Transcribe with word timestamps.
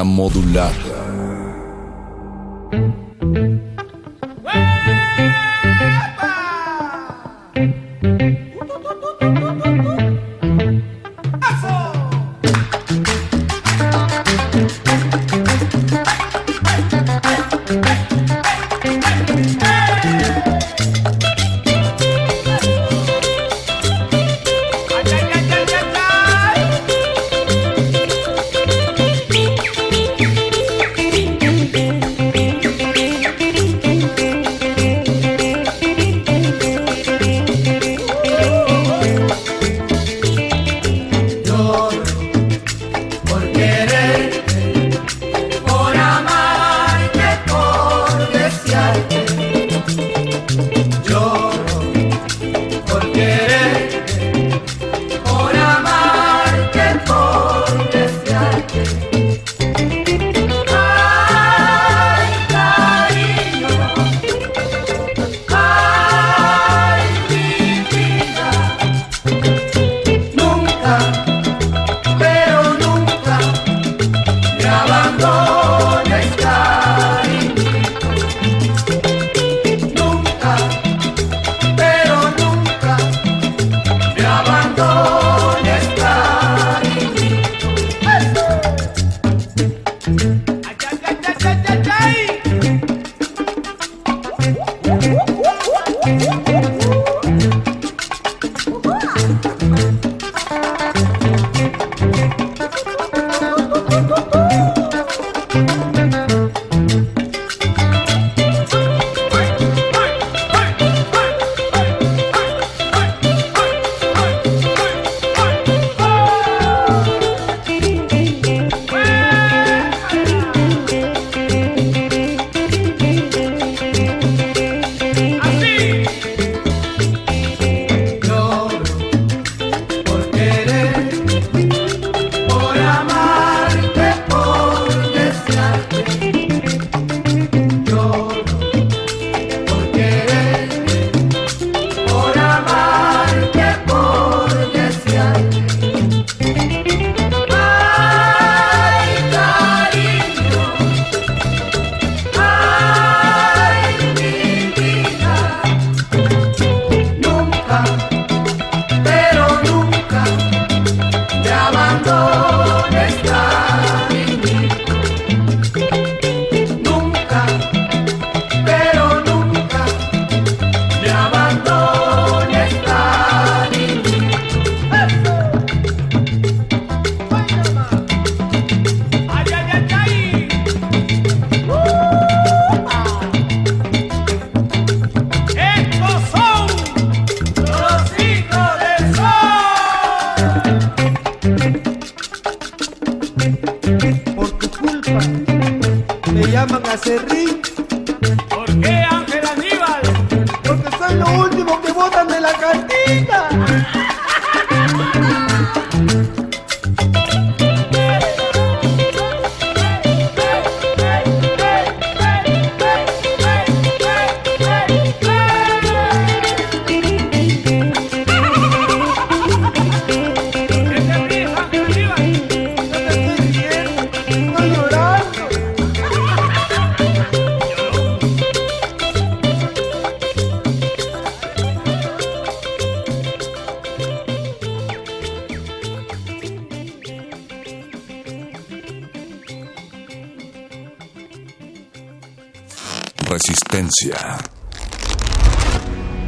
Modulada. 0.00 0.72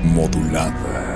Modulada. 0.04 1.13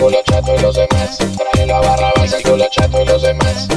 culo 0.00 0.16
chato 0.24 0.54
y 0.56 0.62
los 0.62 0.74
demás. 0.74 1.18
Trae 1.18 1.66
la 1.66 1.80
barra, 1.80 2.12
base 2.16 2.38
el 2.38 2.42
culo 2.42 2.66
chato 2.70 3.02
y 3.02 3.04
los 3.04 3.22
demás. 3.22 3.68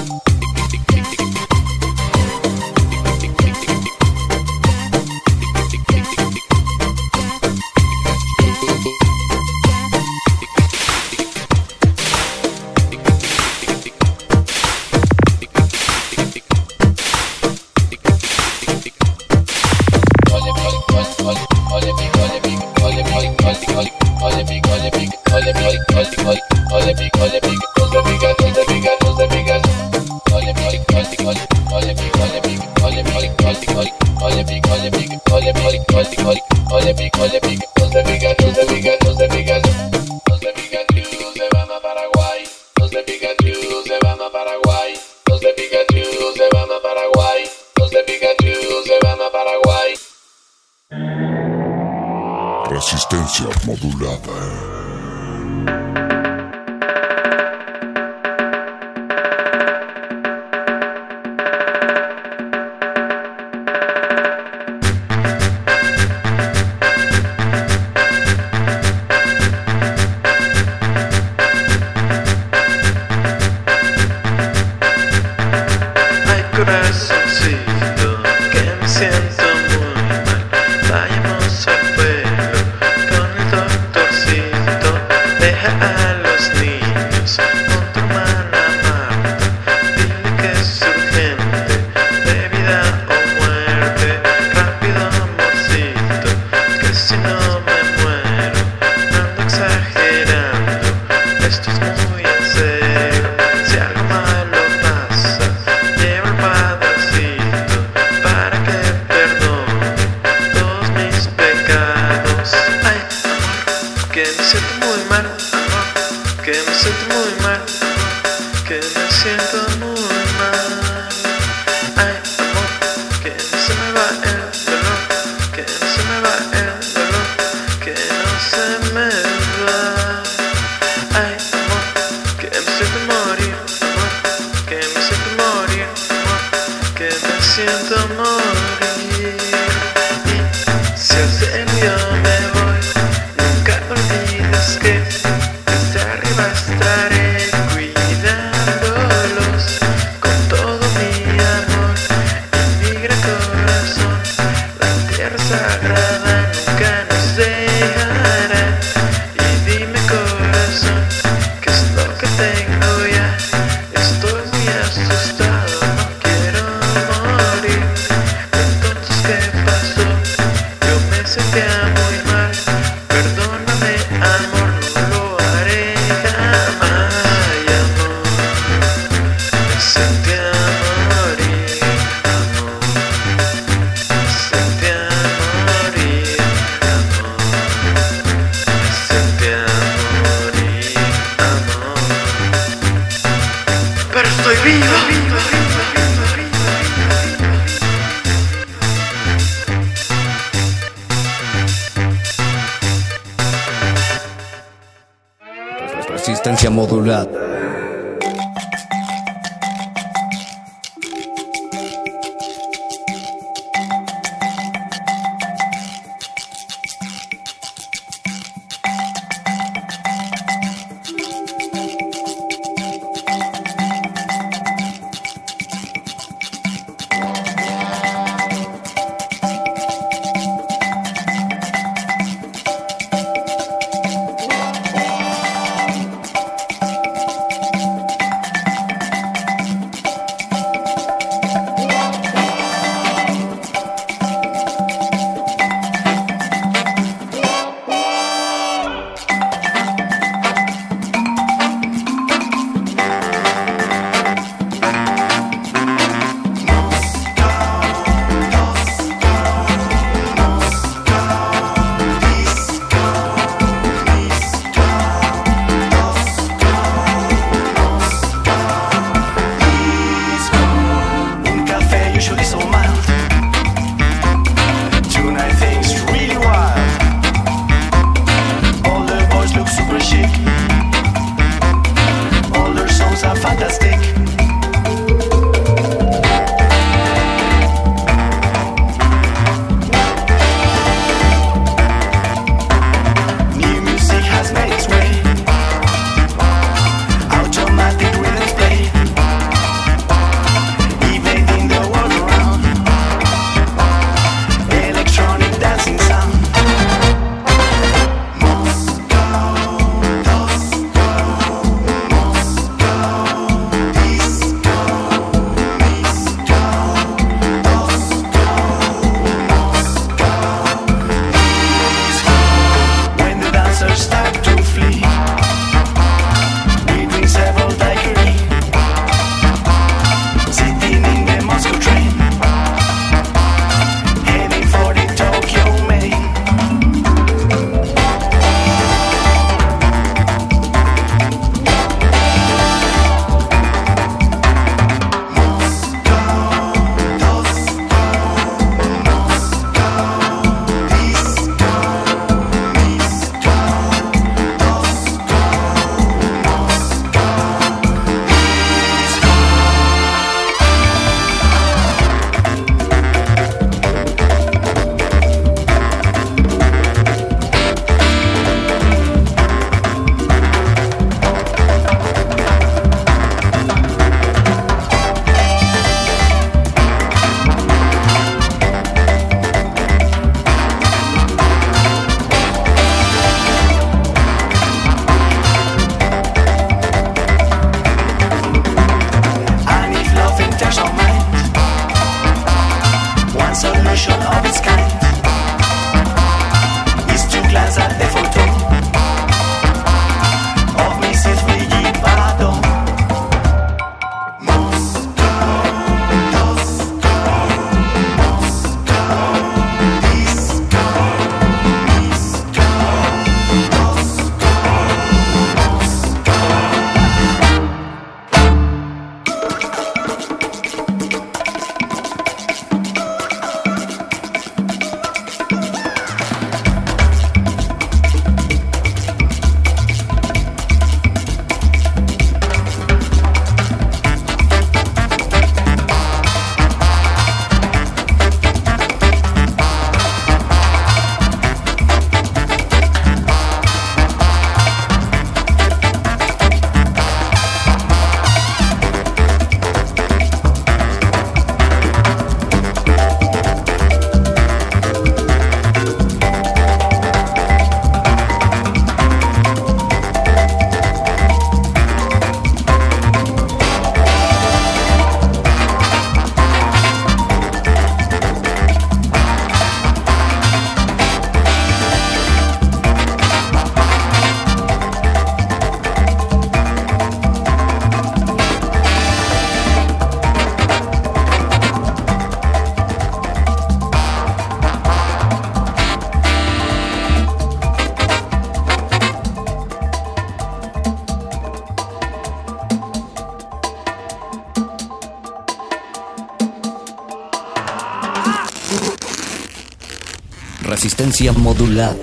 Resistencia 501.14 501.32
modulada. 501.34 501.96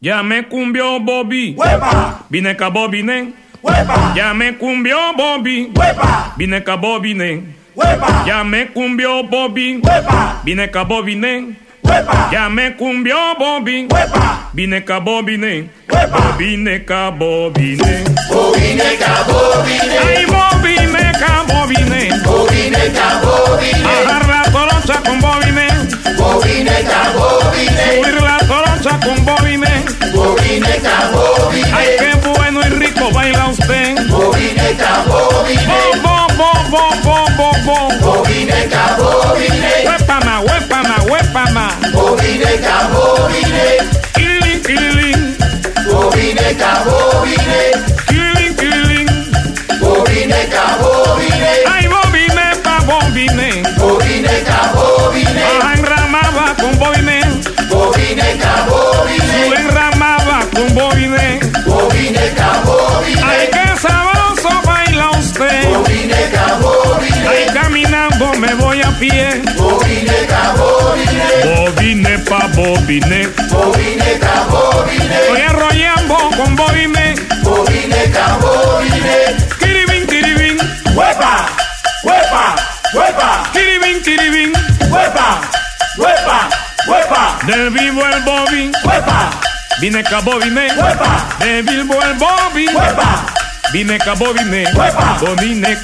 Ya 0.00 0.22
me 0.22 0.46
cumbió 0.48 1.00
Bobby. 1.00 1.56
Vine 2.30 2.56
ca 2.56 2.68
Bobine. 2.70 3.32
Ya 4.14 4.32
me 4.34 4.56
cumbió 4.56 4.96
Bobby. 5.16 5.72
Vine 6.36 6.62
ca 6.62 6.76
Bobine. 6.76 7.42
Ya 8.24 8.44
me 8.44 8.68
cumbió 8.72 9.24
Bobby. 9.24 9.82
Vine 10.44 10.70
ca 10.70 10.84
Bobine. 10.84 11.56
Ya 12.32 12.48
me 12.48 12.76
cumbió 12.76 13.16
Bobby. 13.36 13.88
Vine 14.54 14.84
ca 14.84 15.00
Bobine. 15.00 15.70
Bobine 15.88 16.84
ca 16.84 17.10
Bobine. 17.10 18.04
Bobine 18.30 18.96
ca 18.98 19.24
bobine, 19.26 19.98
Ay, 19.98 20.24
Bobine 20.26 21.12
ca 21.18 21.44
Bobine. 21.48 22.10
bobine 22.24 22.78
bobine, 23.24 24.29
bobine 26.80 26.84
ca 26.84 27.12
bobine, 27.12 27.94
Subir 27.94 28.22
la 28.22 28.38
torocha 28.48 28.98
con 29.04 29.24
Bobine. 29.24 29.84
bobine 30.14 30.80
ca 30.82 31.10
bobine, 31.12 31.72
Ay, 31.76 31.96
qué 31.98 32.28
bueno 32.28 32.60
y 32.60 32.70
rico 32.70 33.10
baila 33.12 33.48
usted. 33.48 34.08
bobine 34.08 34.76
ca 34.78 35.04
bobine, 35.06 35.66
Bo, 36.02 36.18
bo, 36.38 36.52
bo, 36.70 36.82
bo, 37.04 37.24
bo, 37.36 37.50
bo, 37.66 37.88
bo. 38.00 38.12
bobine 38.22 38.68
ca 38.70 38.96
bobine, 38.98 39.84
Huépama, 39.86 40.40
huépama, 40.40 40.96
huépama. 41.08 41.68
bobine 41.92 42.52
ca 42.64 42.88
bobine, 42.92 43.66
Killing, 44.14 44.62
killing, 44.62 45.36
bobine 45.86 46.54
ca 46.58 46.84
bobine, 46.84 47.60
killing, 48.08 48.54
killing. 48.56 49.08
bobine 49.80 50.48
ca 50.50 50.64
bobine, 50.80 51.52
Ay, 51.72 51.86
bobine 51.88 52.46
pa 52.64 52.78
bobine. 52.88 53.62
bobine 53.78 54.42
ca 54.44 54.72
bobine, 54.74 54.89
bobine 58.14 58.38
ca 58.38 58.64
Tú 58.66 58.70
bobine, 58.74 59.56
enramaba 59.56 60.40
con 60.54 60.74
bobine. 60.74 61.40
bobine 61.66 62.32
ca 62.36 62.50
Ay, 62.52 62.64
bobine, 62.64 63.50
qué 63.52 63.80
sabroso 63.80 64.50
baila 64.64 65.10
usted. 65.18 65.68
bobine 65.68 66.30
ca 66.32 66.56
bobine, 66.60 67.28
Ay, 67.28 67.46
caminando 67.54 68.32
me 68.40 68.54
voy 68.54 68.80
a 68.82 68.90
pie. 68.98 69.40
bobine 69.56 70.26
ca 70.28 70.54
bobine, 70.58 71.30
Bobine 71.44 72.18
pa 72.28 72.48
bobine. 72.54 73.28
bobine 73.50 74.18
ca 74.18 74.44
bobine, 74.50 75.14
Estoy 75.20 75.40
enrollando 75.42 76.16
con 76.36 76.56
bobine. 76.56 76.56
bobine 76.56 76.99
vivo 87.90 88.06
el 88.06 88.22
bobby. 88.22 88.72
¡Huepa! 88.84 89.30
Vine 89.80 90.02
ca 90.02 90.20
bobine. 90.20 90.68
¡Huepa! 90.76 91.28
De 91.38 91.62
Bilbo 91.62 91.94
el 92.02 92.14
Bobby. 92.14 92.66
¡Huepa! 92.68 93.26
Vine 93.72 93.98
ca 93.98 94.14
bobine. 94.14 94.64
Huepa. 94.74 95.18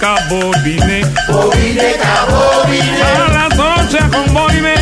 Ca 0.00 0.16
bobine. 0.28 1.02
¡Bobine 1.28 1.94
ca 2.02 2.26
bobine! 2.28 3.02
A 3.02 3.32
la 3.32 3.48
tocha 3.48 4.08
con 4.10 4.34
bobine. 4.34 4.74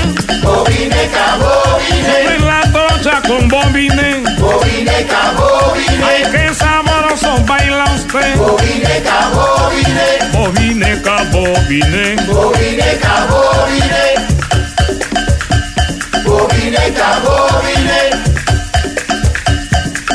¡Bobine 0.42 1.10
ca 1.12 1.37
bobine! 1.37 2.34
En 2.34 2.46
la 2.46 2.62
tocha 2.72 3.22
con 3.26 3.48
bobine. 3.48 4.24
¡Bobine 4.38 5.06
ca 5.06 5.32
bobine! 5.37 6.04
Ay, 6.04 6.22
qué 6.32 6.54
sabroso 6.54 7.37
baila 7.46 7.84
usted. 7.94 8.37
¡Bobine 8.37 9.02
ca 9.02 9.28
bobine! 9.34 10.08
Bobine 10.32 11.02
ca 11.02 11.22
bobine. 11.30 12.16
¡Bobine 12.26 12.98
ca 13.00 13.26
bobine! 13.30 14.34
¡Bobine 16.74 16.92
ca 16.98 17.20
bobine! 17.20 18.00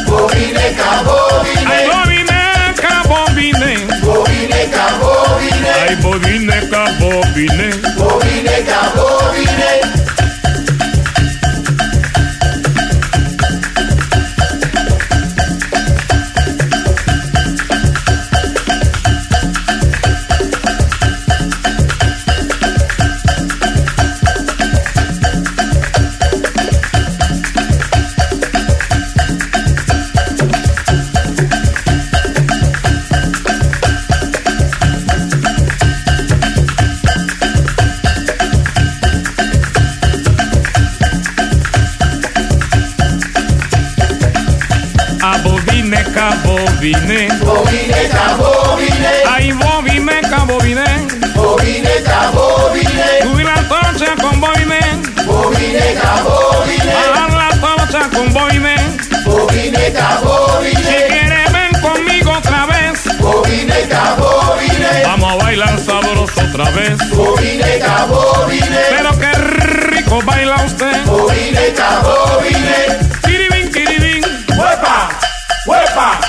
¡Bobine 0.07 0.75
ca 0.75 0.91
Ay, 0.91 1.05
bobine! 1.07 1.79
bobine 1.87 2.73
ca 2.75 2.95
bobine. 3.07 3.71
¡Bobine 4.03 4.61
ca 4.69 4.87
bobine! 4.99 5.71
Ay, 5.87 5.95
bobine 6.03 6.59
ca 6.69 6.83
bobine. 6.99 7.69
¡Bobine 7.95 8.57
ca 8.67 8.81
bobine! 8.93 9.68
bobiné. 46.79 47.27
Bobineca, 47.39 48.35
bobiné. 48.37 49.13
Ay, 49.27 49.51
bobineca, 49.51 50.37
bobiné. 50.45 51.07
Bobineca, 51.35 52.31
bobiné. 52.31 53.21
Subí 53.23 53.43
la 53.43 53.55
torcha 53.67 54.15
con 54.21 54.39
bobiné. 54.39 54.79
Bobineca, 55.25 56.23
bobiné. 56.23 56.93
Bajar 56.95 57.31
la 57.33 57.49
torcha 57.59 58.09
con 58.15 58.33
bobiné. 58.33 58.75
Bobineca, 59.25 60.19
bobiné. 60.23 60.79
Si 60.79 61.11
quieres 61.11 61.51
ven 61.51 61.81
conmigo 61.81 62.31
otra 62.31 62.65
vez. 62.67 63.17
Bobineca, 63.19 64.15
bobiné. 64.15 65.03
Vamos 65.05 65.31
a 65.33 65.35
bailar 65.43 65.79
sabroso 65.79 66.41
otra 66.41 66.69
vez. 66.71 66.97
Bobineca, 67.09 68.05
bobiné. 68.05 68.81
Pero 68.89 69.19
qué 69.19 69.31
rico 69.33 70.21
baila 70.23 70.55
usted. 70.63 71.05
Bobineca, 71.05 71.99
bobiné. 72.03 72.79
Kiribin, 73.25 73.69
kiribin. 73.71 74.23
¡Huepa! 74.57 75.09
¡Huepa! 75.65 76.28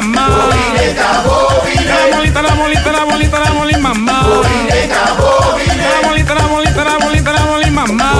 mamá. 0.00 0.28
Bolineta. 0.28 1.08
La 1.86 2.16
bolita, 2.16 2.42
la 2.42 2.54
bolita, 2.54 2.92
la 2.92 3.04
bolita, 3.04 3.38
la 3.40 3.50
bolita, 3.50 3.78
mamá. 3.78 4.12
La 4.12 4.28
bolita, 6.08 6.34
la 6.34 6.46
bolita, 6.46 6.84
la 6.84 6.96
bolita, 6.98 7.32
la 7.32 7.44
bolita, 7.44 7.70
mamá. 7.70 8.10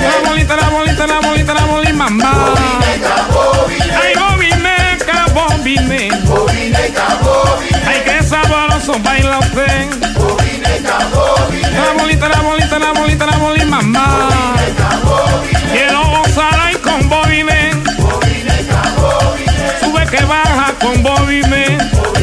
La 0.00 0.28
bolita, 0.28 0.56
la 0.56 0.68
bolita, 0.70 1.06
la 1.06 1.20
bolita, 1.20 1.54
la 1.54 1.64
bolita, 1.66 1.92
mamá. 1.92 2.54
Ay, 4.00 4.14
bobine. 5.34 6.10
Bolineta. 6.24 7.06
Ay, 7.86 7.98
qué 8.04 8.22
sabroso 8.22 8.98
baila 9.00 9.38
usted. 9.38 9.88
La 11.74 11.92
bolita, 11.98 12.28
la 12.28 12.40
bolita, 12.40 12.78
la 12.78 12.92
bolita, 12.92 13.26
la 13.26 13.36
bolita, 13.36 13.66
mamá. 13.66 14.28
Quiero 15.72 16.02
gozar 16.06 16.54
ahí 16.60 16.76
con 16.76 17.08
bobine 17.08 17.63
tuve 19.84 20.06
que 20.06 20.24
bajar 20.24 20.74
con 20.78 21.02
Bobby 21.02 21.42
Man. 21.42 22.13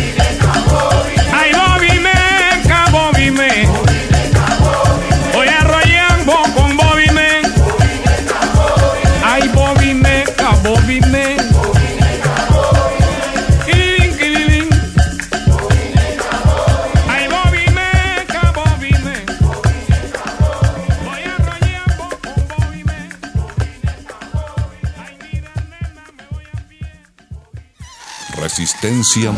resistencia 28.82 29.32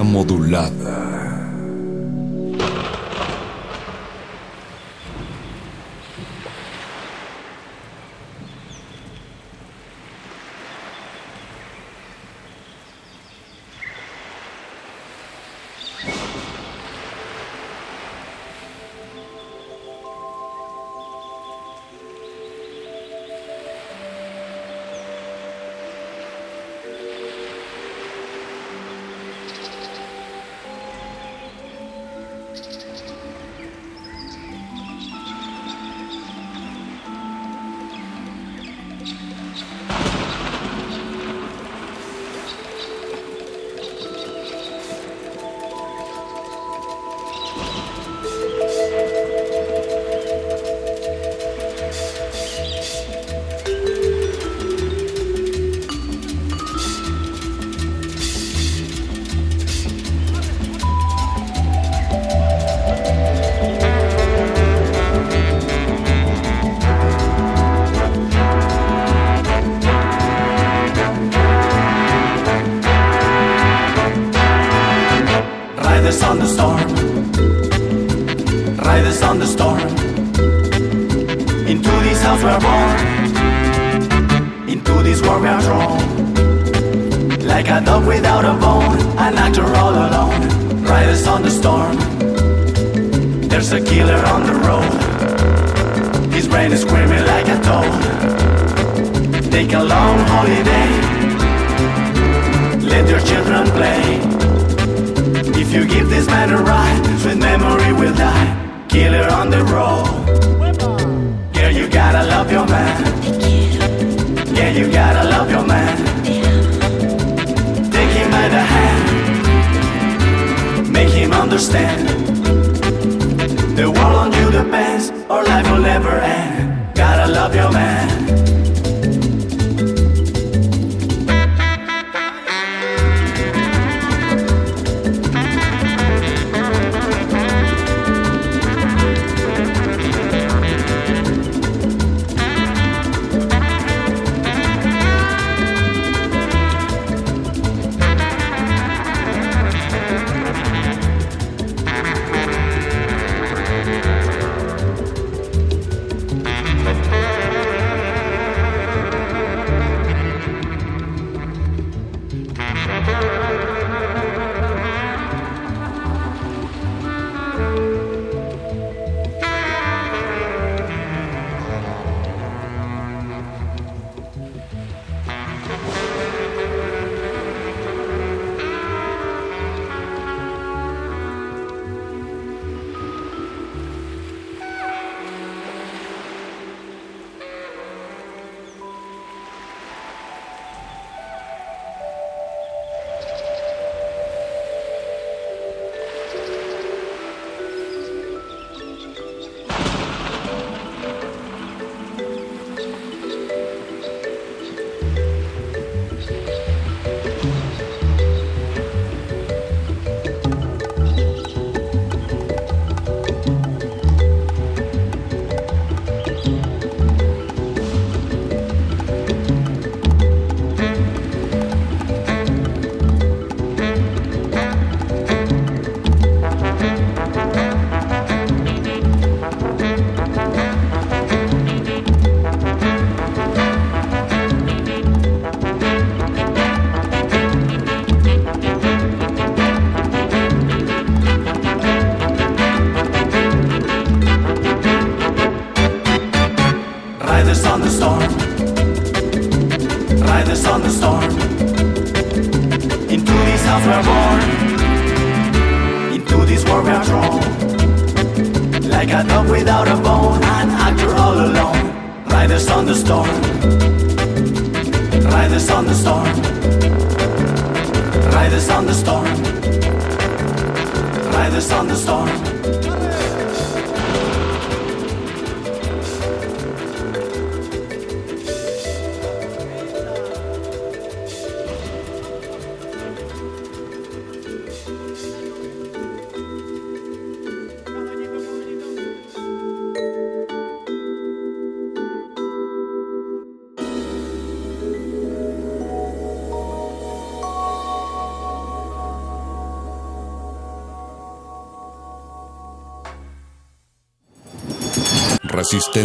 modulada. 0.00 1.03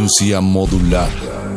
Resistencia 0.10 0.42
modulada. 0.42 1.49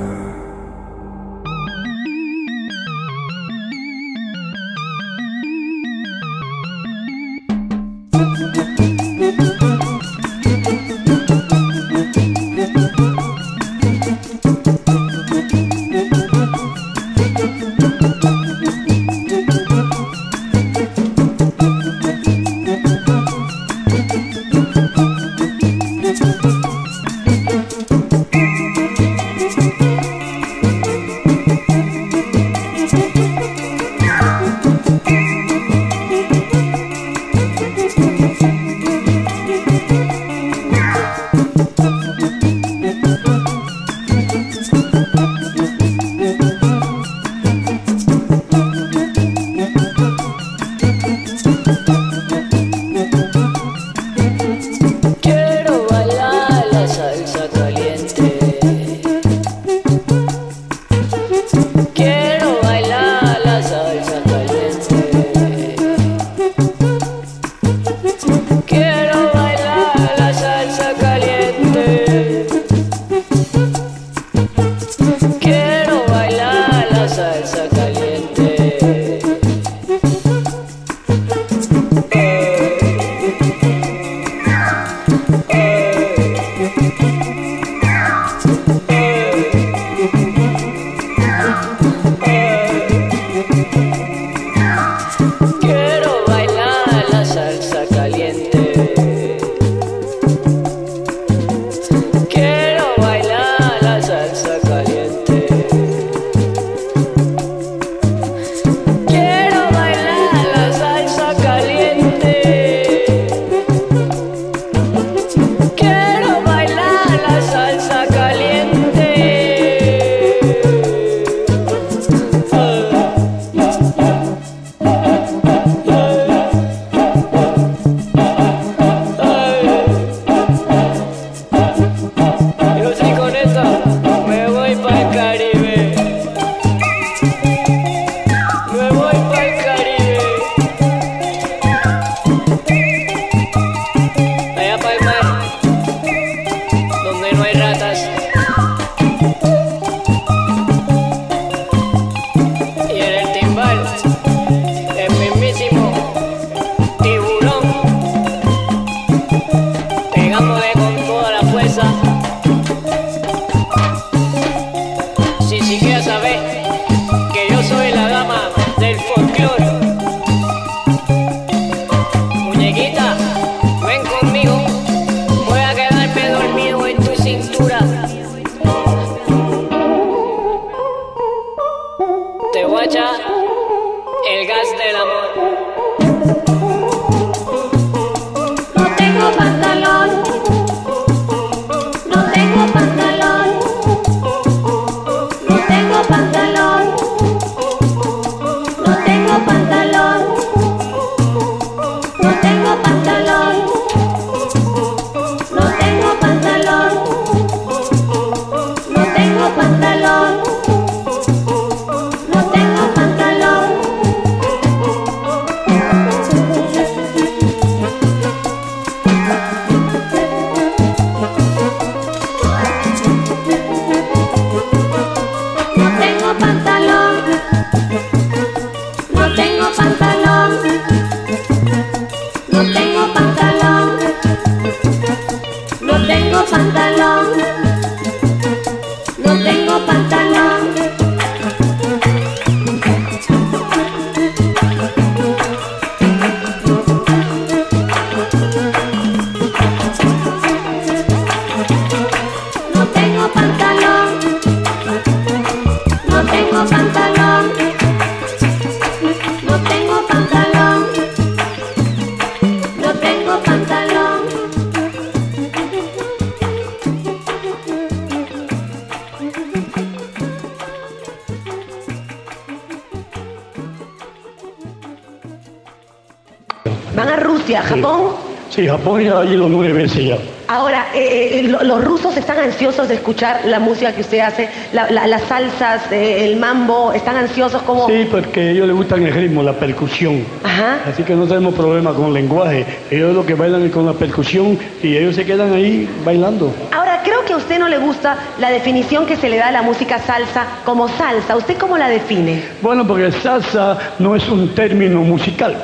Ido 279.33 279.49
nueve 279.49 279.73
veces 279.73 280.05
ya. 280.05 280.19
Ahora, 280.49 280.89
eh, 280.95 281.41
eh, 281.41 281.43
lo- 281.49 281.63
los 281.63 281.83
rusos 281.83 282.15
están 282.19 282.39
ansiosos 282.39 282.87
de 282.89 282.97
escuchar 282.97 283.41
la 283.47 283.59
música 283.59 283.93
que 283.95 284.03
usted 284.03 284.19
hace, 284.19 284.51
la- 284.75 284.91
la- 284.91 285.07
las 285.07 285.23
salsas, 285.23 285.91
eh, 285.91 286.27
el 286.27 286.37
mambo, 286.37 286.93
están 286.93 287.17
ansiosos 287.17 287.63
como... 287.63 287.87
Sí, 287.89 288.07
porque 288.11 288.41
a 288.41 288.51
ellos 288.51 288.67
les 288.67 288.77
gustan 288.77 289.03
el 289.07 289.15
ritmo, 289.15 289.43
la 289.43 289.55
percusión. 289.55 290.25
Ajá. 290.45 290.81
Así 290.87 291.03
que 291.05 291.15
no 291.15 291.27
tenemos 291.27 291.55
problema 291.55 291.95
con 291.95 292.07
el 292.09 292.13
lenguaje. 292.15 292.67
Ellos 292.91 293.15
lo 293.15 293.25
que 293.25 293.33
bailan 293.35 293.65
es 293.65 293.73
con 293.73 293.87
la 293.87 293.95
percusión 293.95 294.59
y 294.83 294.97
ellos 294.97 295.15
se 295.15 295.25
quedan 295.25 295.55
ahí 295.55 295.89
bailando. 296.05 296.53
Ahora, 296.73 297.01
creo 297.03 297.25
que 297.25 297.33
a 297.33 297.37
usted 297.39 297.59
no 297.59 297.69
le 297.69 297.79
gusta 297.79 298.17
la 298.39 298.51
definición 298.51 299.07
que 299.07 299.17
se 299.17 299.31
le 299.31 299.39
da 299.39 299.49
a 299.49 299.53
la 299.53 299.63
música 299.63 299.99
salsa 299.99 300.45
como 300.67 300.89
salsa. 300.89 301.37
¿Usted 301.37 301.57
cómo 301.57 301.79
la 301.79 301.89
define? 301.89 302.43
Bueno, 302.61 302.87
porque 302.87 303.11
salsa 303.13 303.79
no 303.99 304.15
es 304.15 304.29
un 304.29 304.55
término 304.55 305.01
musical. 305.01 305.57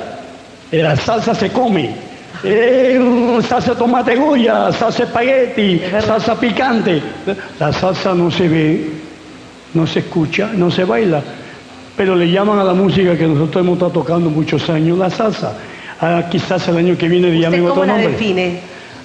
La 0.73 0.97
salsa 0.97 1.35
se 1.35 1.51
come. 1.51 2.08
Eh, 2.45 3.41
salsa 3.49 3.73
de 3.73 3.79
tomate 3.79 4.15
goya, 4.17 4.71
salsa 4.73 5.05
espagueti, 5.05 5.81
salsa 6.01 6.39
picante. 6.39 7.03
La 7.59 7.73
salsa 7.73 8.15
no 8.15 8.31
se 8.31 8.49
ve, 8.49 8.91
no 9.75 9.87
se 9.87 10.01
escucha, 10.01 10.51
no 10.55 10.71
se 10.71 10.85
baila. 10.85 11.21
Pero 11.97 12.15
le 12.15 12.31
llaman 12.31 12.59
a 12.61 12.65
la 12.65 12.75
música 12.75 13.17
que 13.17 13.27
nosotros 13.27 13.63
hemos 13.65 13.75
estado 13.75 13.91
tocando 13.93 14.31
muchos 14.31 14.69
años 14.71 14.99
la 14.99 15.11
salsa. 15.11 15.53
Ah, 16.01 16.23
quizás 16.31 16.69
el 16.69 16.77
año 16.77 16.97
que 16.97 17.09
viene 17.09 17.29
llamen 17.41 17.61
¿Usted 17.63 17.71
otro 17.73 17.75
cómo 17.83 17.85
la 17.87 17.93
nombre. 17.95 18.13
define? 18.13 18.61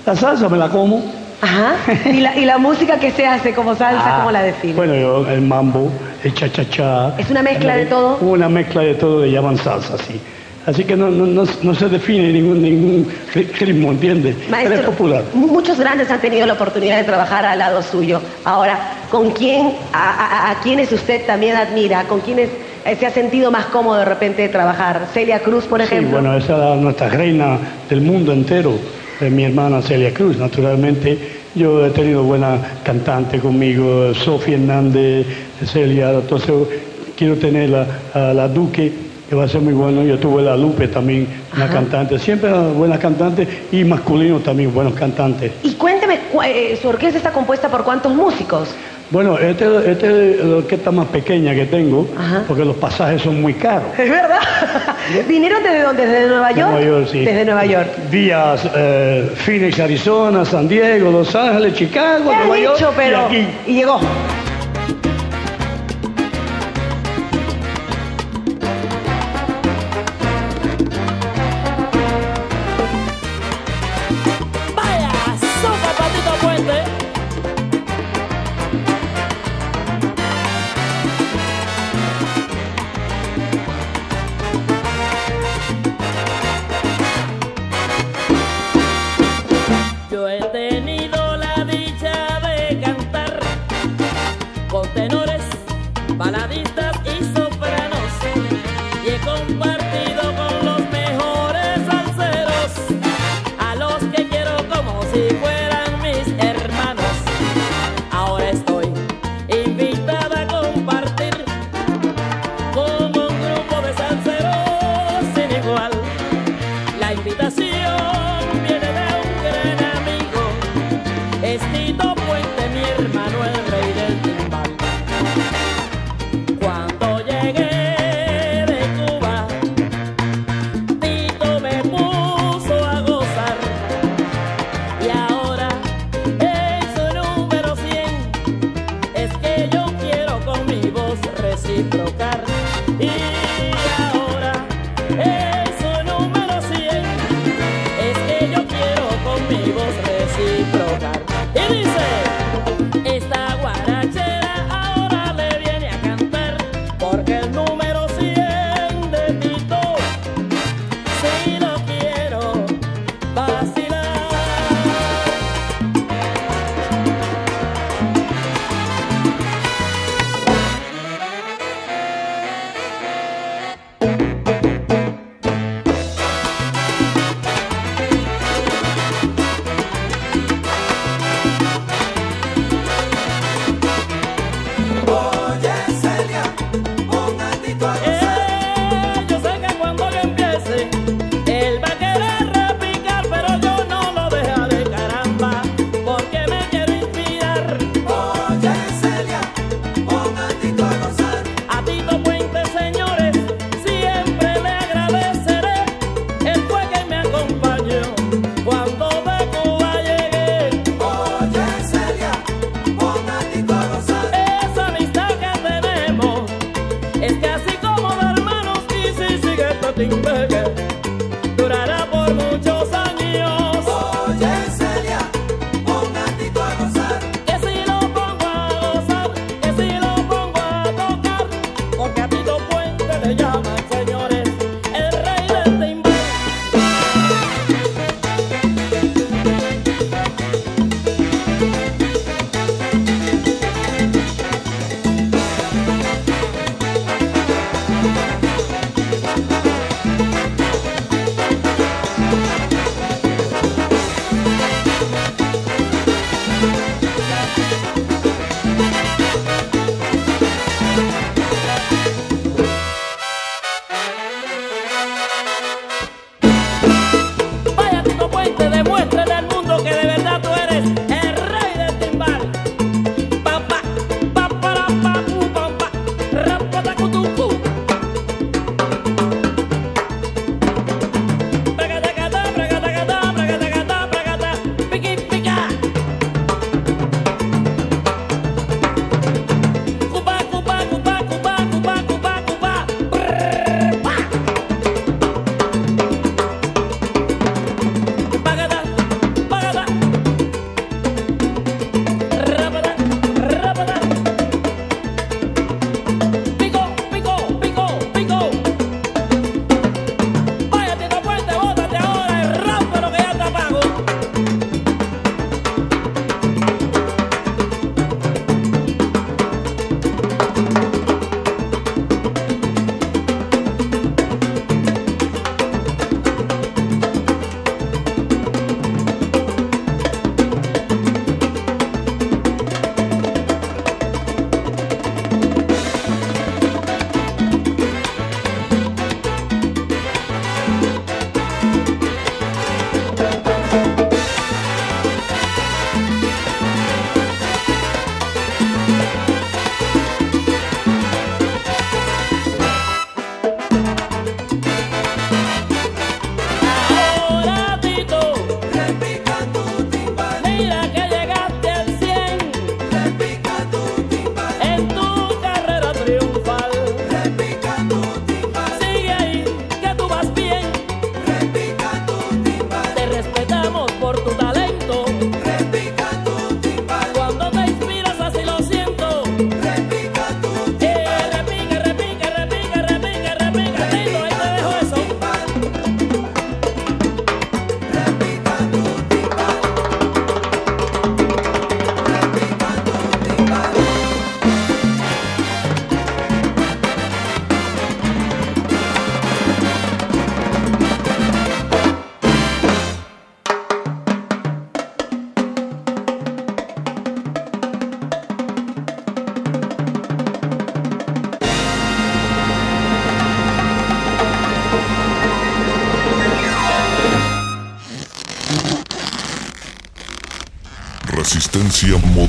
La 0.06 0.16
salsa 0.16 0.48
me 0.48 0.58
la 0.58 0.70
como. 0.70 1.04
Ajá. 1.42 1.74
¿Y 2.10 2.22
la, 2.22 2.38
y 2.38 2.46
la 2.46 2.58
música 2.60 3.00
que 3.00 3.10
se 3.12 3.26
hace 3.26 3.54
como 3.54 3.76
salsa, 3.76 4.04
Ah, 4.06 4.18
cómo 4.20 4.32
la 4.32 4.44
define? 4.44 4.74
Bueno, 4.76 4.96
yo, 4.96 5.28
el 5.28 5.42
mambo, 5.42 5.92
el 6.24 6.34
cha-cha-cha. 6.36 7.16
¿Es 7.18 7.30
una 7.32 7.42
mezcla 7.42 7.76
de 7.76 7.88
todo? 7.88 8.18
Una 8.22 8.48
mezcla 8.48 8.82
de 8.84 8.94
todo 8.94 9.22
le 9.26 9.32
llaman 9.32 9.58
salsa, 9.58 9.98
sí. 9.98 10.22
Así 10.66 10.86
que 10.86 10.96
no, 10.96 11.10
no, 11.10 11.26
no, 11.26 11.44
no 11.62 11.76
se 11.76 11.90
define 11.90 12.32
ningún, 12.32 12.62
ningún 12.62 13.08
ri- 13.34 13.52
ritmo, 13.60 13.92
¿entiendes? 13.92 14.36
Pero 14.36 14.58
es 14.58 14.70
Maestro, 14.70 14.92
popular. 14.92 15.24
mu- 15.34 15.48
muchos 15.48 15.78
grandes 15.78 16.10
han 16.10 16.22
tenido 16.22 16.46
la 16.48 16.54
oportunidad 16.54 16.98
de 16.98 17.04
trabajar 17.04 17.46
al 17.46 17.60
lado 17.60 17.82
suyo. 17.82 18.22
Ahora, 18.46 18.80
¿con 19.12 19.32
quién, 19.32 19.74
a, 19.92 20.48
a- 20.48 20.52
a 20.52 20.60
quiénes 20.62 20.90
usted 20.94 21.26
también 21.26 21.58
admira? 21.58 22.06
¿Con 22.06 22.22
quiénes 22.22 22.50
eh, 22.86 22.96
se 22.98 23.06
ha 23.06 23.12
sentido 23.12 23.52
más 23.52 23.66
cómodo 23.66 24.00
de 24.00 24.06
repente 24.06 24.42
de 24.44 24.50
trabajar? 24.50 25.08
Celia 25.14 25.40
Cruz, 25.40 25.66
por 25.66 25.80
Sí, 25.82 25.86
ejemplo. 25.86 26.12
bueno, 26.22 26.38
esa 26.38 26.76
es 26.76 26.82
nuestra 26.82 27.10
reina 27.10 27.58
del 27.90 28.00
mundo 28.00 28.32
entero, 28.32 28.74
eh, 29.20 29.30
mi 29.30 29.44
hermana 29.44 29.82
Celia 29.82 30.14
Cruz. 30.14 30.38
Naturalmente, 30.38 31.18
yo 31.56 31.86
he 31.86 31.90
tenido 31.90 32.24
buena 32.24 32.58
cantante 32.86 33.38
conmigo, 33.40 34.14
Sofía 34.14 34.56
Hernández, 34.56 35.28
Celia, 35.66 36.12
entonces 36.12 36.52
quiero 37.18 37.36
tener 37.36 37.70
la, 37.70 37.86
a 38.14 38.34
la 38.34 38.48
Duque, 38.48 39.12
que 39.34 39.40
va 39.40 39.46
a 39.46 39.48
ser 39.48 39.62
muy 39.62 39.74
bueno. 39.74 40.04
Yo 40.04 40.20
tuve 40.20 40.44
la 40.44 40.56
Lupe 40.56 40.88
también, 40.88 41.28
una 41.56 41.68
cantante, 41.68 42.20
siempre 42.20 42.52
buenas 42.52 43.00
cantantes 43.00 43.48
y 43.72 43.84
masculinos 43.84 44.44
también, 44.44 44.72
buenos 44.72 44.94
cantantes. 44.94 45.52
Y 45.64 45.74
cuénteme, 45.74 46.20
cu- 46.32 46.44
eh, 46.44 46.78
¿su 46.80 46.88
orquesta 46.88 47.18
está 47.18 47.32
compuesta 47.32 47.68
por 47.68 47.84
cuántos 47.84 48.14
músicos? 48.14 48.70
Bueno, 49.10 49.38
esta 49.40 49.66
este 49.86 50.32
es 50.40 50.46
la 50.46 50.58
orquesta 50.58 50.92
más 50.92 51.08
pequeña 51.08 51.54
que 51.56 51.66
tengo, 51.66 52.08
porque 52.48 52.64
los 52.64 52.76
pasajes 52.78 53.22
son 53.24 53.42
muy 53.42 53.54
caros. 53.56 53.88
¿Es 53.98 54.10
verdad? 54.10 54.40
¿Vinieron 55.28 55.62
desde 55.64 55.82
dónde? 55.82 56.06
¿Desde 56.08 56.28
Nueva 56.28 56.52
York? 56.52 56.72
Nueva 56.72 56.86
York, 56.86 57.08
sí. 57.12 57.20
Desde 57.26 57.46
Nueva 57.46 57.66
York. 57.66 57.88
Vía 58.12 58.56
eh, 58.76 59.32
Phoenix, 59.36 59.80
Arizona, 59.80 60.46
San 60.46 60.68
Diego, 60.68 61.12
Los 61.12 61.36
Ángeles, 61.36 61.74
Chicago, 61.74 62.30
¿Qué 62.30 62.36
han 62.36 62.48
Nueva 62.48 62.64
York 62.64 62.76
hecho, 62.78 62.94
pero... 62.96 63.18
y 63.32 63.36
aquí. 63.36 63.48
Y 63.68 63.74
llegó. 63.74 64.00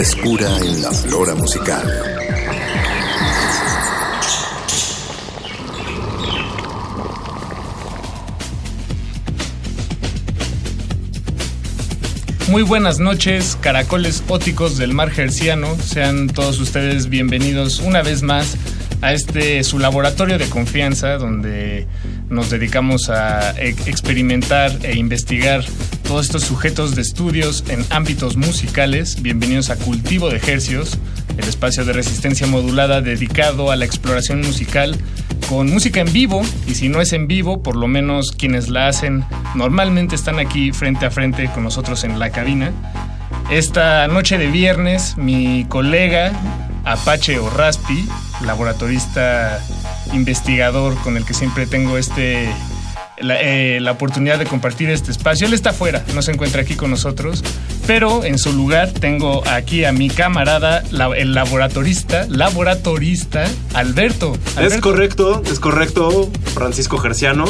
Frescura 0.00 0.48
en 0.56 0.80
la 0.80 0.90
flora 0.92 1.34
musical. 1.34 1.86
Muy 12.48 12.62
buenas 12.62 12.98
noches, 12.98 13.58
caracoles 13.60 14.24
óticos 14.26 14.78
del 14.78 14.94
mar 14.94 15.10
gerciano. 15.10 15.76
Sean 15.76 16.28
todos 16.28 16.58
ustedes 16.60 17.10
bienvenidos 17.10 17.80
una 17.80 18.00
vez 18.00 18.22
más 18.22 18.56
a 19.02 19.12
este 19.12 19.62
su 19.64 19.78
laboratorio 19.78 20.38
de 20.38 20.48
confianza 20.48 21.18
donde 21.18 21.86
nos 22.30 22.48
dedicamos 22.48 23.10
a 23.10 23.50
e- 23.60 23.76
experimentar 23.84 24.78
e 24.82 24.96
investigar 24.96 25.62
todos 26.10 26.26
estos 26.26 26.42
sujetos 26.42 26.96
de 26.96 27.02
estudios 27.02 27.62
en 27.68 27.86
ámbitos 27.90 28.36
musicales. 28.36 29.22
Bienvenidos 29.22 29.70
a 29.70 29.76
Cultivo 29.76 30.28
de 30.28 30.38
Hercios, 30.38 30.98
el 31.38 31.48
espacio 31.48 31.84
de 31.84 31.92
resistencia 31.92 32.48
modulada 32.48 33.00
dedicado 33.00 33.70
a 33.70 33.76
la 33.76 33.84
exploración 33.84 34.40
musical 34.40 34.98
con 35.48 35.70
música 35.70 36.00
en 36.00 36.12
vivo 36.12 36.42
y 36.66 36.74
si 36.74 36.88
no 36.88 37.00
es 37.00 37.12
en 37.12 37.28
vivo, 37.28 37.62
por 37.62 37.76
lo 37.76 37.86
menos 37.86 38.32
quienes 38.32 38.68
la 38.68 38.88
hacen 38.88 39.24
normalmente 39.54 40.16
están 40.16 40.40
aquí 40.40 40.72
frente 40.72 41.06
a 41.06 41.12
frente 41.12 41.48
con 41.54 41.62
nosotros 41.62 42.02
en 42.02 42.18
la 42.18 42.30
cabina. 42.30 42.72
Esta 43.48 44.08
noche 44.08 44.36
de 44.36 44.48
viernes, 44.48 45.16
mi 45.16 45.64
colega 45.68 46.32
Apache 46.84 47.38
o 47.38 47.48
Raspi, 47.50 48.04
laboratorista 48.44 49.64
investigador 50.12 50.96
con 51.04 51.16
el 51.16 51.24
que 51.24 51.34
siempre 51.34 51.68
tengo 51.68 51.98
este 51.98 52.48
la, 53.20 53.40
eh, 53.40 53.80
la 53.80 53.92
oportunidad 53.92 54.38
de 54.38 54.46
compartir 54.46 54.90
este 54.90 55.10
espacio. 55.10 55.46
Él 55.46 55.54
está 55.54 55.70
afuera, 55.70 56.04
no 56.14 56.22
se 56.22 56.32
encuentra 56.32 56.62
aquí 56.62 56.74
con 56.74 56.90
nosotros, 56.90 57.42
pero 57.86 58.24
en 58.24 58.38
su 58.38 58.52
lugar 58.52 58.90
tengo 58.90 59.42
aquí 59.48 59.84
a 59.84 59.92
mi 59.92 60.08
camarada, 60.10 60.82
la- 60.90 61.16
el 61.16 61.34
laboratorista, 61.34 62.26
laboratorista 62.28 63.44
Alberto. 63.74 64.36
Es 64.46 64.56
Alberto, 64.56 64.80
correcto, 64.80 65.42
es 65.50 65.60
correcto, 65.60 66.30
Francisco 66.54 66.98
Gerciano. 66.98 67.44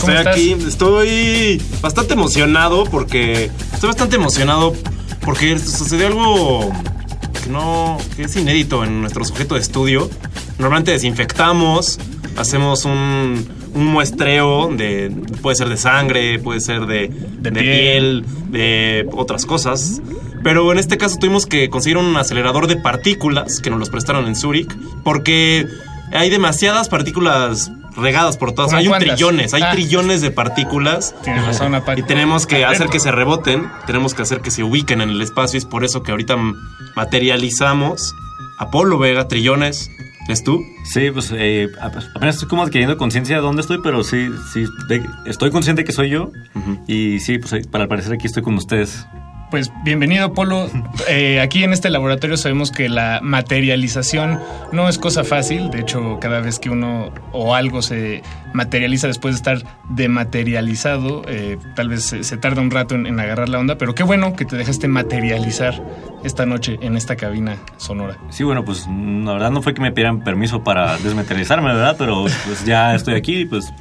¿Cómo 0.00 0.12
Estoy 0.12 0.14
estás? 0.16 0.34
aquí, 0.34 0.56
estoy 0.68 1.62
bastante 1.80 2.14
emocionado 2.14 2.84
porque 2.84 3.50
estoy 3.72 3.88
bastante 3.88 4.16
emocionado 4.16 4.74
porque 5.22 5.58
sucedió 5.58 6.06
algo 6.06 6.70
que 7.42 7.50
no 7.50 7.98
que 8.16 8.22
es 8.22 8.36
inédito 8.36 8.84
en 8.84 9.00
nuestro 9.00 9.24
sujeto 9.24 9.56
de 9.56 9.60
estudio. 9.60 10.08
Normalmente 10.58 10.92
desinfectamos, 10.92 11.98
hacemos 12.36 12.84
un, 12.84 13.46
un 13.78 13.86
muestreo 13.86 14.68
de 14.68 15.10
puede 15.42 15.56
ser 15.56 15.68
de 15.68 15.76
sangre, 15.76 16.38
puede 16.38 16.60
ser 16.60 16.86
de, 16.86 17.08
de 17.40 17.50
piel, 17.52 18.24
de 18.50 19.08
otras 19.12 19.46
cosas. 19.46 20.00
Pero 20.42 20.70
en 20.72 20.78
este 20.78 20.98
caso 20.98 21.16
tuvimos 21.18 21.46
que 21.46 21.68
conseguir 21.70 21.96
un 21.96 22.16
acelerador 22.16 22.66
de 22.66 22.76
partículas 22.76 23.60
que 23.60 23.70
nos 23.70 23.78
los 23.78 23.90
prestaron 23.90 24.26
en 24.26 24.36
Zurich 24.36 24.72
porque 25.04 25.66
hay 26.12 26.30
demasiadas 26.30 26.88
partículas 26.88 27.70
regadas 27.96 28.36
por 28.36 28.52
todas. 28.52 28.70
¿Cómo 28.70 28.78
Hay 28.80 28.88
un 28.88 28.98
trillones, 28.98 29.52
hay 29.54 29.62
Ah. 29.62 29.72
trillones 29.72 30.20
de 30.20 30.30
partículas. 30.30 31.14
Tienes 31.24 31.44
razón. 31.44 31.74
Y 31.96 32.02
tenemos 32.02 32.46
que 32.46 32.64
hacer 32.64 32.86
que 32.88 33.00
se 33.00 33.10
reboten, 33.10 33.66
tenemos 33.86 34.14
que 34.14 34.22
hacer 34.22 34.40
que 34.40 34.50
se 34.52 34.62
ubiquen 34.62 35.00
en 35.00 35.10
el 35.10 35.20
espacio. 35.20 35.58
Es 35.58 35.64
por 35.64 35.84
eso 35.84 36.02
que 36.04 36.12
ahorita 36.12 36.36
materializamos 36.94 38.14
Apolo 38.58 38.98
Vega, 38.98 39.28
trillones, 39.28 39.90
¿Es 40.28 40.44
tú? 40.44 40.62
Sí, 40.84 41.10
pues 41.10 41.32
eh, 41.34 41.68
apenas 41.80 42.34
estoy 42.34 42.48
como 42.48 42.62
adquiriendo 42.62 42.96
conciencia 42.98 43.36
de 43.36 43.42
dónde 43.42 43.62
estoy, 43.62 43.78
pero 43.82 44.04
sí, 44.04 44.28
sí, 44.52 44.66
de- 44.88 45.02
estoy 45.24 45.50
consciente 45.50 45.84
que 45.84 45.92
soy 45.92 46.10
yo. 46.10 46.30
Y 46.86 47.18
sí, 47.20 47.38
pues 47.38 47.66
para 47.66 47.88
parecer 47.88 48.12
aquí 48.12 48.26
estoy 48.26 48.42
con 48.42 48.54
ustedes. 48.54 49.06
Pues 49.50 49.72
bienvenido, 49.82 50.32
Polo. 50.32 50.68
Eh, 51.08 51.40
aquí 51.40 51.64
en 51.64 51.72
este 51.72 51.88
laboratorio 51.88 52.36
sabemos 52.36 52.70
que 52.70 52.88
la 52.88 53.20
materialización 53.22 54.40
no 54.72 54.88
es 54.88 54.98
cosa 54.98 55.24
fácil. 55.24 55.70
De 55.70 55.80
hecho, 55.80 56.18
cada 56.20 56.40
vez 56.40 56.58
que 56.58 56.68
uno 56.68 57.10
o 57.32 57.54
algo 57.54 57.80
se 57.80 58.22
materializa 58.52 59.06
después 59.06 59.34
de 59.34 59.36
estar 59.36 59.78
dematerializado, 59.88 61.22
eh, 61.28 61.56
tal 61.76 61.88
vez 61.88 62.02
se, 62.02 62.24
se 62.24 62.36
tarda 62.36 62.60
un 62.60 62.70
rato 62.70 62.94
en, 62.94 63.06
en 63.06 63.18
agarrar 63.20 63.48
la 63.48 63.58
onda. 63.58 63.78
Pero 63.78 63.94
qué 63.94 64.02
bueno 64.02 64.34
que 64.34 64.44
te 64.44 64.56
dejaste 64.56 64.86
materializar 64.88 65.82
esta 66.24 66.44
noche 66.44 66.78
en 66.82 66.96
esta 66.96 67.16
cabina 67.16 67.56
sonora. 67.78 68.18
Sí, 68.28 68.44
bueno, 68.44 68.64
pues 68.64 68.86
la 68.88 69.32
verdad 69.32 69.50
no 69.50 69.62
fue 69.62 69.72
que 69.72 69.80
me 69.80 69.92
pidieran 69.92 70.24
permiso 70.24 70.62
para 70.62 70.98
desmaterializarme, 70.98 71.68
¿verdad? 71.68 71.96
Pero 71.98 72.24
pues 72.44 72.66
ya 72.66 72.94
estoy 72.94 73.14
aquí, 73.14 73.46
pues 73.46 73.72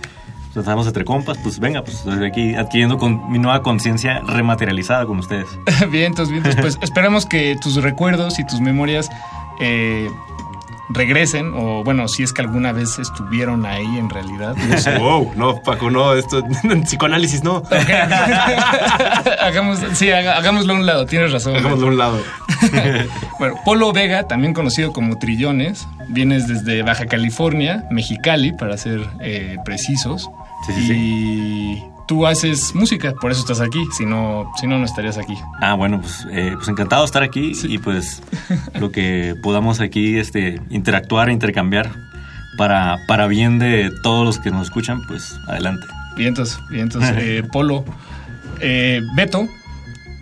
estamos 0.62 0.88
entre 0.88 1.06
compas, 1.06 1.38
pues 1.38 1.60
venga, 1.60 1.84
pues 1.84 1.98
estoy 1.98 2.26
aquí 2.26 2.56
adquiriendo 2.56 2.98
con 2.98 3.32
mi 3.32 3.40
nueva 3.40 3.62
conciencia 3.62 4.22
rematerializada 4.28 5.06
con 5.06 5.20
ustedes. 5.20 5.48
Vientos, 5.92 6.30
vientos. 6.30 6.56
Pues 6.56 6.78
esperamos 6.82 7.26
que 7.26 7.56
tus 7.62 7.76
recuerdos 7.76 8.40
y 8.40 8.46
tus 8.46 8.60
memorias 8.62 9.10
eh, 9.60 10.10
regresen, 10.90 11.52
o 11.54 11.84
bueno, 11.84 12.08
si 12.08 12.24
es 12.24 12.32
que 12.32 12.42
alguna 12.42 12.72
vez 12.72 12.98
estuvieron 13.00 13.66
ahí 13.66 13.86
en 13.98 14.10
realidad. 14.10 14.56
No 14.56 14.78
sé. 14.78 14.98
Wow, 15.00 15.34
no, 15.36 15.56
Paco, 15.62 15.90
no, 15.92 16.14
esto 16.14 16.42
psicoanálisis 16.86 17.44
no. 17.44 17.62
Hagamos, 19.42 19.80
sí, 19.94 20.12
haga- 20.12 20.38
hagámoslo 20.38 20.74
a 20.74 20.76
un 20.78 20.86
lado, 20.86 21.06
tienes 21.06 21.32
razón. 21.32 21.56
Hagámoslo 21.56 21.88
a 21.88 21.90
un 21.90 21.98
lado. 21.98 22.20
bueno, 23.40 23.56
Polo 23.66 23.92
Vega, 23.94 24.28
también 24.28 24.54
conocido 24.54 24.94
como 24.94 25.18
Trillones, 25.18 25.88
vienes 26.08 26.48
desde 26.48 26.82
Baja 26.84 27.06
California, 27.06 27.86
Mexicali, 27.92 28.54
para 28.54 28.78
ser 28.78 29.02
eh, 29.20 29.58
precisos. 29.66 30.30
Y 30.70 31.84
tú 32.08 32.26
haces 32.26 32.74
música, 32.74 33.14
por 33.14 33.32
eso 33.32 33.42
estás 33.42 33.60
aquí, 33.60 33.86
si 33.96 34.06
no, 34.06 34.52
si 34.60 34.66
no, 34.66 34.80
no 34.80 34.86
estarías 34.86 35.18
aquí. 35.18 35.36
Ah, 35.62 35.76
bueno, 35.76 36.02
pues, 36.02 36.26
eh, 36.32 36.54
pues 36.56 36.68
encantado 36.68 37.04
de 37.04 37.06
estar 37.06 37.22
aquí 37.22 37.52
y 37.64 37.78
pues 37.78 38.24
lo 38.80 38.92
que 38.92 39.36
podamos 39.44 39.80
aquí 39.80 40.18
este, 40.18 40.62
interactuar, 40.70 41.30
intercambiar 41.30 41.92
para, 42.58 42.98
para 43.08 43.28
bien 43.28 43.60
de 43.60 43.92
todos 44.02 44.26
los 44.26 44.40
que 44.40 44.50
nos 44.50 44.68
escuchan, 44.68 45.02
pues 45.08 45.38
adelante. 45.48 45.86
Vientos, 46.16 46.60
vientos. 46.70 47.04
Eh, 47.18 47.44
Polo, 47.52 47.86
eh, 48.60 49.02
Beto, 49.16 49.48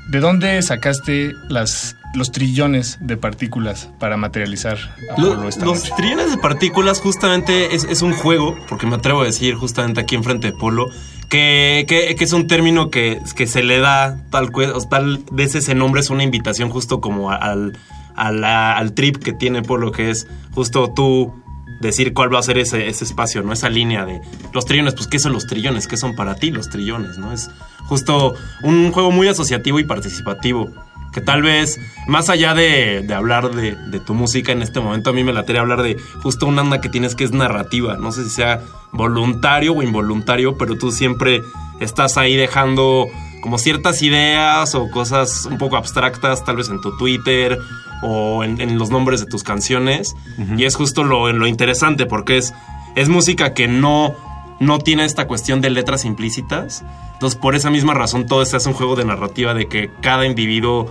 ¿de 0.10 0.20
dónde 0.20 0.62
sacaste 0.62 1.34
las, 1.50 1.96
los 2.16 2.32
trillones 2.32 2.98
de 3.02 3.18
partículas 3.18 3.90
para 4.00 4.18
materializar 4.18 4.78
a 5.16 5.20
Lo- 5.22 5.36
los 5.36 5.58
noche? 5.58 5.92
trillones 5.98 6.32
de 6.32 6.38
partículas 6.38 7.00
justamente 7.02 7.76
es, 7.76 7.84
es 7.86 8.02
un 8.02 8.14
juego, 8.14 8.56
porque 8.68 8.88
me 8.88 8.96
atrevo 8.96 9.22
a 9.22 9.26
decir 9.26 9.56
justamente 9.56 10.02
aquí 10.02 10.16
enfrente 10.16 10.48
de 10.52 10.54
Polo, 10.58 10.86
que, 11.30 11.86
que- 11.88 12.16
que 12.16 12.24
es 12.24 12.34
un 12.34 12.48
término 12.48 12.90
que, 12.90 13.20
que 13.36 13.48
se 13.48 13.64
le 13.64 13.80
da 13.80 14.18
tal, 14.30 14.50
tal 14.90 15.20
vez 15.32 15.56
ese 15.56 15.76
nombre 15.76 16.02
es 16.02 16.10
una 16.10 16.24
invitación 16.24 16.70
justo 16.70 17.02
como 17.02 17.32
al, 17.32 17.78
a 18.16 18.32
la- 18.32 18.78
al 18.78 18.94
trip 18.94 19.18
que 19.18 19.34
tiene 19.34 19.62
Polo, 19.62 19.92
que 19.92 20.10
es 20.12 20.28
justo 20.54 20.92
tú 20.96 21.34
decir 21.82 22.14
cuál 22.14 22.34
va 22.34 22.40
a 22.40 22.44
ser 22.44 22.58
ese, 22.58 22.88
ese 22.88 23.04
espacio, 23.04 23.44
¿no? 23.44 23.52
Esa 23.52 23.70
línea 23.70 24.06
de 24.06 24.22
los 24.54 24.66
trillones, 24.66 24.94
pues 24.94 25.08
¿qué 25.08 25.20
son 25.20 25.34
los 25.34 25.46
trillones? 25.46 25.88
¿Qué 25.88 25.98
son 25.98 26.16
para 26.16 26.36
ti 26.36 26.50
los 26.52 26.70
trillones? 26.70 27.18
¿No? 27.18 27.34
Es 27.34 27.50
justo 27.88 28.34
un 28.64 28.92
juego 28.94 29.12
muy 29.12 29.28
asociativo 29.28 29.80
y 29.80 29.84
participativo. 29.84 30.70
Que 31.16 31.22
tal 31.22 31.42
vez, 31.42 31.80
más 32.08 32.30
allá 32.30 32.54
de, 32.54 33.02
de 33.02 33.14
hablar 33.14 33.56
de, 33.56 33.76
de 33.88 34.00
tu 34.02 34.14
música 34.14 34.52
en 34.52 34.62
este 34.62 34.82
momento, 34.82 35.12
a 35.12 35.14
mí 35.14 35.24
me 35.24 35.32
latería 35.32 35.62
hablar 35.62 35.82
de 35.82 35.96
justo 36.22 36.46
una 36.46 36.62
anda 36.62 36.82
que 36.82 36.90
tienes 36.90 37.16
que 37.16 37.24
es 37.24 37.32
narrativa. 37.32 37.96
No 37.96 38.12
sé 38.12 38.26
si 38.26 38.32
sea 38.32 38.62
voluntario 38.92 39.74
o 39.74 39.82
involuntario, 39.82 40.58
pero 40.58 40.78
tú 40.78 40.92
siempre 40.92 41.42
estás 41.80 42.18
ahí 42.18 42.36
dejando 42.36 43.08
como 43.42 43.58
ciertas 43.60 44.02
ideas 44.02 44.76
o 44.76 44.90
cosas 44.92 45.46
un 45.50 45.58
poco 45.58 45.78
abstractas, 45.78 46.44
tal 46.44 46.58
vez 46.58 46.68
en 46.68 46.82
tu 46.82 46.98
Twitter 46.98 47.60
o 48.02 48.44
en, 48.44 48.60
en 48.60 48.78
los 48.78 48.90
nombres 48.90 49.22
de 49.22 49.28
tus 49.28 49.44
canciones. 49.44 50.16
Y 50.58 50.66
es 50.66 50.76
justo 50.76 51.04
lo, 51.04 51.32
lo 51.32 51.48
interesante 51.48 52.06
porque 52.06 52.38
es, 52.38 52.54
es 52.96 53.08
música 53.08 53.54
que 53.54 53.68
no, 53.68 54.16
no 54.60 54.80
tiene 54.80 55.06
esta 55.06 55.28
cuestión 55.28 55.62
de 55.62 55.70
letras 55.70 56.06
implícitas. 56.06 56.84
Entonces, 57.14 57.40
por 57.40 57.56
esa 57.56 57.70
misma 57.70 57.94
razón, 57.94 58.26
todo 58.26 58.42
esto 58.42 58.58
es 58.58 58.66
un 58.66 58.74
juego 58.74 58.96
de 58.96 59.06
narrativa 59.06 59.54
de 59.54 59.68
que 59.68 59.90
cada 60.02 60.26
individuo 60.26 60.90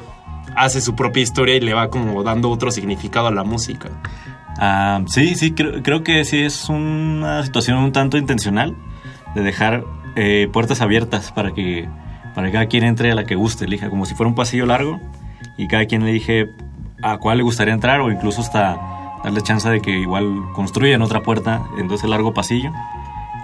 hace 0.57 0.81
su 0.81 0.95
propia 0.95 1.23
historia 1.23 1.57
y 1.57 1.61
le 1.61 1.75
va 1.75 1.91
como 1.91 2.23
dando 2.23 2.51
otro 2.51 2.71
significado 2.71 3.27
a 3.27 3.31
la 3.31 3.45
música. 3.45 3.91
Ah, 4.59 5.03
sí, 5.07 5.35
sí, 5.35 5.53
creo, 5.53 6.05
que 6.05 6.25
sí 6.25 6.39
es 6.39 6.69
una 6.69 7.43
situación 7.43 7.79
un 7.79 7.93
tanto 7.93 8.17
intencional 8.17 8.77
de 9.35 9.43
dejar 9.43 9.85
eh, 10.15 10.49
puertas 10.53 10.81
abiertas 10.81 11.33
para 11.33 11.53
que, 11.53 11.89
para 12.35 12.47
que 12.49 12.53
cada 12.53 12.67
quien 12.67 12.85
entre 12.85 13.11
a 13.11 13.15
la 13.15 13.25
que 13.25 13.35
guste, 13.35 13.65
elija 13.65 13.91
como 13.91 14.07
si 14.07 14.15
fuera 14.15 14.29
un 14.29 14.37
pasillo 14.37 14.67
largo 14.67 15.01
y 15.59 15.67
cada 15.67 15.87
quien 15.87 16.03
elige 16.03 16.51
a 17.03 17.19
cuál 17.19 17.39
le 17.39 17.43
gustaría 17.43 17.75
entrar 17.75 18.01
o 18.01 18.11
incluso 18.13 18.43
hasta 18.43 18.79
darle 19.25 19.43
chance 19.43 19.69
de 19.69 19.81
que 19.81 19.91
igual 19.91 20.25
construyan 20.55 21.03
otra 21.03 21.23
puerta 21.23 21.63
en 21.79 21.91
ese 21.91 22.07
largo 22.07 22.33
pasillo 22.33 22.71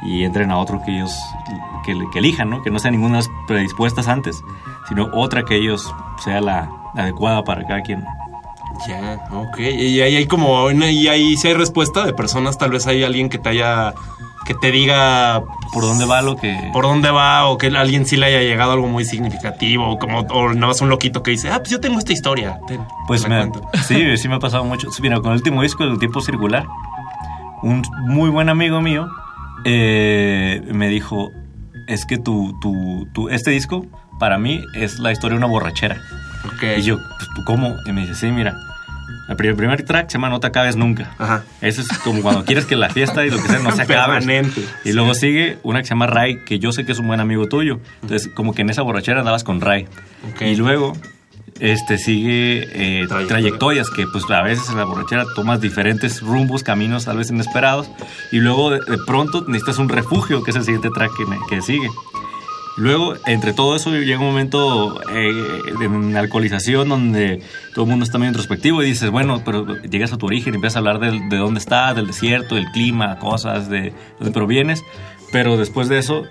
y 0.03 0.25
entren 0.25 0.51
a 0.51 0.59
otro 0.59 0.81
que 0.83 0.97
ellos 0.97 1.15
que, 1.85 1.95
que 2.13 2.19
elijan, 2.21 2.49
¿no? 2.51 2.63
Que 2.63 2.71
no 2.71 2.79
sean 2.79 2.93
ninguna 2.93 3.21
predispuestas 3.47 4.09
antes, 4.09 4.43
sino 4.89 5.09
otra 5.15 5.45
que 5.45 5.57
ellos 5.57 5.93
sea 6.25 6.41
la 6.41 6.69
adecuada 6.95 7.43
para 7.45 7.67
cada 7.67 7.83
quien. 7.83 8.05
Ya, 8.89 9.19
ok. 9.33 9.59
Y 9.59 10.01
ahí 10.01 10.17
hay 10.17 10.27
como, 10.27 10.71
y 10.71 11.09
ahí 11.09 11.37
si 11.37 11.49
hay 11.49 11.55
respuesta 11.55 12.05
de 12.07 12.15
personas, 12.15 12.57
tal 12.57 12.71
vez 12.71 12.87
hay 12.87 13.05
alguien 13.05 13.29
que 13.29 13.37
te 13.39 13.51
haya, 13.51 13.93
que 14.47 14.55
te 14.55 14.71
diga 14.71 15.43
por 15.73 15.83
dónde 15.83 16.07
va 16.07 16.23
lo 16.23 16.37
que, 16.37 16.71
por 16.73 16.85
dónde 16.85 17.11
va 17.11 17.47
o 17.47 17.59
que 17.59 17.67
alguien 17.67 18.07
sí 18.07 18.17
le 18.17 18.27
haya 18.27 18.41
llegado 18.41 18.73
algo 18.73 18.87
muy 18.87 19.05
significativo 19.05 19.87
o 19.87 19.99
como, 19.99 20.21
o 20.21 20.55
nada 20.55 20.69
más 20.69 20.81
un 20.81 20.89
loquito 20.89 21.23
que 21.23 21.33
dice, 21.33 21.51
ah, 21.51 21.59
pues 21.59 21.69
yo 21.71 21.81
tengo 21.81 21.99
esta 21.99 22.15
historia. 22.15 22.59
Pues 23.07 23.23
te 23.23 23.29
me- 23.29 23.37
cuento". 23.39 23.61
sí, 23.87 24.17
sí 24.17 24.29
me 24.29 24.37
ha 24.37 24.39
pasado 24.39 24.65
mucho. 24.65 24.89
Mira, 25.03 25.17
con 25.21 25.33
el 25.33 25.37
último 25.39 25.61
disco, 25.61 25.85
El 25.85 25.99
Tiempo 25.99 26.23
Circular, 26.23 26.65
un 27.63 27.83
muy 28.07 28.31
buen 28.31 28.49
amigo 28.49 28.81
mío 28.81 29.07
eh, 29.65 30.63
me 30.73 30.89
dijo, 30.89 31.33
es 31.87 32.05
que 32.07 32.19
tu, 32.19 32.59
tu, 32.61 33.07
tu- 33.13 33.29
este 33.29 33.51
disco 33.51 33.87
para 34.19 34.39
mí 34.39 34.63
es 34.75 34.99
la 34.99 35.13
historia 35.13 35.35
de 35.35 35.39
una 35.39 35.47
borrachera. 35.47 36.01
Y 36.77 36.83
yo, 36.83 36.97
pues, 36.97 37.29
¿cómo? 37.47 37.77
Y 37.87 37.93
me 37.93 38.03
dice, 38.03 38.15
sí, 38.15 38.27
mira, 38.31 38.55
el 39.29 39.37
primer, 39.37 39.57
primer 39.57 39.83
track 39.85 40.09
se 40.09 40.15
llama 40.15 40.29
No 40.31 40.41
te 40.41 40.47
acabes 40.47 40.77
nunca. 40.77 41.11
Ajá. 41.19 41.45
Ese 41.61 41.83
es 41.83 41.89
como 41.99 42.23
cuando 42.23 42.45
quieres 42.45 42.65
que 42.67 42.77
la 42.77 42.89
fiesta 42.91 43.25
y 43.25 43.31
lo 43.31 43.37
que 43.37 43.49
sea 43.49 43.59
no 43.61 43.71
se 43.77 43.83
acabe. 43.83 44.15
Permanente. 44.15 44.65
Y 44.85 44.93
luego 44.93 45.15
sigue 45.15 45.59
una 45.63 45.81
que 45.81 45.85
se 45.87 45.91
llama 45.91 46.07
Ray, 46.07 46.39
que 46.45 46.59
yo 46.59 46.73
sé 46.73 46.85
que 46.85 46.93
es 46.93 46.99
un 46.99 47.07
buen 47.07 47.21
amigo 47.21 47.47
tuyo. 47.47 47.81
Entonces, 48.03 48.29
como 48.35 48.55
que 48.55 48.63
en 48.63 48.71
esa 48.71 48.83
borrachera 48.83 49.21
andabas 49.21 49.45
con 49.45 49.61
Ray. 49.61 49.87
Y 50.41 50.57
luego 50.57 50.95
este 51.61 51.99
sigue 51.99 52.69
eh, 52.73 53.07
trayectorias 53.29 53.91
que 53.91 54.07
pues 54.07 54.25
a 54.31 54.43
veces 54.43 54.69
en 54.71 54.77
la 54.77 54.85
borrachera 54.85 55.25
tomas 55.35 55.61
diferentes 55.61 56.21
rumbos, 56.23 56.63
caminos 56.63 57.05
tal 57.05 57.19
vez 57.19 57.31
inesperados 57.31 57.91
y 58.33 58.39
luego 58.39 58.71
de, 58.71 58.79
de 58.81 58.99
pronto 59.07 59.45
necesitas 59.47 59.79
un 59.79 59.89
refugio 59.89 60.43
que 60.43 60.51
es 60.51 60.57
el 60.57 60.65
siguiente 60.65 60.91
track 60.91 61.11
que, 61.17 61.25
que 61.57 61.63
sigue. 61.63 61.89
Luego, 62.77 63.15
entre 63.27 63.53
todo 63.53 63.77
eso, 63.77 63.91
llega 63.91 64.21
un 64.21 64.27
momento 64.27 65.01
eh, 65.13 65.33
de 65.79 66.19
alcoholización 66.19 66.89
donde 66.89 67.43
todo 67.75 67.85
el 67.85 67.91
mundo 67.91 68.05
está 68.05 68.17
medio 68.17 68.31
introspectivo 68.31 68.83
y 68.83 68.87
dices, 68.87 69.11
bueno, 69.11 69.43
pero 69.45 69.77
llegas 69.83 70.13
a 70.15 70.17
tu 70.17 70.27
origen 70.27 70.55
empiezas 70.55 70.77
a 70.77 70.79
hablar 70.79 70.99
del- 70.99 71.29
de, 71.29 71.37
dónde 71.37 71.61
estás, 71.61 71.95
del 71.97 72.07
desierto, 72.07 72.55
del 72.55 72.67
clima, 72.71 73.19
cosas, 73.19 73.69
de 73.69 73.93
dónde 74.19 74.33
provienes. 74.33 74.83
Pero 75.31 75.59
después 75.59 75.89
de 75.91 75.99
eso, 75.99 76.23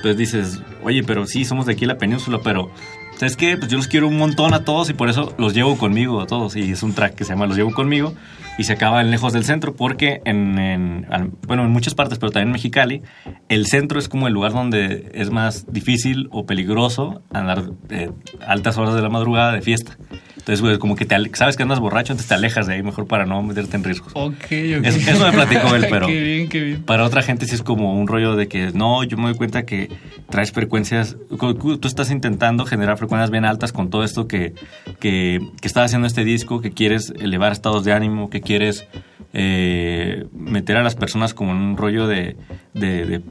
pues 0.00 0.16
dices, 0.16 0.60
oye, 0.82 1.02
pero 1.02 1.26
sí, 1.26 1.44
somos 1.44 1.66
de 1.66 1.72
aquí 1.72 1.84
la 1.84 1.98
península, 1.98 2.40
pero 2.42 2.70
¿sabes 3.18 3.36
qué? 3.36 3.56
Pues 3.56 3.70
yo 3.70 3.76
los 3.76 3.88
quiero 3.88 4.08
un 4.08 4.16
montón 4.16 4.54
a 4.54 4.64
todos 4.64 4.88
y 4.90 4.94
por 4.94 5.08
eso 5.08 5.34
los 5.38 5.52
llevo 5.52 5.76
conmigo 5.76 6.20
a 6.20 6.26
todos. 6.26 6.56
Y 6.56 6.70
es 6.70 6.82
un 6.82 6.94
track 6.94 7.14
que 7.14 7.24
se 7.24 7.32
llama 7.32 7.46
Los 7.46 7.56
llevo 7.56 7.74
conmigo 7.74 8.14
y 8.58 8.64
se 8.64 8.74
acaba 8.74 9.00
en 9.00 9.10
Lejos 9.10 9.32
del 9.32 9.44
Centro 9.44 9.74
porque 9.74 10.20
en, 10.26 10.58
en- 10.58 11.06
bueno, 11.46 11.64
en 11.64 11.70
muchas 11.70 11.94
partes, 11.94 12.18
pero 12.18 12.30
también 12.32 12.48
en 12.48 12.52
Mexicali, 12.52 13.02
el 13.48 13.66
centro 13.66 13.98
es 13.98 14.08
como 14.08 14.26
el 14.26 14.34
lugar 14.34 14.52
donde 14.52 15.10
es 15.14 15.30
más 15.30 15.72
difícil 15.72 16.28
o 16.32 16.44
peligroso 16.44 17.22
andar 17.32 17.70
eh, 17.88 18.10
altas 18.46 18.76
horas 18.76 18.94
de 18.94 19.00
la 19.02 19.08
madrugada 19.08 19.52
de 19.52 19.62
fiesta. 19.62 19.96
Entonces, 20.38 20.62
pues, 20.62 20.78
como 20.78 20.96
que 20.96 21.04
te, 21.04 21.14
sabes 21.34 21.56
que 21.58 21.62
andas 21.62 21.78
borracho, 21.78 22.12
entonces 22.14 22.28
te 22.28 22.34
alejas 22.34 22.66
de 22.66 22.72
ahí 22.74 22.82
mejor 22.82 23.06
para 23.06 23.26
no 23.26 23.42
meterte 23.42 23.76
en 23.76 23.84
riesgos. 23.84 24.12
Ok, 24.14 24.34
ok. 24.34 24.84
Eso, 24.84 25.10
eso 25.10 25.26
me 25.26 25.32
platicó 25.32 25.74
él, 25.76 25.86
pero 25.90 26.06
qué 26.06 26.22
bien, 26.22 26.48
qué 26.48 26.60
bien. 26.62 26.82
para 26.84 27.04
otra 27.04 27.20
gente 27.20 27.44
sí 27.46 27.54
es 27.54 27.62
como 27.62 27.92
un 28.00 28.08
rollo 28.08 28.34
de 28.34 28.48
que 28.48 28.70
no, 28.72 29.04
yo 29.04 29.18
me 29.18 29.24
doy 29.24 29.34
cuenta 29.34 29.66
que 29.66 29.90
traes 30.30 30.50
frecuencias, 30.52 31.18
cu- 31.38 31.54
cu- 31.58 31.76
tú 31.76 31.86
estás 31.86 32.10
intentando 32.10 32.64
generar 32.64 32.96
frecuencias 32.96 33.30
bien 33.30 33.44
altas 33.44 33.72
con 33.72 33.90
todo 33.90 34.04
esto 34.04 34.26
que, 34.26 34.54
que, 35.00 35.38
que 35.60 35.68
estás 35.68 35.84
haciendo 35.86 36.06
este 36.06 36.24
disco, 36.24 36.62
que 36.62 36.70
quieres 36.70 37.12
elevar 37.20 37.52
estados 37.52 37.84
de 37.84 37.92
ánimo, 37.92 38.30
que 38.30 38.40
quieres 38.48 38.88
eh, 39.34 40.24
meter 40.32 40.78
a 40.78 40.82
las 40.82 40.94
personas 40.94 41.34
como 41.34 41.52
en 41.52 41.58
un 41.58 41.76
rollo 41.76 42.06
de, 42.06 42.34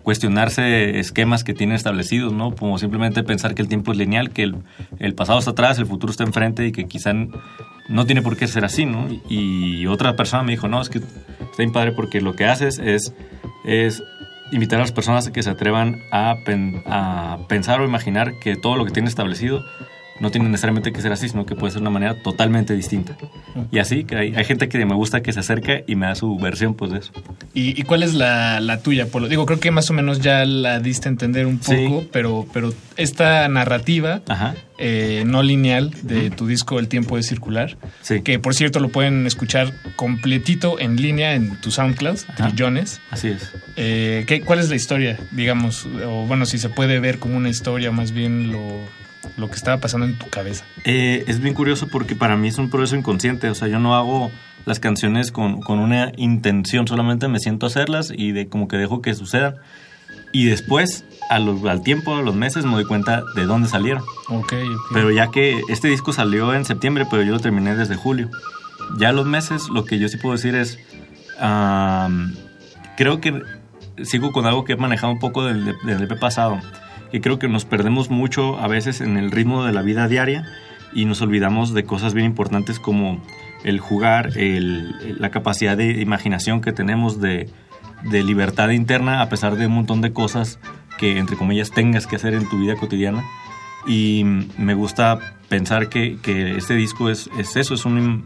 cuestionarse 0.03 0.99
esquemas 0.99 1.43
que 1.43 1.55
tienen 1.55 1.76
establecidos, 1.76 2.34
¿no? 2.34 2.53
Como 2.53 2.78
simplemente 2.78 3.24
pensar 3.24 3.55
que 3.55 3.63
el 3.63 3.68
tiempo 3.68 3.91
es 3.93 3.97
lineal, 3.97 4.30
que 4.30 4.43
el, 4.99 5.15
pasado 5.15 5.39
está 5.39 5.51
atrás, 5.51 5.80
el 5.80 5.88
futuro 5.88 6.11
está 6.11 6.24
enfrente 6.24 6.68
y 6.68 6.72
que 6.72 6.86
quizá 6.86 7.13
no 7.89 8.05
tiene 8.05 8.22
por 8.22 8.38
qué 8.38 8.45
ser 8.45 8.63
así, 8.63 8.86
¿no? 8.86 9.07
Y, 9.28 9.88
otra 9.88 10.15
persona 10.15 10.43
me 10.43 10.51
dijo, 10.51 10.68
no, 10.68 10.80
es 10.82 10.89
que 10.89 10.99
está 10.99 11.57
bien 11.57 11.72
padre 11.72 11.93
porque 11.93 12.22
lo 12.22 12.36
que 12.36 12.45
haces 12.45 12.78
es, 12.78 13.15
es 13.65 14.03
invitar 14.51 14.78
a 14.78 14.84
las 14.84 14.91
personas 14.91 15.26
a 15.28 15.34
que 15.34 15.41
se 15.41 15.49
atrevan 15.49 16.03
a, 16.11 16.38
a 16.86 17.39
pensar 17.47 17.82
o 17.82 17.86
imaginar 17.86 18.38
que 18.38 18.55
todo 18.55 18.76
lo 18.76 18.86
que 18.86 18.91
tiene 18.91 19.09
establecido 19.09 19.65
no 20.20 20.32
tiene 20.32 20.49
necesariamente 20.49 20.91
que 20.91 21.01
ser 21.01 21.11
así, 21.11 21.30
sino 21.30 21.45
que 21.45 21.55
puede 21.55 21.72
ser 21.72 21.82
de 21.82 21.84
una 21.84 21.91
manera 21.91 22.22
totalmente 22.22 22.74
distinta. 22.74 23.15
Y 23.72 23.80
así, 23.80 24.03
que 24.03 24.15
hay, 24.15 24.36
hay, 24.36 24.45
gente 24.45 24.70
que 24.70 24.86
me 24.86 24.95
gusta 24.95 25.22
que 25.22 25.34
se 25.34 25.39
acerca 25.39 25.82
y 25.86 25.95
me 25.95 26.07
da 26.07 26.15
su 26.15 26.38
versión 26.38 26.74
pues 26.74 26.91
de 26.91 26.99
eso. 26.99 27.11
¿Y, 27.53 27.80
y 27.80 27.84
cuál 27.84 28.03
es 28.03 28.13
la, 28.13 28.59
la, 28.59 28.82
tuya, 28.82 29.07
Polo? 29.07 29.28
Digo, 29.28 29.45
creo 29.45 29.59
que 29.59 29.72
más 29.72 29.89
o 29.89 29.93
menos 29.93 30.20
ya 30.20 30.45
la 30.45 30.80
diste 30.80 31.09
a 31.09 31.11
entender 31.11 31.45
un 31.45 31.59
poco, 31.59 32.01
sí. 32.01 32.09
pero, 32.11 32.47
pero 32.53 32.74
esta 32.95 33.47
narrativa 33.47 34.22
eh, 34.78 35.24
no 35.26 35.43
lineal 35.43 35.91
de 36.03 36.30
tu 36.30 36.45
disco 36.47 36.80
El 36.80 36.88
tiempo 36.88 37.18
es 37.18 37.28
circular, 37.28 37.78
sí. 38.01 38.22
que 38.22 38.39
por 38.39 38.53
cierto 38.53 38.80
lo 38.80 38.89
pueden 38.89 39.26
escuchar 39.26 39.74
completito 39.95 40.80
en 40.80 40.97
línea 40.97 41.34
en 41.34 41.59
tu 41.61 41.72
SoundCloud, 41.72 42.20
Trillones. 42.36 43.01
Así 43.11 43.30
es. 43.30 43.51
Eh, 43.76 44.26
¿qué, 44.28 44.41
¿Cuál 44.41 44.59
es 44.59 44.70
la 44.70 44.76
historia, 44.76 45.20
digamos? 45.32 45.88
O 46.05 46.26
bueno, 46.26 46.45
si 46.45 46.57
se 46.57 46.70
puede 46.70 46.99
ver 46.99 47.20
como 47.20 47.38
una 47.38 47.49
historia, 47.49 47.91
más 47.91 48.11
bien 48.11 48.51
lo 48.51 48.61
lo 49.38 49.47
que 49.47 49.55
estaba 49.55 49.80
pasando 49.80 50.05
en 50.05 50.17
tu 50.17 50.30
cabeza? 50.30 50.65
Eh, 50.84 51.23
es 51.28 51.39
bien 51.39 51.53
curioso 51.53 51.88
porque 51.91 52.15
para 52.15 52.36
mí 52.36 52.47
es 52.47 52.57
un 52.57 52.69
proceso 52.69 52.95
inconsciente, 52.95 53.49
o 53.49 53.55
sea, 53.55 53.67
yo 53.67 53.80
no 53.80 53.95
hago 53.95 54.32
las 54.65 54.80
canciones 54.80 55.32
con, 55.32 55.61
con, 55.61 55.80
una 55.80 56.11
intención, 56.17 56.88
solamente 56.88 57.28
me 57.28 57.39
siento 57.39 57.65
a 57.65 57.69
hacerlas 57.69 58.11
y 58.15 58.32
de 58.32 58.47
como 58.47 58.67
que 58.67 58.78
dejo 58.78 59.01
que 59.01 59.13
sucedan. 59.13 59.55
Y 60.34 60.45
después, 60.45 61.05
a 61.30 61.39
los, 61.39 61.63
al 61.65 61.82
tiempo, 61.82 62.15
a 62.15 62.21
los 62.21 62.36
meses, 62.36 62.65
me 62.65 62.73
doy 62.73 62.86
cuenta 62.86 63.23
de 63.36 63.45
dónde 63.45 63.69
salieron. 63.69 64.03
Okay, 64.28 64.67
ok. 64.67 64.82
Pero 64.93 65.09
ya 65.11 65.32
que 65.32 65.61
este 65.69 65.88
disco 65.88 66.11
salió 66.11 66.53
en 66.53 66.65
septiembre, 66.65 67.05
pero 67.09 67.23
yo 67.23 67.32
lo 67.32 67.39
terminé 67.39 67.75
desde 67.75 67.95
julio. 67.95 68.30
Ya 68.97 69.09
a 69.09 69.13
los 69.13 69.25
meses, 69.25 69.69
lo 69.69 69.86
que 69.86 69.99
yo 69.99 70.09
sí 70.09 70.17
puedo 70.17 70.36
decir 70.36 70.55
es, 70.55 70.80
um, 71.41 72.34
creo 72.97 73.21
que 73.21 73.41
sigo 74.03 74.32
con 74.32 74.45
algo 74.45 74.65
que 74.65 74.73
he 74.73 74.78
manejado 74.78 75.13
un 75.13 75.19
poco 75.19 75.45
del, 75.45 75.75
del 75.84 76.03
EP 76.03 76.19
pasado 76.19 76.59
que 77.12 77.22
creo 77.22 77.39
que 77.39 77.47
nos 77.47 77.66
perdemos 77.66 78.10
mucho 78.10 78.60
a 78.60 78.68
veces 78.68 79.01
en 79.01 79.18
el 79.18 79.32
ritmo 79.32 79.66
de 79.66 79.74
la 79.74 79.82
vida 79.82 80.08
diaria 80.08 80.45
y 80.93 81.05
nos 81.05 81.22
olvidamos 81.22 81.74
de 81.74 81.84
cosas 81.84 82.14
bien 82.14 82.28
importantes 82.28 82.80
como 82.80 83.22
el 83.64 83.80
jugar, 83.80 84.38
el, 84.38 85.20
la 85.20 85.32
capacidad 85.32 85.78
de 85.78 86.01
imaginación 86.01 86.62
que 86.62 86.72
tenemos 86.72 87.20
de, 87.20 87.49
de, 88.10 88.24
libertad 88.24 88.70
interna 88.70 89.22
a 89.22 89.30
pesar 89.30 89.58
de 89.58 89.68
un 89.68 89.74
montón 89.74 90.01
de 90.01 90.14
cosas 90.14 90.60
que 90.97 91.18
entre 91.18 91.36
comillas 91.36 91.72
tengas 91.72 92.08
que 92.08 92.16
hacer 92.16 92.34
en 92.34 92.47
tu 92.49 92.60
vida 92.60 92.76
cotidiana. 92.76 93.24
Y 93.86 94.24
me 94.58 94.74
gusta 94.74 95.20
pensar 95.49 95.89
que, 95.89 96.18
que 96.22 96.58
este 96.58 96.76
disco 96.76 97.10
es, 97.10 97.30
es 97.38 97.55
eso, 97.55 97.74
es 97.74 97.86
un, 97.86 98.26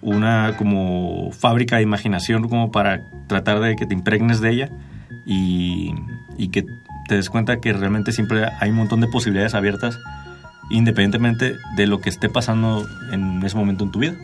una 0.00 0.56
como 0.56 1.30
fábrica 1.32 1.76
de 1.76 1.82
imaginación 1.82 2.48
como 2.48 2.70
para 2.70 3.00
tratar 3.26 3.60
de 3.60 3.76
que 3.76 3.86
te 3.86 3.94
impregnes 3.94 4.40
de 4.40 4.50
ella 4.50 4.70
y, 5.24 5.94
y 6.36 6.48
que 6.48 6.64
te 7.08 7.16
des 7.16 7.30
cuenta 7.30 7.60
que 7.60 7.72
realmente 7.72 8.12
siempre 8.12 8.46
hay 8.60 8.70
un 8.70 8.76
montón 8.76 9.00
de 9.00 9.08
posibilidades 9.08 9.54
abiertas 9.54 9.98
independientemente 10.70 11.58
de 11.76 11.86
lo 11.86 12.00
que 12.00 12.08
esté 12.08 12.28
pasando 12.28 12.86
en 13.12 13.42
ese 13.44 13.56
momento 13.56 13.84
en 13.84 13.90
tu 13.90 14.00
vida. 14.00 14.14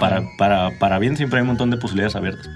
Para, 0.00 0.22
para, 0.36 0.70
para 0.78 0.98
bien 0.98 1.16
siempre 1.16 1.38
hay 1.38 1.42
un 1.42 1.48
montón 1.48 1.70
de 1.70 1.76
posibilidades 1.76 2.16
abiertas. 2.16 2.48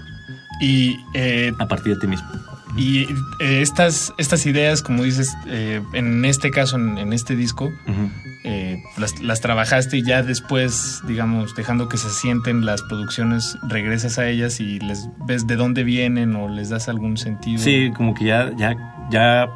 Y 0.61 0.97
eh, 1.15 1.53
a 1.59 1.67
partir 1.67 1.95
de 1.95 2.01
ti 2.01 2.07
mismo. 2.07 2.29
Y 2.77 3.03
eh, 3.41 3.61
estas, 3.61 4.15
estas 4.17 4.47
ideas, 4.47 4.83
como 4.83 5.03
dices, 5.03 5.37
eh, 5.47 5.83
en 5.93 6.25
este 6.25 6.51
caso, 6.51 6.77
en, 6.77 6.97
en 6.99 7.13
este 7.13 7.37
disco, 7.37 7.67
uh 7.67 7.91
-huh. 7.91 8.83
las, 8.97 9.21
las, 9.21 9.41
trabajaste 9.41 9.99
y 9.99 10.03
ya 10.03 10.23
después, 10.23 11.03
digamos, 11.07 11.55
dejando 11.55 11.89
que 11.89 11.99
se 11.99 12.09
sienten 12.09 12.65
las 12.65 12.81
producciones, 12.83 13.59
regresas 13.69 14.19
a 14.19 14.27
ellas 14.29 14.59
y 14.61 14.79
les 14.81 15.09
ves 15.27 15.47
de 15.47 15.57
dónde 15.57 15.85
vienen 15.85 16.35
o 16.35 16.49
les 16.49 16.71
das 16.71 16.89
algún 16.89 17.19
sentido. 17.19 17.63
Sí, 17.63 17.93
como 17.95 18.15
que 18.15 18.25
ya, 18.25 18.53
ya, 18.57 18.75
ya 19.11 19.51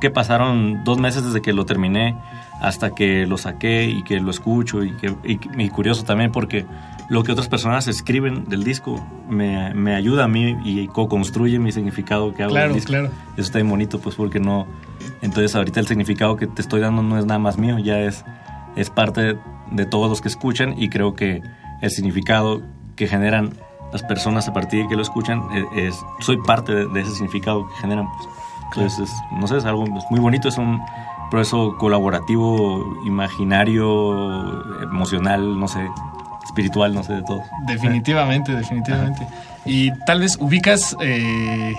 que 0.00 0.10
pasaron 0.10 0.82
dos 0.84 0.98
meses 0.98 1.24
desde 1.24 1.42
que 1.42 1.52
lo 1.52 1.66
terminé 1.66 2.16
hasta 2.60 2.94
que 2.94 3.26
lo 3.26 3.36
saqué 3.38 3.84
y 3.84 4.02
que 4.02 4.20
lo 4.20 4.30
escucho 4.30 4.82
y 4.82 4.92
que 4.92 5.14
y, 5.24 5.38
y 5.62 5.68
curioso 5.68 6.04
también 6.04 6.32
porque 6.32 6.66
lo 7.10 7.24
que 7.24 7.32
otras 7.32 7.48
personas 7.48 7.88
escriben 7.88 8.44
del 8.44 8.62
disco 8.62 9.04
me, 9.28 9.74
me 9.74 9.96
ayuda 9.96 10.24
a 10.24 10.28
mí 10.28 10.56
y 10.64 10.86
co-construye 10.86 11.58
mi 11.58 11.72
significado 11.72 12.32
que 12.32 12.44
hago 12.44 12.52
claro, 12.52 12.68
del 12.68 12.76
disco. 12.76 12.92
Claro. 12.92 13.06
Eso 13.32 13.42
está 13.42 13.58
bien 13.58 13.68
bonito, 13.68 13.98
pues 13.98 14.14
porque 14.14 14.38
no... 14.38 14.68
Entonces 15.20 15.56
ahorita 15.56 15.80
el 15.80 15.88
significado 15.88 16.36
que 16.36 16.46
te 16.46 16.62
estoy 16.62 16.80
dando 16.80 17.02
no 17.02 17.18
es 17.18 17.26
nada 17.26 17.40
más 17.40 17.58
mío, 17.58 17.80
ya 17.80 17.98
es, 17.98 18.24
es 18.76 18.90
parte 18.90 19.36
de 19.72 19.86
todos 19.86 20.08
los 20.08 20.20
que 20.20 20.28
escuchan 20.28 20.80
y 20.80 20.88
creo 20.88 21.16
que 21.16 21.42
el 21.82 21.90
significado 21.90 22.62
que 22.94 23.08
generan 23.08 23.54
las 23.92 24.04
personas 24.04 24.46
a 24.46 24.52
partir 24.52 24.84
de 24.84 24.88
que 24.88 24.94
lo 24.94 25.02
escuchan 25.02 25.42
es, 25.52 25.64
es 25.94 26.00
soy 26.20 26.36
parte 26.36 26.72
de, 26.72 26.86
de, 26.86 27.00
ese 27.00 27.10
significado 27.10 27.66
que 27.66 27.74
generan. 27.80 28.06
Pues. 28.06 28.39
Entonces, 28.74 29.10
es, 29.10 29.22
no 29.32 29.46
sé, 29.46 29.58
es 29.58 29.64
algo 29.64 29.84
muy 30.10 30.20
bonito, 30.20 30.48
es 30.48 30.58
un 30.58 30.80
proceso 31.30 31.76
colaborativo, 31.78 32.84
imaginario, 33.06 34.82
emocional, 34.82 35.58
no 35.58 35.68
sé, 35.68 35.88
espiritual, 36.44 36.94
no 36.94 37.02
sé, 37.02 37.14
de 37.14 37.22
todo. 37.22 37.42
Definitivamente, 37.66 38.54
definitivamente. 38.54 39.26
Y 39.64 39.92
tal 40.04 40.20
vez 40.20 40.36
ubicas, 40.40 40.96
eh, 41.00 41.74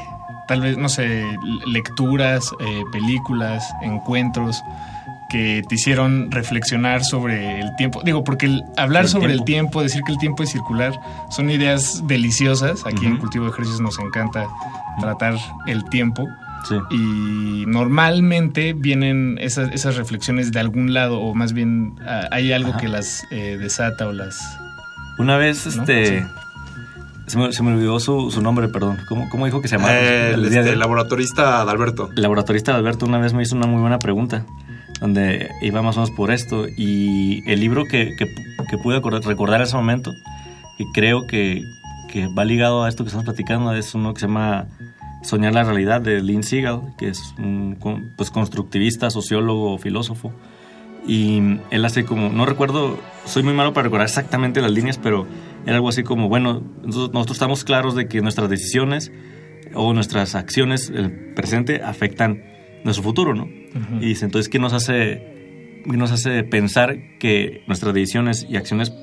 tal 0.47 0.61
vez, 0.61 0.77
no 0.77 0.89
sé, 0.89 1.37
lecturas, 1.65 2.51
eh, 2.59 2.83
películas, 2.91 3.73
encuentros 3.81 4.63
que 5.29 5.63
te 5.67 5.75
hicieron 5.75 6.29
reflexionar 6.29 7.05
sobre 7.05 7.61
el 7.61 7.73
tiempo. 7.77 8.01
Digo, 8.03 8.23
porque 8.23 8.47
el, 8.47 8.63
hablar 8.75 9.03
el 9.03 9.09
sobre 9.09 9.27
tiempo. 9.27 9.41
el 9.41 9.45
tiempo, 9.45 9.83
decir 9.83 10.03
que 10.03 10.11
el 10.11 10.17
tiempo 10.17 10.43
es 10.43 10.51
circular, 10.51 10.99
son 11.29 11.49
ideas 11.49 12.05
deliciosas. 12.05 12.85
Aquí 12.85 13.05
uh 13.05 13.09
-huh. 13.09 13.11
en 13.13 13.17
Cultivo 13.17 13.45
de 13.45 13.51
Ejercicios 13.51 13.79
nos 13.79 13.97
encanta 13.99 14.47
tratar 14.99 15.35
el 15.67 15.85
tiempo. 15.85 16.27
Sí. 16.67 16.75
Y 16.91 17.65
normalmente 17.65 18.73
vienen 18.73 19.37
esas, 19.41 19.71
esas, 19.73 19.95
reflexiones 19.95 20.51
de 20.51 20.59
algún 20.59 20.93
lado, 20.93 21.19
o 21.19 21.33
más 21.33 21.53
bien 21.53 21.95
uh, 22.01 22.27
hay 22.31 22.51
algo 22.51 22.69
Ajá. 22.69 22.79
que 22.79 22.87
las 22.87 23.25
eh, 23.31 23.57
desata 23.59 24.07
o 24.07 24.13
las. 24.13 24.39
Una 25.17 25.37
vez, 25.37 25.65
¿no? 25.75 25.81
este. 25.81 26.21
Sí. 26.21 26.25
Se 27.27 27.37
me, 27.37 27.53
se 27.53 27.63
me, 27.63 27.73
olvidó 27.73 27.99
su, 27.99 28.29
su, 28.29 28.41
nombre, 28.41 28.67
perdón. 28.67 28.97
¿Cómo, 29.07 29.29
¿Cómo, 29.29 29.45
dijo 29.45 29.61
que 29.61 29.69
se 29.69 29.77
llamaba? 29.77 29.95
Eh, 29.95 30.33
el, 30.33 30.45
este, 30.45 30.75
laboratorista 30.75 31.61
Adalberto. 31.61 32.09
El 32.13 32.23
laboratorista 32.23 32.71
Adalberto 32.73 33.05
una 33.05 33.19
vez 33.19 33.33
me 33.33 33.41
hizo 33.41 33.55
una 33.55 33.67
muy 33.67 33.79
buena 33.79 33.99
pregunta, 33.99 34.45
donde 34.99 35.49
iba 35.61 35.81
más 35.81 35.95
o 35.95 36.01
menos 36.01 36.11
por 36.15 36.31
esto. 36.31 36.65
Y 36.67 37.49
el 37.49 37.61
libro 37.61 37.85
que, 37.85 38.15
que, 38.17 38.25
que 38.69 38.77
pude 38.77 38.99
recordar 39.21 39.61
en 39.61 39.63
ese 39.63 39.77
momento, 39.77 40.11
que 40.77 40.83
creo 40.93 41.25
que, 41.25 41.63
que 42.11 42.27
va 42.27 42.43
ligado 42.43 42.83
a 42.83 42.89
esto 42.89 43.05
que 43.05 43.07
estamos 43.07 43.23
platicando, 43.23 43.73
es 43.73 43.95
uno 43.95 44.13
que 44.13 44.19
se 44.19 44.27
llama 44.27 44.67
Soñar 45.21 45.53
la 45.53 45.63
realidad 45.63 46.01
de 46.01 46.21
Lynn 46.21 46.43
Siegel, 46.43 46.79
que 46.97 47.09
es 47.09 47.35
un 47.37 47.77
pues, 48.15 48.31
constructivista, 48.31 49.09
sociólogo, 49.09 49.77
filósofo. 49.77 50.33
Y 51.07 51.39
él 51.71 51.85
hace 51.85 52.05
como, 52.05 52.29
no 52.29 52.45
recuerdo, 52.45 52.99
soy 53.25 53.43
muy 53.43 53.53
malo 53.53 53.73
para 53.73 53.85
recordar 53.85 54.05
exactamente 54.05 54.61
las 54.61 54.71
líneas, 54.71 54.97
pero 54.97 55.25
era 55.65 55.75
algo 55.75 55.89
así 55.89 56.03
como, 56.03 56.29
bueno, 56.29 56.61
nosotros 56.83 57.31
estamos 57.31 57.63
claros 57.63 57.95
de 57.95 58.07
que 58.07 58.21
nuestras 58.21 58.49
decisiones 58.49 59.11
o 59.73 59.93
nuestras 59.93 60.35
acciones, 60.35 60.91
el 60.93 61.33
presente, 61.33 61.81
afectan 61.83 62.43
nuestro 62.83 63.03
futuro, 63.03 63.33
¿no? 63.33 63.43
Uh 63.43 63.47
-huh. 63.47 63.97
Y 64.01 64.07
dice, 64.07 64.25
entonces, 64.25 64.49
¿qué 64.49 64.59
nos 64.59 64.73
hace, 64.73 65.81
qué 65.89 65.97
nos 65.97 66.11
hace 66.11 66.43
pensar 66.43 66.97
que 67.19 67.63
nuestras 67.67 67.93
decisiones 67.93 68.45
y 68.49 68.57
acciones 68.57 68.93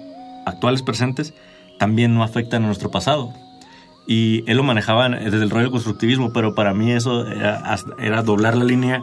actuales, 0.47 0.83
presentes, 0.83 1.35
también 1.79 2.15
no 2.15 2.23
afectan 2.23 2.65
a 2.65 2.67
nuestro 2.67 2.91
pasado? 2.91 3.33
Y 4.09 4.43
él 4.47 4.57
lo 4.57 4.63
manejaba 4.63 5.07
desde 5.11 5.43
el 5.43 5.51
rollo 5.51 5.65
del 5.65 5.71
constructivismo, 5.71 6.33
pero 6.33 6.55
para 6.55 6.73
mí 6.73 6.91
eso 6.93 7.27
era, 7.27 7.77
era, 7.99 8.23
doblar 8.23 8.57
la 8.57 8.65
línea 8.65 9.03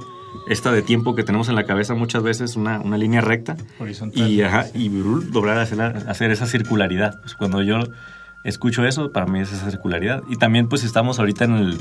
esta 0.49 0.71
de 0.71 0.81
tiempo 0.81 1.13
que 1.13 1.23
tenemos 1.23 1.47
en 1.47 1.53
la 1.53 1.67
cabeza 1.67 1.93
muchas 1.93 2.23
veces, 2.23 2.55
una, 2.55 2.79
una 2.79 2.97
línea 2.97 3.21
recta, 3.21 3.55
Horizontal. 3.79 4.27
y, 4.27 4.41
ajá, 4.41 4.65
y 4.73 4.89
doblar, 4.89 5.59
hacer, 5.59 5.79
hacer 5.79 6.31
esa 6.31 6.47
circularidad. 6.47 7.21
Pues 7.21 7.35
cuando 7.35 7.61
yo 7.61 7.81
escucho 8.45 8.85
eso, 8.85 9.11
para 9.11 9.25
mí 9.25 9.41
es 9.41 9.51
esa 9.51 9.69
circularidad. 9.69 10.23
Y 10.29 10.37
también 10.37 10.69
pues 10.69 10.83
estamos 10.83 11.19
ahorita 11.19 11.45
en 11.45 11.55
el, 11.55 11.77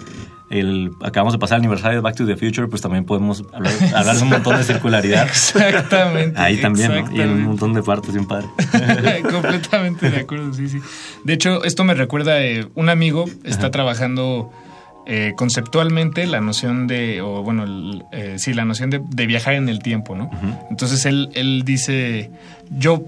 el 0.50 0.90
acabamos 1.02 1.34
de 1.34 1.38
pasar 1.38 1.56
el 1.58 1.62
aniversario 1.62 1.98
de 1.98 2.02
Back 2.02 2.16
to 2.16 2.26
the 2.26 2.36
Future, 2.36 2.66
pues 2.68 2.82
también 2.82 3.04
podemos 3.04 3.44
hablar, 3.52 3.72
hablar 3.94 4.16
de 4.16 4.22
un 4.22 4.30
montón 4.30 4.56
de 4.56 4.64
circularidad. 4.64 5.26
Exactamente. 5.26 6.40
Ahí 6.40 6.56
también, 6.56 6.90
exactamente. 6.90 7.26
¿no? 7.26 7.32
Y 7.32 7.34
en 7.34 7.42
un 7.42 7.42
montón 7.42 7.74
de 7.74 7.82
partes, 7.82 8.12
bien 8.12 8.26
padre. 8.26 8.46
Completamente 9.30 10.10
de 10.10 10.20
acuerdo, 10.20 10.52
sí, 10.54 10.68
sí. 10.68 10.80
De 11.22 11.34
hecho, 11.34 11.62
esto 11.64 11.84
me 11.84 11.94
recuerda, 11.94 12.42
eh, 12.42 12.66
un 12.74 12.88
amigo 12.88 13.26
está 13.44 13.64
Ajá. 13.66 13.70
trabajando 13.70 14.50
eh, 15.06 15.34
conceptualmente 15.36 16.26
la 16.26 16.40
noción 16.40 16.86
de, 16.86 17.20
o 17.20 17.42
bueno, 17.42 17.64
el, 17.64 18.04
eh, 18.10 18.36
sí, 18.38 18.54
la 18.54 18.64
noción 18.64 18.88
de, 18.88 19.02
de, 19.06 19.26
viajar 19.26 19.52
en 19.52 19.68
el 19.68 19.80
tiempo, 19.80 20.16
¿no? 20.16 20.24
Uh 20.24 20.30
-huh. 20.30 20.66
Entonces 20.70 21.04
él, 21.04 21.28
él 21.34 21.62
dice, 21.66 22.30
yo 22.70 23.04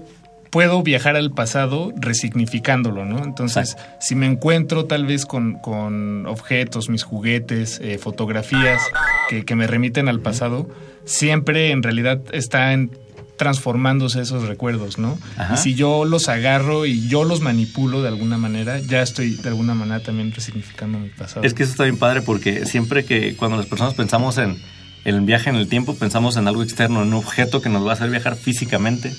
puedo 0.49 0.81
viajar 0.83 1.15
al 1.15 1.31
pasado 1.31 1.93
resignificándolo, 1.95 3.05
¿no? 3.05 3.23
Entonces, 3.23 3.71
Exacto. 3.71 3.97
si 4.01 4.15
me 4.15 4.25
encuentro 4.25 4.85
tal 4.85 5.05
vez 5.05 5.25
con, 5.25 5.55
con 5.55 6.25
objetos, 6.25 6.89
mis 6.89 7.03
juguetes, 7.03 7.79
eh, 7.81 7.97
fotografías 7.97 8.81
que, 9.29 9.45
que, 9.45 9.55
me 9.55 9.67
remiten 9.67 10.07
al 10.07 10.19
pasado, 10.19 10.69
siempre 11.05 11.71
en 11.71 11.83
realidad 11.83 12.21
está 12.31 12.73
en 12.73 12.91
transformándose 13.37 14.21
esos 14.21 14.47
recuerdos, 14.47 14.97
¿no? 14.97 15.17
Ajá. 15.37 15.53
Y 15.53 15.57
si 15.57 15.75
yo 15.75 16.05
los 16.05 16.27
agarro 16.27 16.85
y 16.85 17.07
yo 17.07 17.23
los 17.23 17.39
manipulo 17.39 18.01
de 18.01 18.07
alguna 18.07 18.37
manera, 18.37 18.79
ya 18.79 19.01
estoy 19.01 19.35
de 19.35 19.49
alguna 19.49 19.75
manera 19.75 20.01
también 20.01 20.31
resignificando 20.33 20.99
mi 20.99 21.09
pasado. 21.09 21.45
Es 21.45 21.53
que 21.53 21.63
eso 21.63 21.73
está 21.73 21.83
bien 21.83 21.97
padre 21.97 22.23
porque 22.23 22.65
siempre 22.65 23.05
que 23.05 23.35
cuando 23.35 23.57
las 23.57 23.67
personas 23.67 23.93
pensamos 23.93 24.37
en 24.39 24.57
el 25.05 25.21
viaje 25.21 25.49
en 25.49 25.55
el 25.55 25.69
tiempo, 25.69 25.95
pensamos 25.95 26.35
en 26.35 26.47
algo 26.47 26.63
externo, 26.63 27.01
en 27.01 27.09
un 27.09 27.13
objeto 27.13 27.61
que 27.61 27.69
nos 27.69 27.85
va 27.85 27.91
a 27.91 27.93
hacer 27.93 28.09
viajar 28.09 28.35
físicamente. 28.35 29.13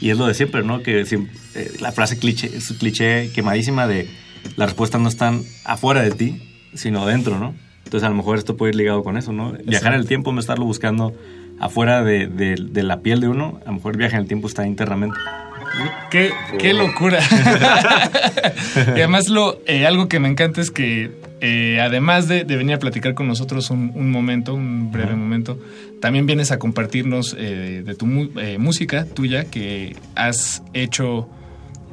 Y 0.00 0.10
es 0.10 0.18
lo 0.18 0.26
de 0.26 0.34
siempre, 0.34 0.62
¿no? 0.62 0.82
Que 0.82 1.00
eh, 1.00 1.72
la 1.80 1.92
frase 1.92 2.18
cliché, 2.18 2.46
es 2.54 2.70
un 2.70 2.76
cliché 2.78 3.30
quemadísima 3.32 3.86
de 3.86 4.08
las 4.56 4.68
respuestas 4.70 5.00
no 5.00 5.08
están 5.08 5.42
afuera 5.64 6.02
de 6.02 6.10
ti, 6.10 6.42
sino 6.74 7.06
dentro, 7.06 7.38
¿no? 7.38 7.54
Entonces 7.84 8.06
a 8.06 8.10
lo 8.10 8.16
mejor 8.16 8.36
esto 8.38 8.56
puede 8.56 8.70
ir 8.70 8.76
ligado 8.76 9.02
con 9.02 9.16
eso, 9.16 9.32
¿no? 9.32 9.52
Viajar 9.64 9.94
en 9.94 10.00
el 10.00 10.06
tiempo, 10.06 10.32
no 10.32 10.40
estarlo 10.40 10.64
buscando 10.64 11.14
afuera 11.60 12.02
de, 12.02 12.26
de- 12.26 12.56
de 12.56 12.82
la 12.82 13.00
piel 13.00 13.20
de 13.20 13.28
uno, 13.28 13.60
a 13.64 13.68
lo 13.68 13.74
mejor 13.74 13.92
el 13.92 13.98
viaje 13.98 14.16
en 14.16 14.22
el 14.22 14.26
tiempo 14.28 14.48
está 14.48 14.66
internamente. 14.66 15.16
Qué, 16.10 16.30
qué 16.58 16.72
locura. 16.74 17.18
y 18.86 18.90
además 18.90 19.28
lo, 19.28 19.58
eh, 19.66 19.86
algo 19.86 20.08
que 20.08 20.20
me 20.20 20.28
encanta 20.28 20.60
es 20.60 20.70
que 20.70 21.10
eh, 21.44 21.78
además 21.80 22.26
de, 22.26 22.44
de 22.44 22.56
venir 22.56 22.74
a 22.74 22.78
platicar 22.78 23.12
con 23.14 23.26
nosotros 23.28 23.68
un, 23.70 23.92
un 23.94 24.10
momento, 24.10 24.54
un 24.54 24.90
breve 24.90 25.14
momento, 25.14 25.58
también 26.00 26.24
vienes 26.26 26.50
a 26.52 26.58
compartirnos 26.58 27.36
eh, 27.38 27.82
de 27.84 27.94
tu 27.94 28.06
eh, 28.40 28.56
música 28.58 29.04
tuya 29.04 29.44
que 29.44 29.94
has 30.14 30.62
hecho. 30.72 31.28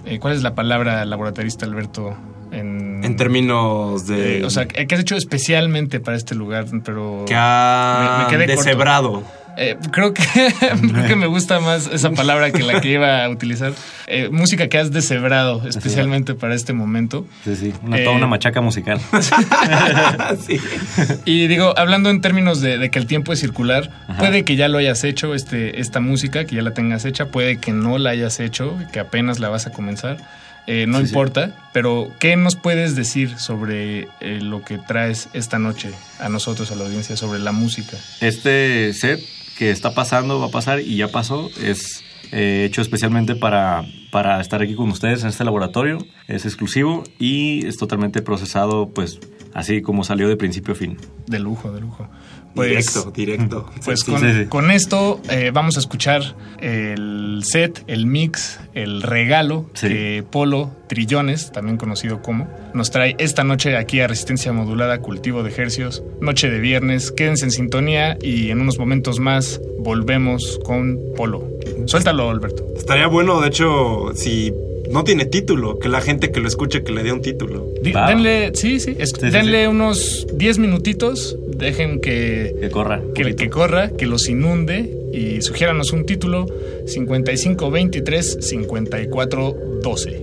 eh, 0.06 0.20
¿Cuál 0.20 0.34
es 0.36 0.41
la 0.43 0.56
palabra 0.56 1.04
laboratorista, 1.06 1.66
Alberto? 1.66 2.16
En, 2.52 3.02
En 3.04 3.16
términos 3.16 4.08
de... 4.08 4.39
eh, 4.39 4.43
o 4.45 4.49
sea, 4.49 4.68
que 4.68 4.93
has 4.95 5.02
hecho 5.02 5.16
especialmente 5.16 5.99
para 6.02 6.18
este 6.18 6.36
lugar, 6.36 6.66
pero... 6.84 7.24
que 7.26 7.34
ha 7.36 8.28
deshebrado. 8.47 9.24
Eh, 9.58 9.78
creo 9.91 10.14
que 10.14 10.24
creo 10.91 11.08
que 11.08 11.16
me 11.16 11.28
gusta 11.28 11.60
más 11.60 11.88
esa 11.91 12.12
palabra 12.12 12.52
que 12.52 12.64
la 12.64 12.80
que 12.82 12.89
iba 12.93 13.24
a 13.26 13.30
utilizar. 13.30 13.74
Eh, 14.08 14.30
música 14.32 14.68
que 14.70 14.78
has 14.78 14.91
deshebrado 14.91 15.68
especialmente 15.68 16.34
para 16.36 16.56
este 16.56 16.74
momento. 16.74 17.26
Sí, 17.43 17.56
sí, 17.56 17.74
una, 17.84 17.97
Eh, 17.99 18.04
toda 18.04 18.16
una 18.16 18.28
machaca 18.28 18.62
musical. 18.62 18.99
Y 21.26 21.47
digo, 21.47 21.78
hablando 21.78 22.10
en 22.10 22.22
términos 22.22 22.62
de, 22.62 22.78
de 22.78 22.89
que 22.89 22.99
el 22.99 23.06
tiempo 23.08 23.34
es 23.34 23.39
circular, 23.39 23.89
puede 24.18 24.43
que 24.43 24.56
ya 24.56 24.68
lo 24.68 24.78
hayas 24.78 25.04
hecho, 25.04 25.34
este, 25.36 25.80
esta 25.80 25.99
música, 25.99 26.45
que 26.45 26.56
ya 26.56 26.62
la 26.62 26.74
tengas 26.74 27.06
hecha, 27.06 27.28
puede 27.28 27.58
que 27.58 27.72
no 27.72 27.97
la 27.97 28.12
hayas 28.12 28.39
hecho, 28.39 28.78
que 28.91 28.99
apenas 28.99 29.39
la 29.39 29.49
vas 29.49 29.68
a 29.68 29.72
comenzar. 29.72 30.18
Eh, 30.68 30.86
no 30.88 30.99
Sí, 30.99 31.06
sí. 31.06 31.10
importa, 31.10 31.56
pero 31.74 32.12
¿qué 32.20 32.36
nos 32.36 32.56
puedes 32.56 32.95
decir 32.95 33.38
sobre 33.39 34.02
eh, 34.20 34.39
lo 34.41 34.62
que 34.64 34.78
traes 34.78 35.28
esta 35.34 35.58
noche 35.58 35.89
a 36.20 36.30
nosotros, 36.30 36.72
a 36.72 36.76
la 36.76 36.86
audiencia, 36.86 37.18
sobre 37.18 37.39
la 37.39 37.52
música? 37.52 37.97
Este 38.20 38.93
set 38.93 39.20
que 39.62 39.70
está 39.70 39.93
pasando, 39.93 40.39
va 40.39 40.47
a 40.47 40.49
pasar 40.49 40.80
y 40.80 40.95
ya 40.95 41.09
pasó, 41.09 41.51
es 41.62 42.03
eh, 42.32 42.64
hecho 42.66 42.82
especialmente 42.82 43.36
para, 43.36 43.86
para 44.09 44.41
estar 44.41 44.59
aquí 44.59 44.74
con 44.74 44.89
ustedes 44.89 45.22
en 45.22 45.30
este 45.30 45.43
laboratorio. 45.43 45.99
Es 46.28 46.45
exclusivo 46.45 47.03
y 47.20 47.64
es 47.68 47.78
totalmente 47.78 48.24
procesado, 48.24 48.89
pues 48.89 49.20
así 49.53 49.84
como 49.84 50.03
salió 50.03 50.28
de 50.28 50.36
principio 50.36 50.74
a 50.74 50.78
fin. 50.78 50.97
De 51.28 51.38
lujo, 51.38 51.72
de 51.72 51.80
lujo. 51.80 52.09
Directo, 52.56 53.12
directo. 53.12 53.70
Pues 53.86 54.02
Sí, 54.02 54.12
con, 54.12 54.22
sí, 54.22 54.28
sí. 54.32 54.45
con 54.45 54.72
esto 54.72 55.20
eh, 55.30 55.52
vamos 55.54 55.78
a 55.78 55.80
escuchar 55.80 56.36
el 56.60 57.41
set, 57.43 57.84
el 57.88 58.06
mix, 58.06 58.60
el 58.74 59.02
regalo 59.02 59.70
que 59.80 60.24
Polo 60.30 60.72
Trillones, 60.88 61.52
también 61.52 61.78
conocido 61.78 62.22
como, 62.22 62.47
nos 62.74 62.91
trae 62.91 63.16
esta 63.18 63.43
noche 63.43 63.78
aquí 63.78 63.99
a 63.99 64.08
Resistencia 64.08 64.52
Modulada, 64.54 64.99
Cultivo 64.99 65.43
de 65.43 65.54
Hercios, 65.56 66.04
noche 66.20 66.49
de 66.49 66.60
viernes. 66.60 67.12
Quédense 67.12 67.45
en 67.45 67.52
sintonía 67.52 68.18
y 68.22 68.49
en 68.52 68.62
unos 68.62 68.78
momentos 68.78 69.20
más 69.20 69.62
volvemos 69.80 70.60
con 70.64 70.99
Polo. 71.16 71.47
Suéltalo, 71.86 72.30
Alberto. 72.30 72.66
Estaría 72.76 73.08
bueno, 73.08 73.41
de 73.41 73.47
hecho, 73.47 74.12
si 74.16 74.54
no 74.91 75.03
tiene 75.03 75.25
título, 75.25 75.79
que 75.79 75.89
la 75.89 76.01
gente 76.01 76.31
que 76.31 76.39
lo 76.39 76.47
escuche 76.47 76.83
que 76.83 76.91
le 76.91 77.03
dé 77.03 77.11
un 77.11 77.21
título. 77.21 77.67
Denle, 78.07 78.51
sí, 78.53 78.79
sí, 78.79 78.95
es- 78.99 79.13
denle 79.13 79.67
unos 79.67 80.27
10 80.33 80.57
minutitos, 80.59 81.37
dejen 81.47 81.99
que, 82.01 82.55
que 82.59 82.69
corra, 82.69 83.01
que, 83.15 83.35
que 83.35 83.49
corra, 83.49 83.89
que 83.91 84.05
los 84.05 84.27
inunde 84.27 84.89
y 85.13 85.41
sugiéranos 85.41 85.91
un 85.93 86.05
título 86.05 86.45
5523 86.87 88.37
5412. 88.41 90.21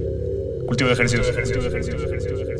Cultivo 0.67 0.89
de 0.89 0.95
ejercicios. 0.95 1.27
Thank 1.35 2.58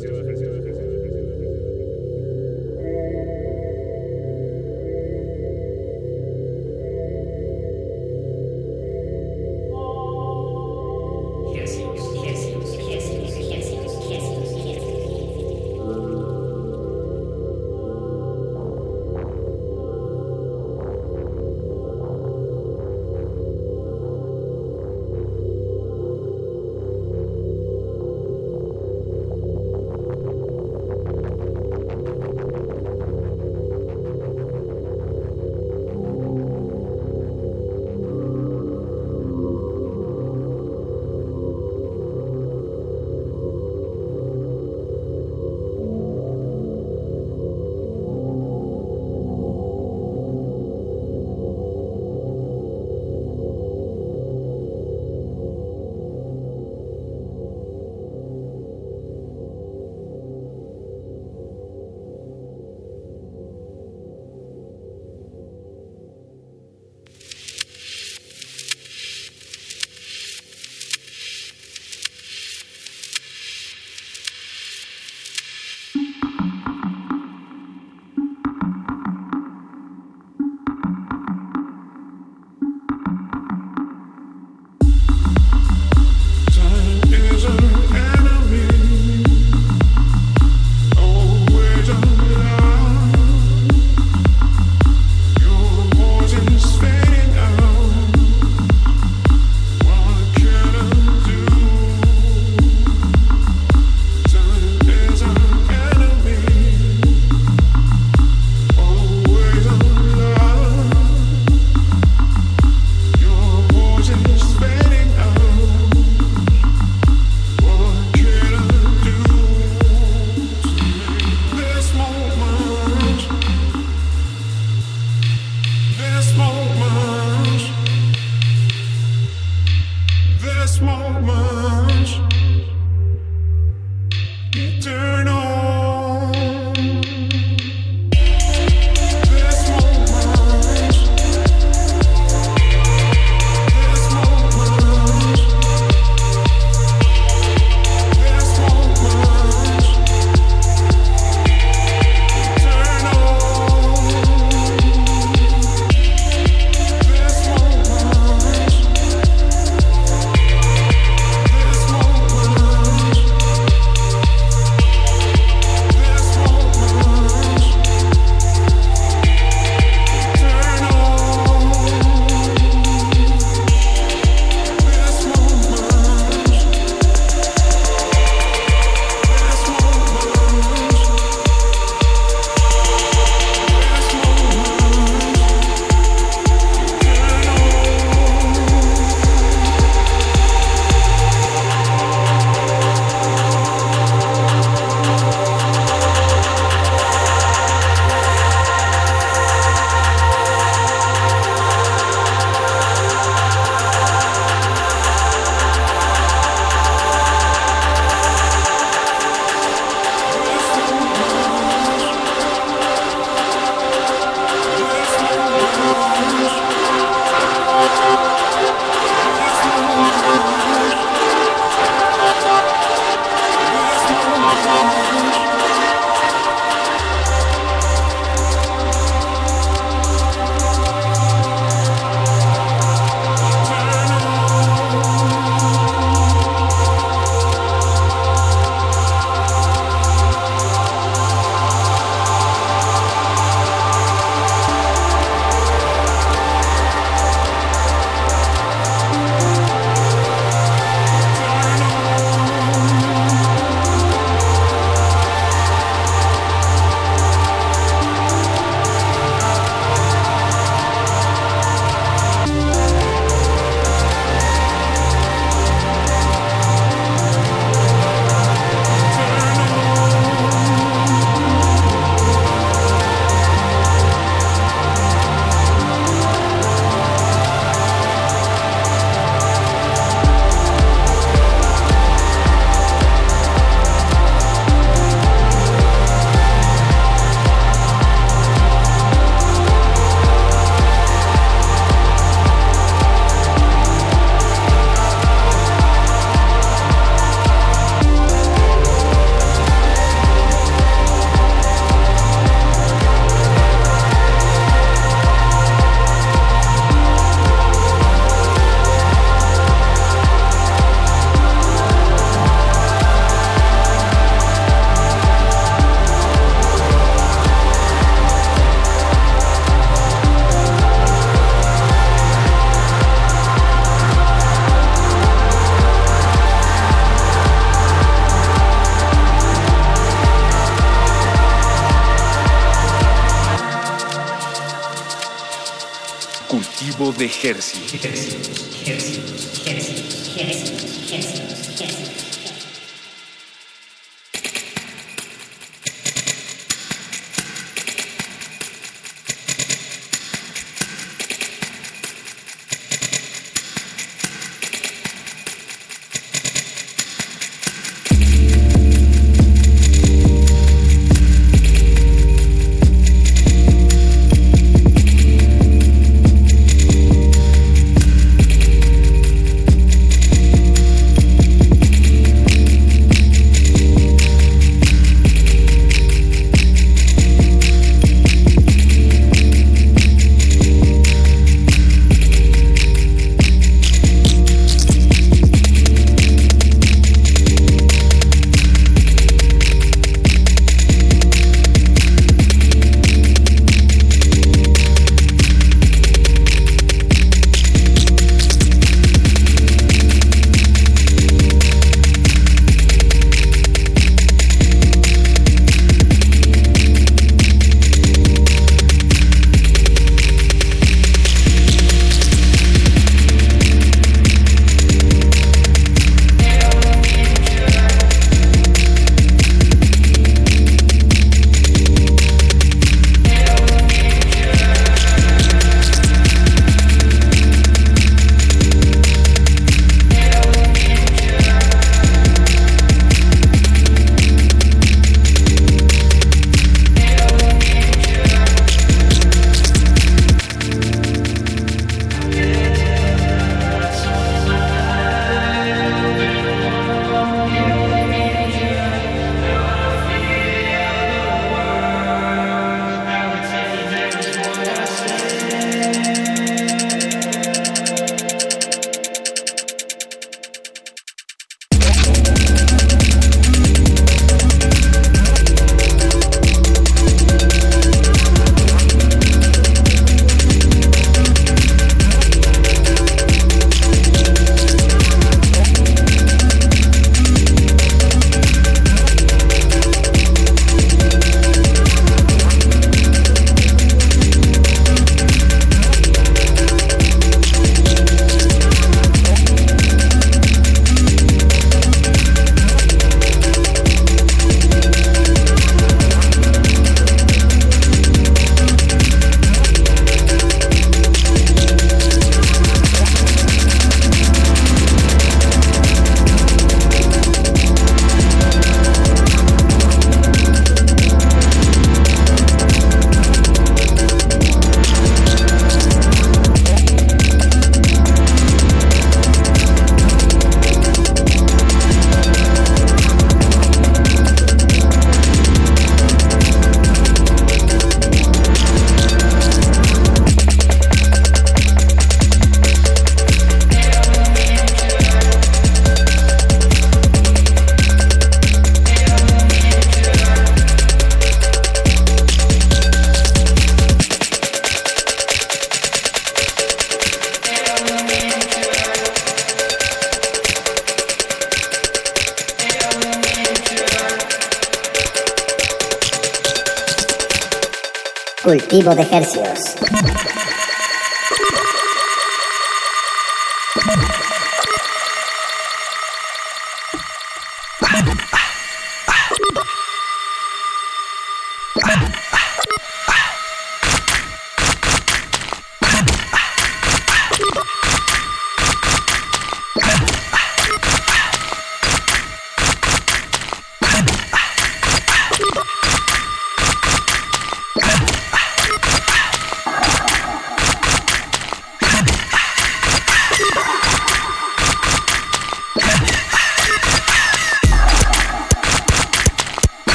de 337.19 337.25
Hercios. 337.25 338.38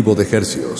De 0.00 0.24
hercios. 0.24 0.79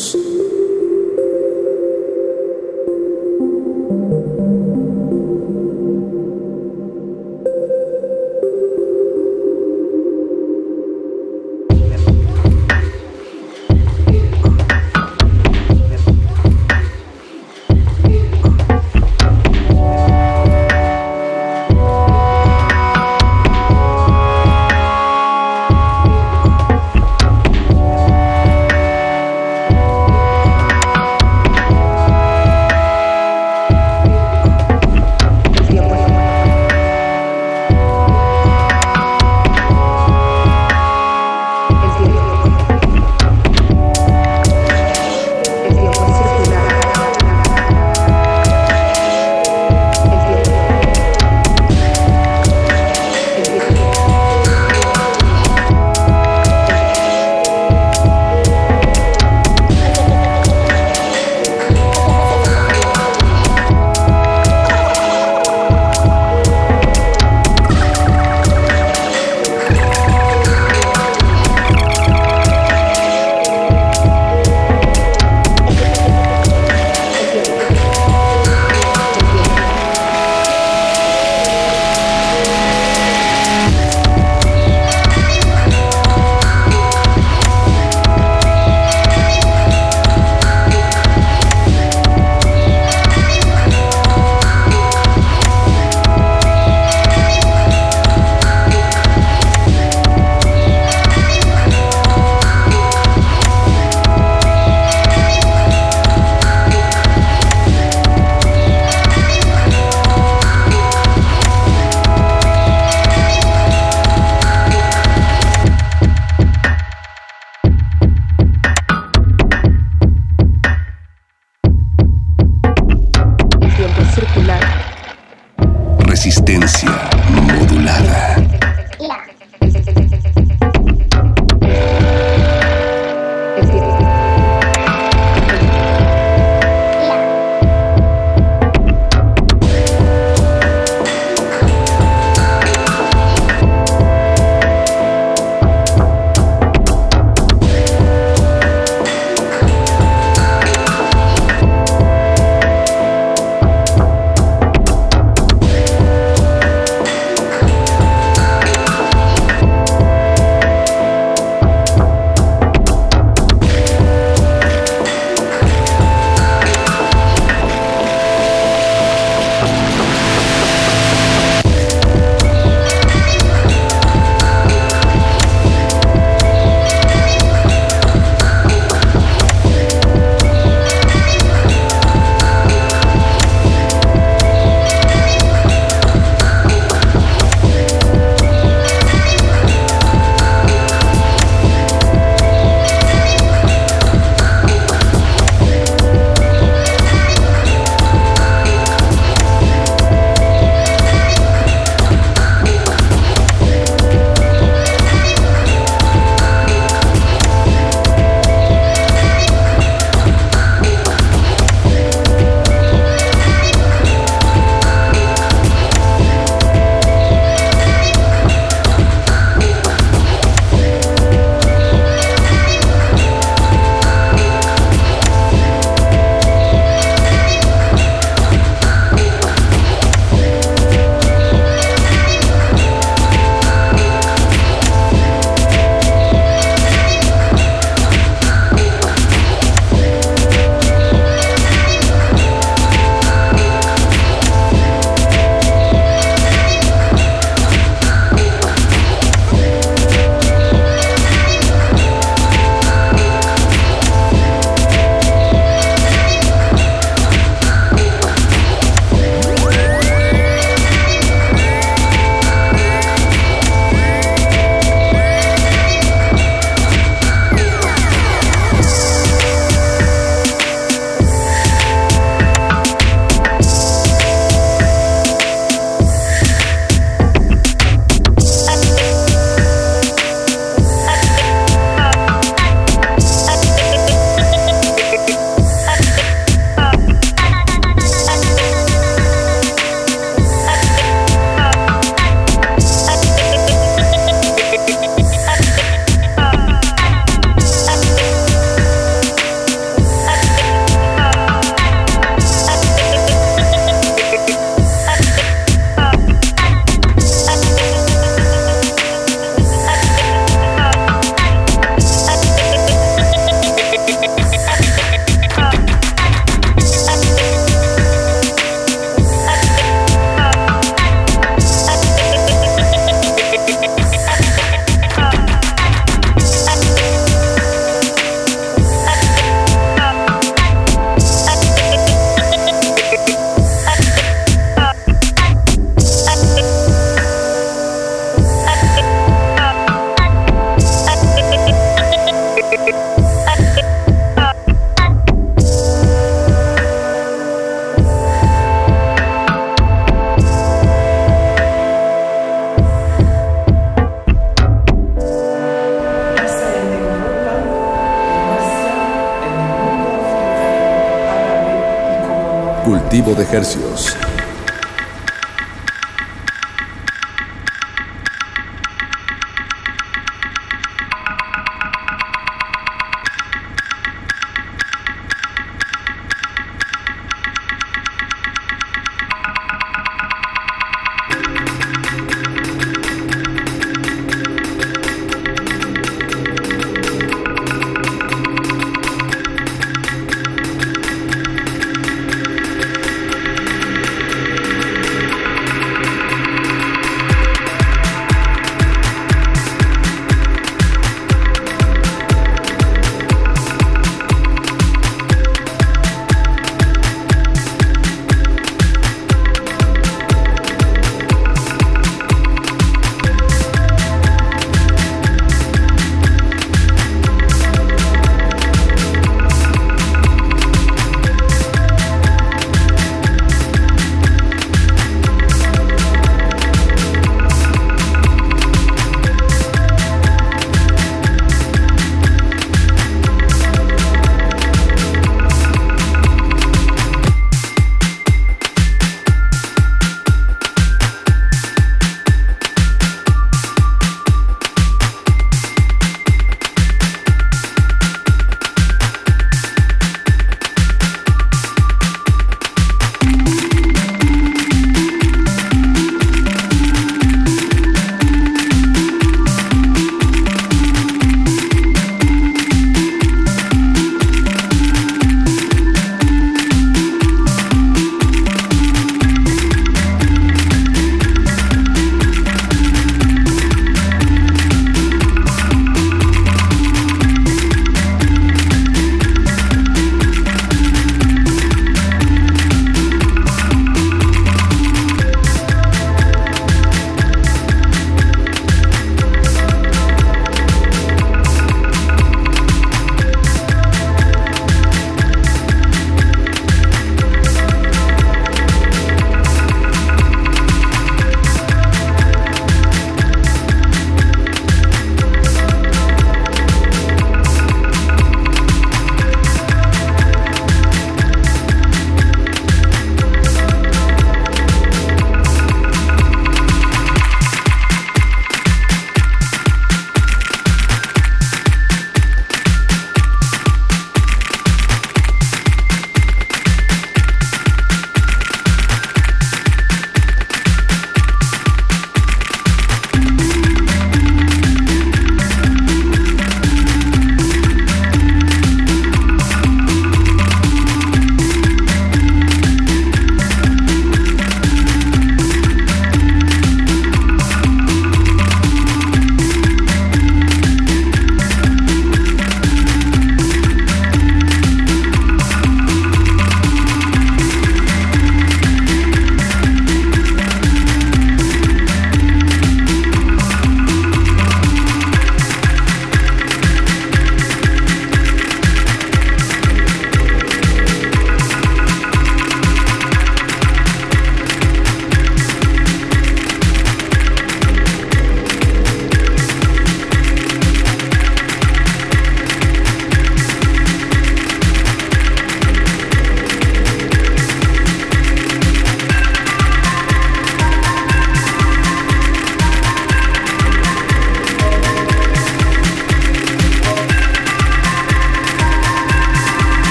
Informativo 363.50 364.19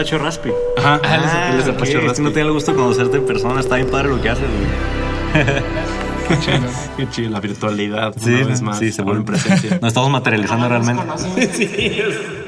Apache 0.00 0.16
Raspi. 0.18 0.50
Ajá. 0.78 1.00
Ah, 1.04 1.50
él 1.52 1.60
es 1.60 1.68
ok, 1.68 1.74
Apache 1.74 1.92
es 1.92 1.98
que 1.98 2.06
Raspi. 2.06 2.22
no 2.22 2.32
tengo 2.32 2.46
el 2.48 2.54
gusto 2.54 2.70
de 2.72 2.78
conocerte 2.78 3.16
en 3.18 3.26
persona. 3.26 3.60
Está 3.60 3.76
bien 3.76 3.88
padre 3.90 4.08
lo 4.08 4.22
que 4.22 4.30
haces, 4.30 4.44
güey. 4.48 5.44
Qué 6.28 6.38
chido. 6.44 6.68
Qué 6.96 7.08
chido, 7.10 7.30
la 7.30 7.40
virtualidad. 7.40 8.14
Sí, 8.18 8.30
una 8.30 8.46
vez 8.46 8.62
más. 8.62 8.78
sí, 8.78 8.92
se 8.92 9.02
vuelve 9.02 9.20
en 9.20 9.26
presencia. 9.26 9.78
Nos 9.82 9.88
estamos 9.88 10.10
materializando 10.10 10.68
realmente. 10.68 11.02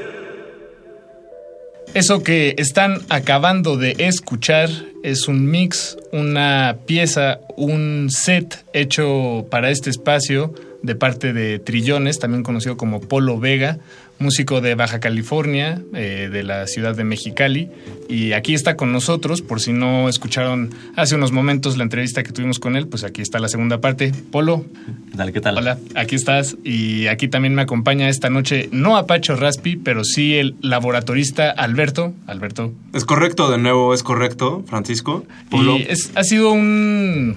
Eso 1.93 2.23
que 2.23 2.55
están 2.57 3.01
acabando 3.09 3.77
de 3.77 3.95
escuchar 3.99 4.69
es 5.03 5.27
un 5.27 5.45
mix, 5.51 5.95
una 6.11 6.77
pieza, 6.87 7.39
un 7.55 8.07
set 8.09 8.65
hecho 8.73 9.45
para 9.51 9.69
este 9.69 9.91
espacio 9.91 10.55
de 10.81 10.95
parte 10.95 11.33
de 11.33 11.59
Trillones, 11.59 12.17
también 12.17 12.41
conocido 12.41 12.77
como 12.77 12.99
Polo 12.99 13.39
Vega, 13.39 13.77
músico 14.23 14.61
de 14.61 14.73
Baja 14.75 14.99
California, 14.99 15.81
eh, 15.93 16.29
de 16.31 16.43
la 16.43 16.65
ciudad 16.67 16.95
de 16.95 17.03
Mexicali. 17.03 17.69
Y 18.09 18.33
aquí 18.33 18.53
está 18.55 18.75
con 18.75 18.91
nosotros, 18.91 19.41
por 19.41 19.61
si 19.61 19.73
no 19.73 20.09
escucharon 20.09 20.71
hace 20.95 21.15
unos 21.15 21.31
momentos 21.31 21.77
la 21.77 21.83
entrevista 21.83 22.23
que 22.23 22.31
tuvimos 22.31 22.59
con 22.59 22.75
él, 22.75 22.87
pues 22.87 23.03
aquí 23.03 23.21
está 23.21 23.39
la 23.39 23.47
segunda 23.49 23.79
parte. 23.81 24.11
Polo, 24.31 24.65
Dale, 25.13 25.31
¿qué 25.31 25.41
tal? 25.41 25.57
Hola, 25.57 25.77
aquí 25.95 26.15
estás 26.15 26.57
y 26.63 27.05
aquí 27.07 27.27
también 27.27 27.53
me 27.53 27.61
acompaña 27.61 28.09
esta 28.09 28.29
noche 28.31 28.69
no 28.71 28.97
Apacho 28.97 29.35
Raspi, 29.35 29.75
pero 29.75 30.03
sí 30.03 30.33
el 30.35 30.55
laboratorista 30.61 31.51
Alberto. 31.51 32.13
Alberto. 32.27 32.73
Es 32.93 33.05
correcto, 33.05 33.51
de 33.51 33.57
nuevo, 33.59 33.93
es 33.93 34.01
correcto, 34.03 34.63
Francisco. 34.67 35.25
Polo. 35.49 35.77
Y 35.77 35.83
es- 35.83 36.11
ha 36.15 36.23
sido 36.23 36.51
un, 36.51 37.35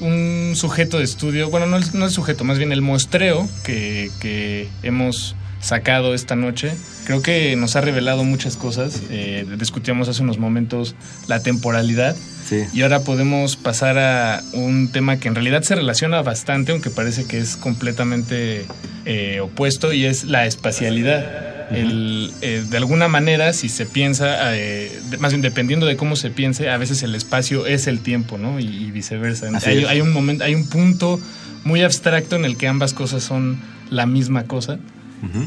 un 0.00 0.52
sujeto 0.54 0.98
de 0.98 1.04
estudio, 1.04 1.50
bueno, 1.50 1.66
no 1.66 1.76
el, 1.76 1.84
no 1.94 2.04
el 2.06 2.10
sujeto, 2.10 2.44
más 2.44 2.58
bien 2.58 2.72
el 2.72 2.82
muestreo 2.82 3.48
que, 3.64 4.10
que 4.20 4.68
hemos 4.82 5.34
sacado 5.60 6.14
esta 6.14 6.36
noche. 6.36 6.72
Creo 7.04 7.22
que 7.22 7.56
nos 7.56 7.76
ha 7.76 7.80
revelado 7.80 8.24
muchas 8.24 8.56
cosas. 8.56 9.02
Eh, 9.10 9.46
discutíamos 9.58 10.08
hace 10.08 10.22
unos 10.22 10.38
momentos 10.38 10.94
la 11.26 11.42
temporalidad. 11.42 12.16
Sí. 12.46 12.64
Y 12.72 12.82
ahora 12.82 13.00
podemos 13.00 13.56
pasar 13.56 13.98
a 13.98 14.42
un 14.52 14.90
tema 14.90 15.18
que 15.18 15.28
en 15.28 15.34
realidad 15.34 15.62
se 15.62 15.74
relaciona 15.74 16.22
bastante, 16.22 16.72
aunque 16.72 16.90
parece 16.90 17.26
que 17.26 17.38
es 17.38 17.56
completamente 17.56 18.66
eh, 19.04 19.40
opuesto, 19.40 19.92
y 19.92 20.06
es 20.06 20.24
la 20.24 20.46
espacialidad. 20.46 21.48
El, 21.70 22.32
eh, 22.40 22.64
de 22.66 22.76
alguna 22.78 23.08
manera, 23.08 23.52
si 23.52 23.68
se 23.68 23.84
piensa, 23.84 24.56
eh, 24.56 24.90
más 25.18 25.32
bien 25.32 25.42
dependiendo 25.42 25.84
de 25.84 25.96
cómo 25.96 26.16
se 26.16 26.30
piense, 26.30 26.70
a 26.70 26.78
veces 26.78 27.02
el 27.02 27.14
espacio 27.14 27.66
es 27.66 27.86
el 27.86 28.00
tiempo, 28.00 28.38
¿no? 28.38 28.58
Y, 28.58 28.64
y 28.64 28.90
viceversa. 28.90 29.48
Hay, 29.66 29.84
hay 29.84 30.00
un 30.00 30.12
momento, 30.12 30.44
hay 30.44 30.54
un 30.54 30.66
punto 30.66 31.20
muy 31.64 31.82
abstracto 31.82 32.36
en 32.36 32.46
el 32.46 32.56
que 32.56 32.68
ambas 32.68 32.94
cosas 32.94 33.22
son 33.22 33.60
la 33.90 34.06
misma 34.06 34.44
cosa. 34.44 34.78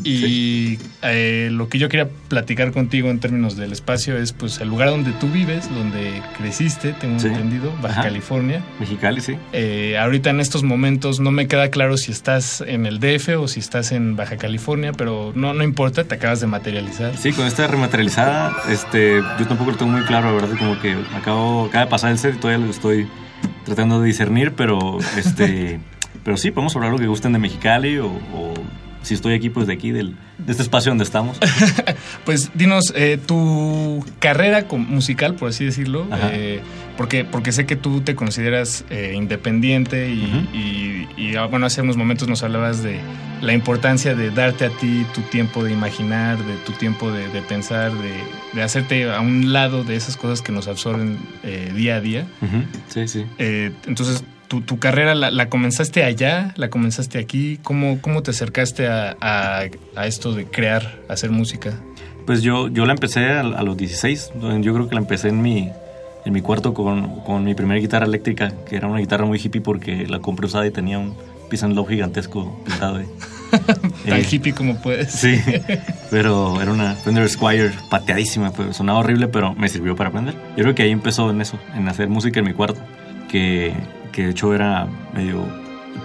Y 0.03 0.77
eh, 1.02 1.49
lo 1.52 1.69
que 1.69 1.77
yo 1.80 1.89
quería 1.89 2.07
platicar 2.27 2.72
contigo 2.72 3.10
en 3.10 3.19
términos 3.19 3.56
del 3.56 3.72
espacio 3.72 4.18
es 4.18 4.34
pues 4.34 4.60
el 4.60 4.68
lugar 4.69 4.89
donde 4.89 5.11
tú 5.14 5.27
vives, 5.30 5.69
donde 5.73 6.22
creciste, 6.38 6.93
tengo 6.93 7.19
Sí. 7.19 7.27
entendido, 7.27 7.72
Baja 7.81 7.93
Ajá. 8.02 8.03
California. 8.03 8.61
Mexicali, 8.80 9.22
sí. 9.22 9.35
Eh, 9.53 9.98
ahorita 9.99 10.30
en 10.31 10.39
estos 10.39 10.64
momentos 10.64 11.19
no 11.19 11.31
me 11.31 11.48
queda 11.48 11.69
claro 11.69 11.98
si 11.98 12.11
estás 12.11 12.61
en 12.65 12.85
el 12.85 12.99
DF 12.99 13.38
o 13.38 13.48
si 13.48 13.60
estás 13.60 13.91
en 13.91 14.15
Baja 14.15 14.38
California, 14.38 14.91
pero 14.91 15.31
no, 15.35 15.53
no 15.53 15.64
importa, 15.64 16.03
te 16.03 16.15
acabas 16.15 16.39
de 16.41 16.48
materializar. 16.48 17.15
Sí, 17.18 17.31
con 17.31 17.45
esta 17.48 17.68
rematerializada, 17.68 18.56
este, 18.69 19.22
yo 19.39 19.48
tampoco 19.48 19.72
lo 19.72 19.77
tengo 19.77 19.91
muy 19.91 20.02
claro, 20.03 20.27
la 20.27 20.34
verdad, 20.41 20.57
como 20.57 20.80
que 20.80 20.95
acabo, 21.15 21.65
acaba 21.65 21.85
de 21.85 21.91
pasar 21.91 22.11
el 22.11 22.18
set 22.18 22.35
y 22.35 22.39
todavía 22.39 22.65
lo 22.65 22.72
estoy 22.72 23.07
tratando 23.65 24.02
de 24.02 24.07
discernir, 24.07 24.53
pero 24.53 24.98
este, 25.18 25.80
pero 26.23 26.38
sí, 26.38 26.52
podemos 26.52 26.76
hablar 26.76 26.91
lo 26.91 26.98
que 26.99 27.07
gusten 27.07 27.34
de 27.34 27.39
Mexicali 27.39 27.98
o, 27.98 28.07
o 28.07 28.53
si 29.02 29.14
estoy 29.15 29.34
aquí, 29.34 29.49
pues 29.49 29.68
de 29.68 29.73
aquí, 29.73 29.91
del, 29.91 30.15
de 30.38 30.52
este 30.52 30.64
espacio 30.64 30.91
donde 30.91 31.03
estamos. 31.03 31.38
Pues 32.26 32.52
dinos, 32.53 32.94
eh, 32.95 33.18
tu 33.26 34.06
carrera 34.19 34.65
musical, 34.72 35.36
por 35.36 35.49
así 35.49 35.65
decirlo, 35.65 36.07
eh, 36.32 36.61
porque, 36.98 37.26
porque 37.26 37.52
sé 37.52 37.65
que 37.65 37.76
tú 37.76 38.02
te 38.02 38.15
consideras 38.15 38.86
eh, 38.90 39.14
independiente 39.15 40.10
y, 40.11 40.22
y- 40.53 41.07
y, 41.22 41.36
ah, 41.36 41.45
bueno, 41.45 41.65
hace 41.65 41.82
unos 41.82 41.98
momentos 41.98 42.28
nos 42.28 42.44
hablabas 42.44 42.84
de 42.84 42.99
la 43.41 43.53
importancia 43.53 44.14
de 44.15 44.30
darte 44.30 44.65
a 44.65 44.69
ti 44.69 45.03
tu 45.15 45.22
tiempo 45.22 45.64
de 45.64 45.72
imaginar, 45.72 46.38
de 46.38 46.56
tu 46.65 46.73
tiempo 46.73 47.11
de, 47.11 47.28
de 47.30 47.41
pensar, 47.41 47.91
de, 47.91 48.14
de 48.53 48.61
hacerte 48.64 49.11
a 49.11 49.19
un 49.19 49.52
lado 49.52 49.84
de 49.84 49.95
esas 49.95 50.15
cosas 50.15 50.41
que 50.44 50.52
nos 50.52 50.68
absorben 50.68 51.18
eh, 51.44 51.72
día 51.76 51.95
a 51.95 52.02
día. 52.02 52.28
Sí, 52.90 53.07
sí. 53.07 53.26
Eh, 53.40 53.72
entonces, 53.88 54.23
tu, 54.52 54.60
tu 54.60 54.80
carrera 54.80 55.15
la, 55.15 55.32
la 55.32 55.48
comenzaste 55.48 56.03
allá, 56.03 56.53
la 56.57 56.69
comenzaste 56.69 57.19
aquí. 57.19 57.57
¿Cómo, 57.64 57.99
cómo 58.02 58.22
te 58.22 58.32
acercaste 58.32 58.86
a, 58.90 59.15
a- 59.22 59.64
a 59.95 60.07
esto 60.07 60.34
de 60.34 60.44
crear, 60.45 60.99
hacer 61.07 61.32
música? 61.32 61.80
Pues 62.26 62.41
yo, 62.41 62.68
yo 62.68 62.86
la 62.86 62.91
empecé 62.91 63.30
a, 63.30 63.40
a 63.40 63.64
los 63.64 63.78
16. 63.78 64.32
Yo 64.60 64.73
creo 64.73 64.90
que 64.90 64.95
la 64.95 64.99
empecé 65.02 65.30
en 65.30 65.41
mi, 65.41 65.69
en 66.26 66.34
mi 66.34 66.41
cuarto 66.41 66.73
con, 66.73 67.22
con 67.22 67.45
mi 67.45 67.56
primera 67.56 67.80
guitarra 67.80 68.06
eléctrica, 68.06 68.52
que 68.69 68.76
era 68.76 68.88
una 68.88 68.99
guitarra 68.99 69.26
muy 69.26 69.40
hippie 69.41 69.61
porque 69.61 70.06
la 70.06 70.19
compré 70.19 70.48
usada 70.48 70.68
y 70.68 70.72
tenía 70.72 70.99
un 70.99 71.15
and 71.64 71.73
Love 71.76 71.90
gigantesco 71.90 72.61
pintado 72.65 72.98
ahí. 72.98 73.06
Tan 74.07 74.19
Eh, 74.19 74.28
hippie 74.30 74.53
como 74.53 74.82
puedes. 74.82 75.11
Sí, 75.14 75.40
pero 76.11 76.61
era 76.61 76.72
una 76.72 76.95
Fender 76.95 77.28
Squire 77.30 77.72
pateadísima, 77.90 78.52
pues 78.52 78.76
sonaba 78.76 78.99
horrible, 78.99 79.28
pero 79.30 79.53
me 79.56 79.69
sirvió 79.69 79.95
para 79.95 80.10
aprender. 80.10 80.36
Yo 80.57 80.64
creo 80.64 80.76
que 80.76 80.84
ahí 80.84 80.91
empezó 80.91 81.30
en 81.30 81.40
eso, 81.41 81.57
en 81.76 81.88
hacer 81.88 82.07
música 82.10 82.40
en 82.40 82.45
mi 82.45 82.53
cuarto, 82.53 82.80
que, 83.30 83.73
que 84.11 84.23
de 84.25 84.31
hecho 84.31 84.53
era 84.53 84.88
medio 85.13 85.45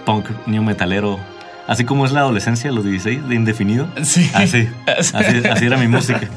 punk, 0.05 0.27
new 0.47 0.63
metalero, 0.63 1.19
así 1.67 1.85
como 1.85 2.05
es 2.07 2.13
la 2.13 2.21
adolescencia, 2.21 2.71
los 2.73 2.85
16, 2.85 3.29
de 3.29 3.35
indefinido. 3.35 3.89
Sí. 4.03 4.31
Así, 4.35 4.69
así, 5.15 5.47
así 5.51 5.67
era 5.67 5.77
mi 5.77 5.89
música. 5.89 6.29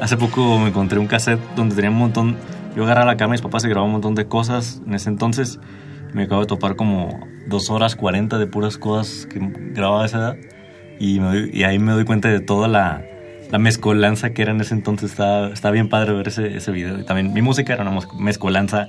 Hace 0.00 0.16
poco 0.16 0.58
me 0.58 0.68
encontré 0.68 0.98
un 0.98 1.06
cassette 1.06 1.40
donde 1.56 1.74
tenía 1.74 1.90
un 1.90 1.96
montón, 1.98 2.36
yo 2.76 2.84
agarraba 2.84 3.06
la 3.12 3.16
cama 3.16 3.32
mis 3.32 3.42
papás 3.42 3.62
se 3.62 3.68
grababan 3.68 3.88
un 3.88 3.92
montón 3.92 4.14
de 4.14 4.26
cosas 4.26 4.80
en 4.86 4.94
ese 4.94 5.08
entonces. 5.08 5.58
Me 6.12 6.24
acabo 6.24 6.42
de 6.42 6.46
topar 6.46 6.76
como 6.76 7.26
dos 7.46 7.70
horas 7.70 7.96
40 7.96 8.38
de 8.38 8.46
puras 8.46 8.76
cosas 8.78 9.26
que 9.26 9.38
grababa 9.72 10.02
a 10.02 10.06
esa 10.06 10.18
edad. 10.18 10.36
Y, 11.00 11.20
me 11.20 11.26
doy- 11.26 11.50
y 11.54 11.64
ahí 11.64 11.78
me 11.78 11.92
doy 11.92 12.04
cuenta 12.04 12.28
de 12.28 12.40
toda 12.40 12.68
la, 12.68 13.02
la 13.50 13.58
mezcolanza 13.58 14.30
que 14.30 14.42
era 14.42 14.52
en 14.52 14.60
ese 14.60 14.74
entonces. 14.74 15.10
Está, 15.12 15.48
está 15.48 15.70
bien 15.70 15.88
padre 15.88 16.12
ver 16.12 16.28
ese, 16.28 16.54
ese 16.56 16.70
video. 16.70 16.98
Y 16.98 17.04
también 17.04 17.32
mi 17.32 17.40
música 17.40 17.72
era 17.72 17.82
una 17.82 17.92
mez- 17.98 18.12
mezcolanza 18.18 18.88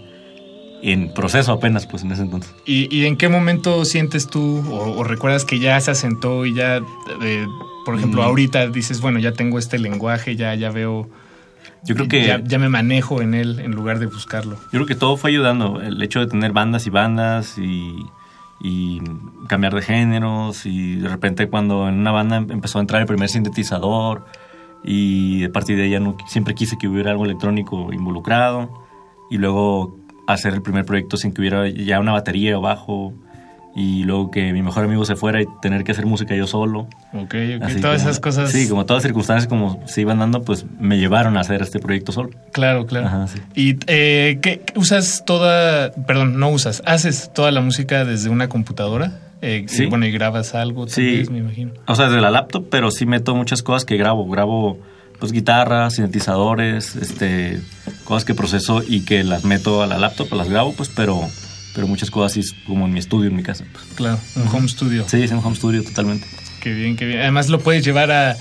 en 0.85 1.13
proceso 1.13 1.51
apenas, 1.53 1.87
pues 1.87 2.03
en 2.03 2.11
ese 2.11 2.21
entonces. 2.23 2.53
¿Y, 2.65 2.93
y 2.95 3.05
en 3.05 3.15
qué 3.17 3.29
momento 3.29 3.85
sientes 3.85 4.27
tú 4.27 4.61
o, 4.69 4.97
o 4.99 5.03
recuerdas 5.03 5.45
que 5.45 5.57
ya 5.59 5.79
se 5.79 5.91
asentó 5.91 6.45
y 6.45 6.53
ya, 6.53 6.81
eh, 7.21 7.47
por 7.85 7.95
ejemplo, 7.95 8.21
Mm. 8.21 8.25
ahorita 8.25 8.67
dices, 8.67 8.99
bueno, 9.01 9.17
ya 9.19 9.31
tengo 9.31 9.57
este 9.59 9.79
lenguaje, 9.79 10.35
ya, 10.35 10.53
ya 10.55 10.69
veo... 10.71 11.09
Yo 11.85 11.95
creo 11.95 12.07
que- 12.07 12.25
Ya, 12.25 12.41
ya 12.43 12.59
me 12.59 12.69
manejo 12.69 13.21
en 13.21 13.33
él 13.33 13.59
en 13.59 13.71
lugar 13.71 13.99
de 13.99 14.05
buscarlo. 14.07 14.55
Yo 14.55 14.69
creo 14.71 14.85
que 14.85 14.95
todo 14.95 15.17
fue 15.17 15.29
ayudando. 15.31 15.81
El 15.81 16.01
hecho 16.01 16.19
de 16.19 16.27
tener 16.27 16.51
bandas 16.53 16.85
y 16.87 16.89
bandas 16.89 17.57
y, 17.57 17.95
y 18.61 19.01
cambiar 19.47 19.75
de 19.75 19.81
géneros. 19.81 20.65
Y 20.65 20.95
de 20.95 21.09
repente, 21.09 21.47
cuando 21.49 21.87
en 21.89 21.95
una 21.95 22.11
banda 22.11 22.37
em- 22.37 22.51
empezó 22.51 22.77
a 22.79 22.81
entrar 22.81 23.01
el 23.01 23.07
primer 23.07 23.27
sintetizador. 23.29 24.25
Y 24.83 25.43
a 25.45 25.51
partir 25.51 25.75
de 25.77 25.83
ahí 25.83 25.89
ya 25.91 25.99
no, 25.99 26.15
siempre 26.27 26.55
quise 26.55 26.77
que 26.77 26.87
hubiera 26.87 27.11
algo 27.11 27.25
electrónico 27.25 27.91
involucrado. 27.91 28.69
Y 29.29 29.37
luego 29.37 29.97
hacer 30.27 30.53
el 30.53 30.61
primer 30.61 30.85
proyecto 30.85 31.17
sin 31.17 31.33
que 31.33 31.41
hubiera 31.41 31.67
ya 31.69 31.99
una 31.99 32.11
batería 32.13 32.57
o 32.57 32.61
bajo. 32.61 33.13
Y 33.75 34.03
luego 34.03 34.29
que 34.29 34.53
mi 34.53 34.61
mejor 34.61 34.85
amigo 34.85 35.03
se 35.03 35.15
fuera 35.15 35.41
y 35.41 35.47
tener 35.59 35.83
que 35.83 35.93
hacer 35.93 36.05
música 36.05 36.35
yo 36.35 36.45
solo. 36.45 36.81
Ok, 37.11 37.33
ok, 37.57 37.63
Así 37.63 37.81
todas 37.81 38.01
como- 38.01 38.09
esas 38.11 38.19
cosas. 38.19 38.51
Sí, 38.51 38.69
como 38.69 38.85
todas 38.85 39.01
las 39.01 39.07
circunstancias 39.09 39.47
como 39.47 39.81
se 39.87 40.01
iban 40.01 40.19
dando, 40.19 40.43
pues 40.43 40.67
me 40.79 40.99
llevaron 40.99 41.37
a 41.37 41.39
hacer 41.39 41.59
este 41.63 41.79
proyecto 41.79 42.11
solo. 42.11 42.29
Claro, 42.51 42.85
claro. 42.85 43.07
Ajá, 43.07 43.27
sí. 43.27 43.39
¿Y 43.55 43.79
eh, 43.87 44.37
qué 44.43 44.61
usas 44.75 45.23
toda, 45.25 45.91
perdón, 46.05 46.39
no 46.39 46.49
usas, 46.51 46.83
haces 46.85 47.31
toda 47.33 47.49
la 47.49 47.61
música 47.61 48.05
desde 48.05 48.29
una 48.29 48.47
computadora? 48.47 49.19
Eh, 49.41 49.65
Sí. 49.67 49.85
y 49.85 49.85
bueno, 49.87 50.05
y 50.05 50.11
grabas 50.11 50.53
algo, 50.53 50.87
Sí. 50.87 51.23
me 51.31 51.39
imagino. 51.39 51.71
O 51.87 51.95
sea, 51.95 52.05
desde 52.09 52.21
la 52.21 52.29
laptop, 52.29 52.67
pero 52.69 52.91
sí 52.91 53.07
meto 53.07 53.33
muchas 53.33 53.63
cosas 53.63 53.85
que 53.85 53.97
grabo. 53.97 54.27
Grabo 54.29 54.77
pues 55.23 55.31
guitarras, 55.31 55.93
sintetizadores, 55.95 56.97
este, 56.97 57.61
cosas 58.03 58.25
que 58.25 58.33
proceso 58.35 58.83
y 58.85 59.05
que 59.05 59.23
las 59.23 59.45
meto 59.45 59.81
a 59.81 59.87
la 59.87 59.97
laptop, 59.97 60.33
las 60.33 60.49
grabo, 60.49 60.73
pues, 60.73 60.89
pero, 60.93 61.17
pero 61.73 61.87
muchas 61.87 62.11
cosas 62.11 62.33
sí 62.33 62.41
es 62.41 62.53
como 62.67 62.85
en 62.87 62.91
mi 62.91 62.99
estudio, 62.99 63.29
en 63.29 63.35
mi 63.37 63.41
casa. 63.41 63.63
pues. 63.71 63.85
Claro, 63.95 64.19
un 64.35 64.49
home 64.53 64.67
studio. 64.67 65.05
Sí, 65.07 65.23
es 65.23 65.31
un 65.31 65.37
home 65.37 65.55
studio 65.55 65.81
totalmente. 65.81 66.27
Qué 66.59 66.73
bien, 66.73 66.97
qué 66.97 67.05
bien. 67.05 67.21
Además 67.21 67.47
lo 67.47 67.59
puedes 67.59 67.85
llevar 67.85 68.11
a, 68.11 68.35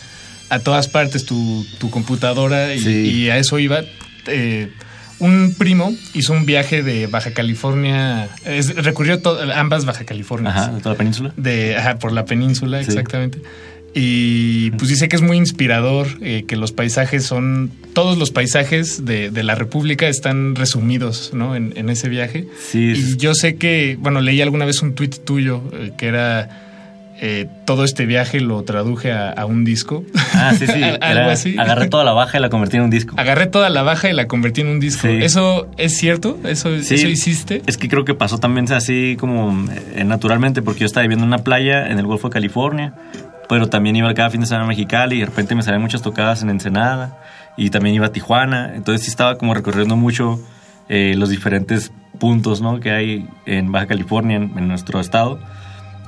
a 0.50 0.58
todas 0.58 0.88
partes 0.88 1.24
tu, 1.24 1.64
tu 1.78 1.88
computadora 1.88 2.74
y, 2.74 2.80
Sí. 2.80 2.90
y 2.90 3.30
a 3.30 3.36
eso 3.38 3.60
iba. 3.60 3.82
Eh, 4.26 4.72
un 5.20 5.54
primo 5.56 5.94
hizo 6.14 6.32
un 6.32 6.46
viaje 6.46 6.82
de 6.82 7.06
Baja 7.06 7.32
California, 7.32 8.28
es- 8.44 8.74
recorrió 8.74 9.20
to- 9.22 9.38
ambas 9.54 9.84
Baja 9.84 10.04
Californias. 10.04 10.56
Ajá, 10.56 10.72
de 10.72 10.80
toda 10.80 10.94
la 10.94 10.98
península. 10.98 11.32
De, 11.36 11.76
ajá, 11.76 12.00
por 12.00 12.10
la 12.10 12.24
península, 12.24 12.82
Sí. 12.82 12.88
exactamente. 12.90 13.38
Y 13.94 14.70
pues 14.72 14.88
dice 14.88 15.08
que 15.08 15.16
es 15.16 15.22
muy 15.22 15.36
inspirador, 15.36 16.06
eh, 16.22 16.44
que 16.48 16.56
los 16.56 16.72
paisajes 16.72 17.24
son, 17.24 17.70
todos 17.92 18.16
los 18.16 18.30
paisajes 18.30 19.04
de, 19.04 19.30
de 19.30 19.42
la 19.42 19.54
República 19.54 20.08
están 20.08 20.54
resumidos 20.54 21.32
¿no? 21.34 21.54
en, 21.54 21.74
en 21.76 21.90
ese 21.90 22.08
viaje. 22.08 22.46
Sí, 22.70 22.92
Y 22.96 23.16
yo 23.18 23.34
sé 23.34 23.56
que, 23.56 23.98
bueno, 24.00 24.20
leí 24.22 24.40
alguna 24.40 24.64
vez 24.64 24.80
un 24.82 24.94
tuit 24.94 25.24
tuyo 25.24 25.62
eh, 25.74 25.92
que 25.98 26.06
era 26.06 26.48
eh, 27.24 27.46
todo 27.66 27.84
este 27.84 28.04
viaje 28.06 28.40
lo 28.40 28.62
traduje 28.64 29.12
a, 29.12 29.30
a 29.30 29.44
un 29.46 29.64
disco. 29.64 30.04
Ah, 30.32 30.54
sí, 30.58 30.66
sí. 30.66 30.82
Algo 31.00 31.30
así. 31.30 31.56
Agarré 31.58 31.88
toda 31.88 32.02
la 32.02 32.12
baja 32.12 32.38
y 32.38 32.40
la 32.40 32.48
convertí 32.48 32.78
en 32.78 32.84
un 32.84 32.90
disco. 32.90 33.14
Agarré 33.18 33.46
toda 33.46 33.68
la 33.70 33.82
baja 33.82 34.08
y 34.10 34.14
la 34.14 34.26
convertí 34.26 34.62
en 34.62 34.68
un 34.68 34.80
disco. 34.80 35.06
Sí. 35.06 35.18
¿Eso 35.20 35.68
es 35.76 35.96
cierto? 35.98 36.38
¿Eso, 36.44 36.80
Sí. 36.80 36.94
¿Eso 36.94 37.08
hiciste? 37.08 37.62
Es 37.66 37.76
que 37.76 37.88
creo 37.88 38.04
que 38.04 38.14
pasó 38.14 38.38
también 38.38 38.72
así 38.72 39.16
como 39.20 39.66
eh, 39.94 40.02
naturalmente, 40.04 40.62
porque 40.62 40.80
yo 40.80 40.86
estaba 40.86 41.02
viviendo 41.02 41.24
en 41.24 41.28
una 41.28 41.44
playa 41.44 41.88
en 41.88 41.98
el 41.98 42.06
Golfo 42.06 42.28
de 42.28 42.32
California, 42.32 42.94
pero 43.52 43.68
también 43.68 43.96
iba 43.96 44.14
cada 44.14 44.30
fin 44.30 44.40
de 44.40 44.46
semana 44.46 44.64
a 44.64 44.68
Mexicali 44.68 45.16
y 45.16 45.20
de 45.20 45.26
repente 45.26 45.54
me 45.54 45.62
salían 45.62 45.82
muchas 45.82 46.00
tocadas 46.00 46.42
en 46.42 46.48
Ensenada 46.48 47.18
y 47.58 47.68
también 47.68 47.94
iba 47.94 48.06
a 48.06 48.10
Tijuana, 48.12 48.72
entonces 48.74 49.04
sí 49.04 49.10
estaba 49.10 49.36
como 49.36 49.52
recorriendo 49.52 49.94
mucho 49.94 50.40
eh, 50.88 51.12
los 51.18 51.28
diferentes 51.28 51.92
puntos 52.18 52.62
¿no? 52.62 52.80
que 52.80 52.92
hay 52.92 53.28
en 53.44 53.70
Baja 53.70 53.86
California, 53.88 54.38
en, 54.38 54.56
en 54.56 54.68
nuestro 54.68 55.00
estado. 55.00 55.38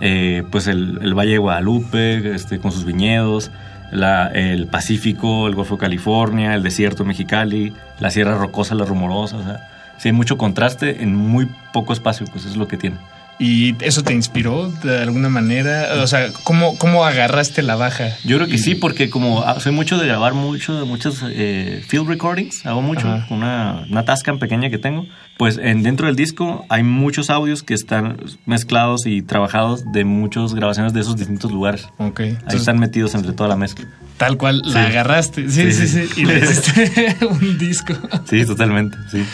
Eh, 0.00 0.42
pues 0.50 0.68
el, 0.68 0.98
el 1.02 1.12
Valle 1.12 1.32
de 1.32 1.38
Guadalupe, 1.38 2.34
este, 2.34 2.58
con 2.60 2.72
sus 2.72 2.86
viñedos, 2.86 3.50
la- 3.92 4.28
el 4.28 4.66
Pacífico, 4.68 5.46
el 5.46 5.54
Golfo 5.54 5.74
de 5.74 5.80
California, 5.82 6.54
el 6.54 6.62
desierto 6.62 7.02
de 7.02 7.08
Mexicali, 7.08 7.74
la 8.00 8.08
Sierra 8.10 8.38
Rocosa, 8.38 8.74
la 8.74 8.86
Rumorosa, 8.86 9.36
o 9.36 9.42
sea, 9.44 9.68
sí 9.98 10.08
hay 10.08 10.12
mucho 10.14 10.38
contraste 10.38 11.02
en 11.02 11.14
muy 11.14 11.46
poco 11.74 11.92
espacio, 11.92 12.26
pues 12.32 12.44
eso 12.44 12.52
es 12.52 12.56
lo 12.56 12.68
que 12.68 12.78
tiene. 12.78 12.96
¿Y 13.38 13.74
eso 13.84 14.02
te 14.04 14.12
inspiró 14.14 14.70
de 14.84 14.98
alguna 15.02 15.28
manera? 15.28 15.88
O 16.02 16.06
sea, 16.06 16.28
¿cómo, 16.44 16.78
cómo 16.78 17.04
agarraste 17.04 17.62
la 17.62 17.74
baja? 17.74 18.10
Yo 18.24 18.36
creo 18.36 18.48
que 18.48 18.58
sí, 18.58 18.74
porque 18.76 19.10
como 19.10 19.42
ah, 19.42 19.58
soy 19.58 19.72
mucho 19.72 19.98
de 19.98 20.06
grabar 20.06 20.34
mucho, 20.34 20.78
de 20.78 20.84
muchos 20.84 21.18
eh, 21.28 21.82
field 21.88 22.08
recordings, 22.08 22.64
hago 22.64 22.80
mucho, 22.80 23.08
Ajá. 23.10 23.26
una, 23.34 23.86
una 23.90 24.04
Tascam 24.04 24.38
pequeña 24.38 24.70
que 24.70 24.78
tengo, 24.78 25.04
pues 25.36 25.58
en, 25.58 25.82
dentro 25.82 26.06
del 26.06 26.14
disco 26.14 26.64
hay 26.68 26.84
muchos 26.84 27.28
audios 27.28 27.62
que 27.64 27.74
están 27.74 28.18
mezclados 28.46 29.04
y 29.04 29.22
trabajados 29.22 29.82
de 29.92 30.04
muchas 30.04 30.54
grabaciones 30.54 30.92
de 30.92 31.00
esos 31.00 31.16
distintos 31.16 31.50
lugares. 31.50 31.88
Ok. 31.98 32.20
Ahí 32.20 32.28
Entonces, 32.30 32.60
están 32.60 32.78
metidos 32.78 33.14
entre 33.16 33.32
toda 33.32 33.48
la 33.48 33.56
mezcla. 33.56 33.86
tal 34.16 34.36
cual 34.38 34.62
Sí. 34.64 34.72
la 34.74 34.86
agarraste. 34.86 35.50
Sí, 35.50 35.72
Sí, 35.72 35.88
sí. 35.88 36.06
sí. 36.06 36.20
Y 36.20 36.24
le 36.24 36.38
hiciste 36.44 37.16
un 37.28 37.58
disco. 37.58 37.94
Sí, 38.30 38.46
totalmente, 38.46 38.96
sí. 39.10 39.24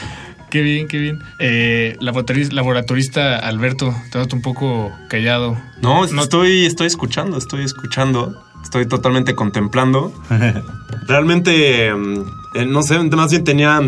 Qué 0.51 0.63
bien, 0.63 0.89
qué 0.89 0.99
bien. 0.99 1.23
Eh, 1.39 1.97
laboratorista, 2.01 2.55
laboratorista 2.55 3.37
Alberto, 3.39 3.95
te 4.11 4.19
noto 4.19 4.37
un 4.37 4.43
poco 4.43 4.93
callado. 5.09 5.57
No, 5.81 6.05
estoy, 6.05 6.67
estoy 6.67 6.89
escuchando, 6.89 7.39
estoy 7.39 7.65
escuchando. 7.65 8.43
Estoy 8.63 8.87
totalmente 8.87 9.35
contemplando. 9.35 10.13
Realmente, 11.07 11.95
mm, 11.95 12.25
eh, 12.55 12.67
no 12.67 12.83
sé, 12.83 12.99
más 12.99 13.31
bien 13.31 13.45
tenía. 13.45 13.81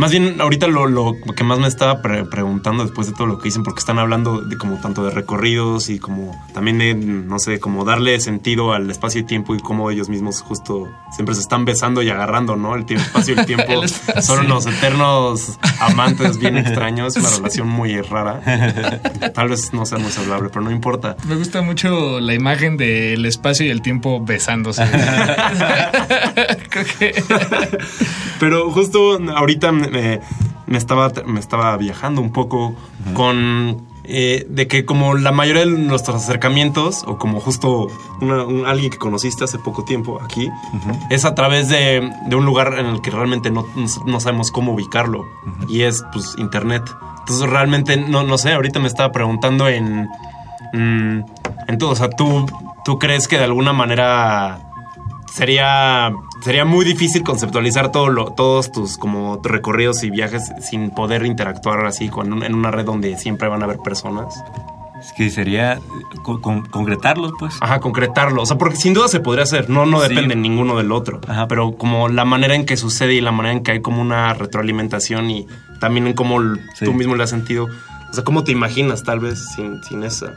Más 0.00 0.10
bien, 0.12 0.40
ahorita 0.40 0.66
lo, 0.66 0.86
lo 0.86 1.14
que 1.36 1.44
más 1.44 1.58
me 1.58 1.68
estaba 1.68 2.00
pre- 2.00 2.24
preguntando 2.24 2.82
después 2.84 3.06
de 3.06 3.12
todo 3.12 3.26
lo 3.26 3.36
que 3.38 3.44
dicen, 3.44 3.62
porque 3.62 3.80
están 3.80 3.98
hablando 3.98 4.40
de 4.40 4.56
como 4.56 4.76
tanto 4.80 5.04
de 5.04 5.10
recorridos 5.10 5.90
y 5.90 5.98
como 5.98 6.34
también 6.54 6.78
de, 6.78 6.94
no 6.94 7.38
sé, 7.38 7.60
como 7.60 7.84
darle 7.84 8.18
sentido 8.20 8.72
al 8.72 8.90
espacio 8.90 9.20
y 9.20 9.24
tiempo 9.24 9.54
y 9.54 9.58
cómo 9.60 9.90
ellos 9.90 10.08
mismos 10.08 10.40
justo 10.40 10.88
siempre 11.14 11.34
se 11.34 11.42
están 11.42 11.66
besando 11.66 12.00
y 12.02 12.08
agarrando, 12.08 12.56
¿no? 12.56 12.74
El 12.76 12.86
tiempo, 12.86 13.04
espacio 13.06 13.34
y 13.34 13.38
el 13.40 13.44
tiempo 13.46 13.64
El 13.68 13.84
espacio. 13.84 14.22
son 14.22 14.46
unos 14.46 14.64
eternos 14.66 15.58
amantes 15.80 16.38
bien 16.38 16.56
extraños, 16.56 17.14
una 17.16 17.28
Sí. 17.28 17.36
relación 17.36 17.68
muy 17.68 18.00
rara. 18.00 18.40
Tal 19.34 19.48
vez 19.50 19.74
no 19.74 19.84
sea 19.84 19.98
muy 19.98 20.10
saludable, 20.10 20.48
pero 20.48 20.62
no 20.62 20.70
importa. 20.70 21.16
Me 21.28 21.36
gusta 21.36 21.60
mucho 21.60 22.20
la 22.20 22.32
imagen 22.32 22.76
del 22.78 23.26
espacio 23.26 23.66
y 23.66 23.68
el 23.68 23.82
tiempo 23.82 24.24
besándose. 24.24 24.82
Creo 26.70 26.84
que 26.98 27.22
Pero 28.38 28.70
justo 28.70 29.18
ahorita 29.36 29.72
me, 29.90 30.20
me 30.66 30.78
estaba, 30.78 31.12
me 31.26 31.40
estaba 31.40 31.76
viajando 31.76 32.20
un 32.20 32.30
poco 32.32 32.74
con 33.14 33.88
eh, 34.04 34.46
de 34.48 34.66
que 34.66 34.84
como 34.84 35.14
la 35.14 35.30
mayoría 35.30 35.64
de 35.64 35.70
nuestros 35.72 36.16
acercamientos, 36.22 37.04
o 37.06 37.16
como 37.18 37.38
justo 37.40 37.86
una- 38.20 38.44
un- 38.44 38.66
alguien 38.66 38.90
que 38.90 38.98
conociste 38.98 39.44
hace 39.44 39.58
poco 39.58 39.84
tiempo 39.84 40.20
aquí, 40.22 40.48
es 41.10 41.24
a 41.24 41.34
través 41.34 41.68
de, 41.68 42.10
de 42.26 42.36
un 42.36 42.44
lugar 42.44 42.78
en 42.78 42.86
el 42.86 43.00
que 43.02 43.10
realmente 43.10 43.50
no, 43.50 43.64
no 44.06 44.20
sabemos 44.20 44.50
cómo 44.50 44.72
ubicarlo, 44.72 45.24
y 45.68 45.82
es 45.82 46.02
pues 46.12 46.34
internet. 46.38 46.82
Entonces 47.20 47.48
realmente, 47.48 47.96
no, 47.98 48.24
no 48.24 48.36
sé, 48.38 48.52
ahorita 48.54 48.80
me 48.80 48.88
estaba 48.88 49.12
preguntando 49.12 49.68
en... 49.68 50.08
mm, 50.72 51.24
en 51.68 51.78
todo, 51.78 51.90
o 51.90 51.94
sea, 51.96 52.10
¿tú, 52.10 52.46
¿tú 52.84 52.98
crees 52.98 53.28
que 53.28 53.38
de 53.38 53.44
alguna 53.44 53.72
manera 53.72 54.58
sería 55.34 56.12
sería 56.42 56.64
muy 56.64 56.84
difícil 56.84 57.22
conceptualizar 57.22 57.92
todo 57.92 58.08
lo, 58.08 58.32
todos 58.32 58.72
tus 58.72 58.96
como 58.98 59.40
recorridos 59.42 60.02
y 60.02 60.10
viajes 60.10 60.50
sin 60.62 60.90
poder 60.90 61.24
interactuar 61.26 61.84
así 61.86 62.08
con 62.08 62.32
un- 62.32 62.42
en 62.42 62.54
una 62.54 62.70
red 62.70 62.84
donde 62.84 63.16
siempre 63.18 63.48
van 63.48 63.62
a 63.62 63.64
haber 63.66 63.78
personas. 63.78 64.34
Es 65.00 65.12
que 65.14 65.30
sería 65.30 65.78
con- 66.22 66.40
con- 66.42 66.66
concretarlos, 66.66 67.32
pues. 67.38 67.54
Ajá, 67.62 67.80
concretarlo. 67.80 68.42
O 68.42 68.46
sea, 68.46 68.58
porque 68.58 68.76
sin 68.76 68.92
duda 68.92 69.08
se 69.08 69.20
podría 69.20 69.44
hacer. 69.44 69.70
No, 69.70 69.86
no 69.86 70.00
Sí. 70.02 70.08
depende 70.10 70.36
ninguno 70.36 70.76
del 70.76 70.92
otro. 70.92 71.20
Pero 71.48 71.72
como 71.72 72.08
la 72.08 72.26
manera 72.26 72.54
en 72.54 72.66
que 72.66 72.76
sucede 72.76 73.14
y 73.14 73.20
la 73.22 73.32
manera 73.32 73.54
en 73.56 73.62
que 73.62 73.72
hay 73.72 73.80
como 73.80 74.02
una 74.02 74.34
retroalimentación 74.34 75.30
y 75.30 75.46
también 75.78 76.06
en 76.06 76.12
cómo 76.12 76.38
tú 76.84 76.92
mismo 76.92 77.14
le 77.16 77.22
has 77.24 77.30
sentido. 77.30 77.66
O 78.10 78.12
sea, 78.12 78.24
¿cómo 78.24 78.44
te 78.44 78.52
imaginas 78.52 79.02
tal 79.02 79.20
vez 79.20 79.42
sin, 79.54 79.82
sin 79.84 80.02
esa? 80.04 80.34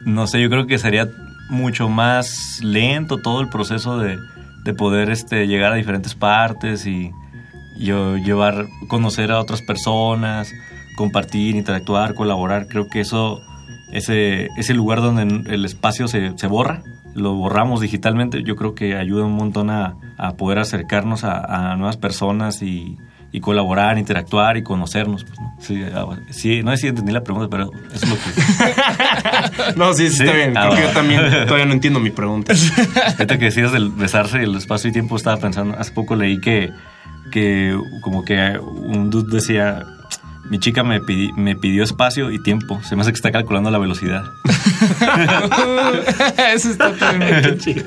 No 0.00 0.26
sé, 0.26 0.40
yo 0.40 0.48
creo 0.48 0.66
que 0.66 0.78
sería 0.78 1.08
mucho 1.50 1.88
más 1.90 2.60
lento 2.62 3.18
todo 3.18 3.40
el 3.42 3.48
proceso 3.48 3.98
de, 3.98 4.18
de 4.66 4.74
poder 4.74 5.10
este, 5.10 5.46
llegar 5.46 5.72
a 5.72 5.76
diferentes 5.76 6.14
partes 6.14 6.86
y 6.86 7.12
llevar, 7.78 8.66
conocer 8.88 9.30
a 9.30 9.38
otras 9.38 9.62
personas, 9.62 10.52
compartir, 10.96 11.54
interactuar, 11.54 12.14
colaborar. 12.14 12.66
Creo 12.66 12.88
que 12.88 13.00
eso, 13.00 13.40
ese, 13.92 14.48
ese 14.56 14.74
lugar 14.74 15.00
donde 15.00 15.22
el 15.52 15.64
espacio 15.64 16.08
se, 16.08 16.36
se 16.36 16.46
borra, 16.48 16.82
lo 17.14 17.34
borramos 17.34 17.80
digitalmente, 17.80 18.42
yo 18.42 18.56
creo 18.56 18.74
que 18.74 18.96
ayuda 18.96 19.24
un 19.24 19.36
montón 19.36 19.70
a, 19.70 19.96
a 20.18 20.34
poder 20.34 20.58
acercarnos 20.58 21.22
a, 21.22 21.72
a 21.72 21.76
nuevas 21.76 21.96
personas 21.96 22.60
y, 22.60 22.98
y 23.36 23.40
colaborar, 23.40 23.98
interactuar 23.98 24.56
y 24.56 24.62
conocernos. 24.62 25.22
pues, 25.24 25.38
¿no? 25.38 25.54
Sí, 25.60 25.84
ah, 25.94 26.06
sí, 26.30 26.62
no 26.62 26.70
sé 26.70 26.78
si 26.78 26.86
entendí 26.86 27.12
la 27.12 27.22
pregunta, 27.22 27.48
pero 27.50 27.70
eso 27.92 28.06
es 28.06 28.08
lo 28.08 28.16
que... 28.16 29.74
No, 29.76 29.92
sí, 29.92 30.08
sí, 30.08 30.22
está 30.24 30.34
bien. 30.34 30.56
Ah, 30.56 30.70
Creo 30.70 30.76
que 30.76 30.82
yo 30.88 30.94
también 30.94 31.20
todavía 31.46 31.66
no 31.66 31.74
entiendo 31.74 32.00
mi 32.00 32.08
pregunta. 32.08 32.54
Ahorita 33.18 33.38
que 33.38 33.44
decías 33.44 33.72
del 33.72 33.90
besarse 33.90 34.38
y 34.40 34.44
el 34.44 34.54
espacio 34.54 34.88
y 34.88 34.92
tiempo, 34.94 35.16
estaba 35.16 35.36
pensando, 35.36 35.76
hace 35.78 35.92
poco 35.92 36.16
leí 36.16 36.40
que, 36.40 36.70
que 37.30 37.78
como 38.00 38.24
que 38.24 38.58
un 38.58 39.10
dude 39.10 39.36
decía, 39.36 39.84
mi 40.50 40.58
chica 40.58 40.82
me, 40.84 41.00
pidi- 41.02 41.34
me 41.36 41.56
pidió 41.56 41.82
espacio 41.84 42.30
y 42.30 42.42
tiempo, 42.42 42.80
se 42.84 42.96
me 42.96 43.02
hace 43.02 43.10
que 43.12 43.16
está 43.16 43.32
calculando 43.32 43.70
la 43.70 43.78
velocidad. 43.78 44.24
Eso 46.54 46.70
está 46.70 46.92
también 46.96 47.58
chido. 47.64 47.84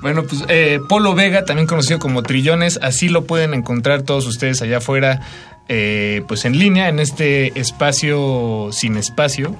bueno, 0.00 0.22
pues 0.24 0.44
eh, 0.48 0.80
Polo 0.88 1.14
Vega, 1.14 1.44
también 1.44 1.66
conocido 1.66 1.98
como 1.98 2.22
Trillones, 2.22 2.78
así 2.82 3.08
lo 3.08 3.24
pueden 3.24 3.54
encontrar 3.54 4.02
todos 4.02 4.26
ustedes 4.26 4.62
allá 4.62 4.78
afuera, 4.78 5.20
eh, 5.68 6.22
pues 6.28 6.44
en 6.44 6.58
línea, 6.58 6.88
en 6.88 7.00
este 7.00 7.58
espacio 7.58 8.68
sin 8.72 8.96
espacio. 8.96 9.56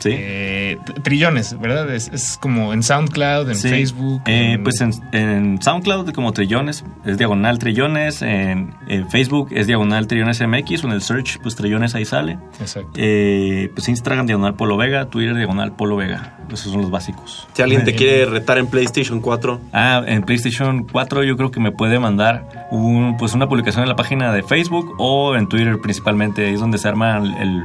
Sí. 0.00 0.10
Eh, 0.12 0.78
trillones, 1.02 1.58
¿verdad? 1.60 1.92
Es, 1.94 2.08
es 2.12 2.36
como 2.38 2.72
en 2.72 2.82
SoundCloud, 2.82 3.48
en 3.50 3.54
Sí. 3.54 3.68
Facebook. 3.68 4.22
Eh, 4.26 4.52
en- 4.54 4.62
Pues 4.64 4.80
en, 4.80 4.92
en 5.12 5.62
SoundCloud 5.62 6.10
como 6.12 6.32
Trillones, 6.32 6.84
es 7.04 7.18
diagonal 7.18 7.58
Trillones, 7.58 8.22
en, 8.22 8.74
en 8.88 9.08
Facebook 9.10 9.48
es 9.52 9.66
diagonal 9.66 10.06
Trillones 10.06 10.40
MX, 10.40 10.84
o 10.84 10.86
en 10.88 10.92
el 10.92 11.02
search 11.02 11.38
pues 11.42 11.54
Trillones 11.56 11.94
ahí 11.94 12.04
sale. 12.04 12.38
Exacto. 12.60 12.90
Eh, 12.96 13.70
pues 13.74 13.88
Instagram 13.88 14.26
diagonal 14.26 14.54
Polo 14.54 14.76
Vega, 14.76 15.06
Twitter 15.06 15.34
diagonal 15.36 15.72
Polo 15.76 15.96
Vega, 15.96 16.38
esos 16.52 16.72
son 16.72 16.80
los 16.82 16.90
básicos. 16.90 17.48
Si 17.52 17.62
alguien 17.62 17.84
te 17.84 17.94
quiere 17.94 18.26
retar 18.26 18.58
en 18.58 18.66
PlayStation 18.66 19.20
4, 19.20 19.60
Ah, 19.72 20.02
en 20.06 20.22
PlayStation 20.22 20.84
4 20.84 21.24
yo 21.24 21.36
creo 21.36 21.50
que 21.50 21.60
me 21.60 21.72
puede 21.72 21.98
mandar 21.98 22.66
un, 22.70 23.16
pues 23.18 23.34
una 23.34 23.48
publicación 23.48 23.82
en 23.82 23.88
la 23.88 23.96
página 23.96 24.32
de 24.32 24.42
Facebook 24.42 24.94
o 24.98 25.36
en 25.36 25.48
Twitter 25.48 25.78
principalmente, 25.82 26.46
ahí 26.46 26.54
es 26.54 26.60
donde 26.60 26.78
se 26.78 26.88
arman 26.88 27.26
el- 27.40 27.64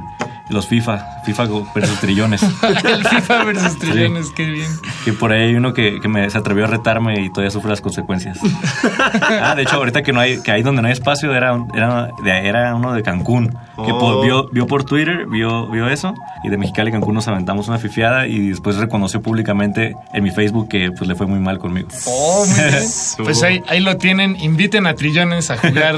los 0.49 0.67
FIFA, 0.67 1.05
FIFA 1.25 1.47
versus 1.73 1.99
trillones. 1.99 2.43
el 2.83 3.03
FIFA 3.07 3.43
versus 3.45 3.79
Trillones, 3.79 4.29
qué 4.35 4.45
bien. 4.45 4.71
Que 5.03 5.13
por 5.13 5.31
ahí 5.31 5.49
hay 5.49 5.55
uno 5.55 5.73
que, 5.73 5.99
que 5.99 6.07
me, 6.07 6.29
se 6.29 6.37
atrevió 6.37 6.65
a 6.65 6.67
retarme 6.67 7.19
y 7.21 7.29
todavía 7.29 7.49
sufre 7.51 7.69
las 7.71 7.81
consecuencias. 7.81 8.37
ah, 9.41 9.55
de 9.55 9.63
hecho, 9.63 9.75
ahorita 9.77 10.03
que 10.03 10.13
no 10.13 10.19
hay, 10.19 10.41
que 10.41 10.51
ahí 10.51 10.61
donde 10.61 10.81
no 10.81 10.87
hay 10.87 10.93
espacio 10.93 11.33
era, 11.33 11.53
un- 11.53 11.71
era, 11.75 12.09
era 12.41 12.75
uno 12.75 12.93
de 12.93 13.01
Cancún. 13.03 13.49
Que 13.49 13.91
Oh. 13.91 13.99
por- 13.99 14.23
vio, 14.25 14.47
vio 14.51 14.67
por 14.67 14.83
Twitter, 14.85 15.25
vio, 15.27 15.67
vio 15.67 15.89
eso. 15.89 16.13
Y 16.43 16.49
de 16.49 16.57
Mexicali 16.57 16.89
a 16.89 16.93
Cancún 16.93 17.15
nos 17.15 17.27
aventamos 17.27 17.67
una 17.67 17.77
fifiada 17.77 18.27
y 18.27 18.49
después 18.49 18.77
reconoció 18.77 19.21
públicamente 19.21 19.95
en 20.13 20.23
mi 20.23 20.31
Facebook 20.31 20.69
que 20.69 20.91
pues 20.95 21.07
le 21.09 21.15
fue 21.15 21.25
muy 21.27 21.39
mal 21.39 21.57
conmigo. 21.59 21.87
Oh, 22.05 22.45
muy 22.45 22.55
bien. 22.55 22.83
Pues 23.23 23.41
ahí, 23.43 23.61
ahí 23.67 23.79
lo 23.79 23.97
tienen. 23.97 24.35
Inviten 24.39 24.85
a 24.87 24.93
Trillones 24.95 25.49
a 25.51 25.57
jugar. 25.57 25.95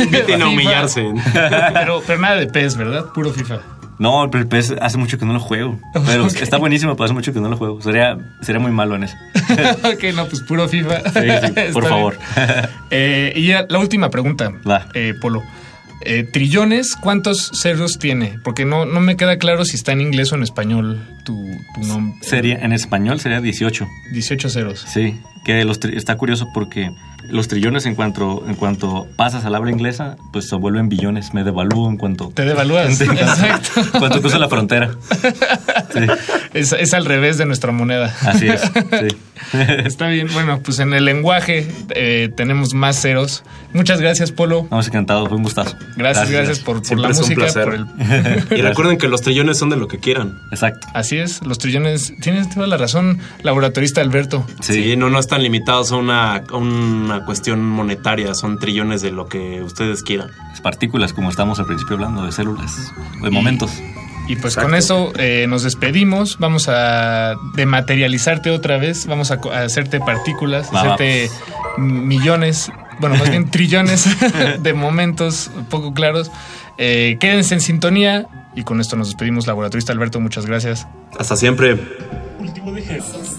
Inviten 0.00 0.42
a 0.42 0.48
humillarse. 0.48 1.12
Pero, 1.74 2.02
pero 2.06 2.18
nada 2.20 2.36
de 2.36 2.46
PES, 2.46 2.76
¿verdad? 2.76 3.06
Puro 3.12 3.30
FIFA. 3.32 3.56
No, 3.98 4.28
pero 4.30 4.42
el 4.42 4.48
PES 4.48 4.74
hace 4.80 4.96
mucho 4.98 5.18
que 5.18 5.24
no 5.26 5.32
lo 5.32 5.40
juego. 5.40 5.78
Pero 6.06 6.26
está 6.26 6.56
buenísimo, 6.56 6.94
pero 6.94 7.04
hace 7.06 7.14
mucho 7.14 7.32
que 7.32 7.40
no 7.40 7.48
lo 7.48 7.56
juego. 7.56 7.80
Sería, 7.82 8.16
sería 8.42 8.60
muy 8.60 8.70
malo 8.70 8.94
en 8.94 9.04
eso. 9.04 9.16
ok, 9.84 10.04
no, 10.14 10.26
pues 10.26 10.42
puro 10.42 10.68
FIFA. 10.68 11.00
Sí, 11.10 11.46
sí, 11.46 11.52
por 11.72 11.82
Está 11.84 11.88
favor. 11.88 12.18
Eh, 12.90 13.32
y 13.34 13.46
ya 13.48 13.66
la 13.68 13.78
última 13.78 14.10
pregunta, 14.10 14.52
eh, 14.94 15.14
Polo. 15.20 15.42
Eh, 16.02 16.22
trillones, 16.32 16.94
¿cuántos 16.94 17.50
ceros 17.60 17.98
tiene? 17.98 18.38
Porque 18.44 18.64
no, 18.64 18.86
no 18.86 19.00
me 19.00 19.16
queda 19.16 19.36
claro 19.36 19.64
si 19.64 19.74
está 19.74 19.90
en 19.92 20.00
inglés 20.00 20.30
o 20.30 20.36
en 20.36 20.44
español 20.44 21.00
tu, 21.24 21.44
tu 21.74 21.80
nombre. 21.82 22.16
Sería, 22.22 22.54
en 22.58 22.72
español 22.72 23.18
sería 23.18 23.40
18. 23.40 23.84
18 24.12 24.48
ceros. 24.48 24.84
Sí, 24.86 25.20
que 25.44 25.64
los 25.64 25.80
tri- 25.80 25.96
está 25.96 26.16
curioso 26.16 26.46
porque 26.54 26.92
los 27.28 27.48
trillones 27.48 27.86
en 27.86 27.94
cuanto, 27.94 28.44
en 28.46 28.54
cuanto 28.54 29.06
pasas 29.16 29.44
al 29.44 29.54
habla 29.54 29.70
inglesa, 29.70 30.16
pues 30.32 30.48
se 30.48 30.56
vuelven 30.56 30.88
billones. 30.88 31.34
Me 31.34 31.44
devalúo 31.44 31.88
en 31.88 31.96
cuanto... 31.96 32.30
Te 32.34 32.44
devalúas. 32.44 32.96
Sí. 32.96 33.04
Exacto. 33.10 33.80
En 33.80 34.00
cuanto 34.00 34.20
cruzo 34.20 34.38
la 34.38 34.48
frontera. 34.48 34.90
Es, 36.54 36.72
es 36.72 36.94
al 36.94 37.04
revés 37.04 37.38
de 37.38 37.46
nuestra 37.46 37.72
moneda. 37.72 38.14
Así 38.22 38.48
es, 38.48 38.60
sí. 38.62 39.16
Está 39.84 40.08
bien. 40.08 40.28
Bueno, 40.32 40.60
pues 40.62 40.78
en 40.78 40.92
el 40.94 41.04
lenguaje 41.04 41.66
eh, 41.90 42.30
tenemos 42.36 42.74
más 42.74 43.00
ceros. 43.00 43.44
Muchas 43.72 44.00
gracias, 44.00 44.32
Polo. 44.32 44.66
Vamos 44.70 44.88
encantado, 44.88 45.26
fue 45.26 45.36
un 45.36 45.42
gustazo. 45.42 45.76
Gracias, 45.96 46.30
gracias, 46.30 46.58
por, 46.60 46.82
por 46.82 46.98
la 46.98 47.08
música. 47.08 47.46
Por 47.52 47.74
el... 47.74 47.86
Y 48.58 48.62
recuerden 48.62 48.98
que 48.98 49.08
los 49.08 49.22
trillones 49.22 49.58
son 49.58 49.70
de 49.70 49.76
lo 49.76 49.88
que 49.88 49.98
quieran. 49.98 50.38
Exacto. 50.50 50.86
Así 50.94 51.18
es, 51.18 51.42
los 51.44 51.58
trillones. 51.58 52.12
Tienes 52.20 52.48
toda 52.50 52.66
la 52.66 52.76
razón, 52.76 53.18
laboratorista 53.42 54.00
Alberto. 54.00 54.44
Sí, 54.60 54.96
no, 54.96 55.10
no 55.10 55.18
están 55.18 55.42
limitados 55.42 55.92
a 55.92 55.96
una, 55.96 56.36
a 56.36 56.56
una 56.56 57.17
cuestión 57.24 57.64
monetaria, 57.64 58.34
son 58.34 58.58
trillones 58.58 59.02
de 59.02 59.10
lo 59.10 59.28
que 59.28 59.62
ustedes 59.62 60.02
quieran. 60.02 60.30
Las 60.50 60.60
partículas, 60.60 61.12
como 61.12 61.30
estamos 61.30 61.58
al 61.58 61.66
principio 61.66 61.94
hablando, 61.94 62.24
de 62.24 62.32
células, 62.32 62.92
de 63.22 63.30
momentos. 63.30 63.70
Y 64.28 64.36
pues 64.36 64.56
con 64.56 64.74
eso 64.74 65.10
eh, 65.16 65.46
nos 65.48 65.62
despedimos. 65.62 66.38
Vamos 66.38 66.68
a 66.68 67.34
dematerializarte 67.54 68.50
otra 68.50 68.76
vez. 68.76 69.06
Vamos 69.06 69.30
a, 69.30 69.34
hacerte 69.64 70.00
partículas, 70.00 70.68
Va, 70.68 70.84
va. 70.84 70.94
hacerte 70.94 71.30
millones, 71.78 72.70
bueno, 73.00 73.16
más 73.16 73.30
bien 73.30 73.50
trillones 73.50 74.06
de 74.62 74.72
momentos 74.74 75.50
poco 75.70 75.94
claros. 75.94 76.30
Eh, 76.76 77.16
quédense 77.20 77.54
en 77.54 77.60
sintonía. 77.60 78.26
Y 78.54 78.64
con 78.64 78.80
esto 78.80 78.96
nos 78.96 79.08
despedimos, 79.08 79.46
laboratorista 79.46 79.92
Alberto. 79.92 80.20
Muchas 80.20 80.44
gracias. 80.44 80.86
Hasta 81.18 81.36
siempre. 81.36 81.78
Ejercicios. 82.76 83.38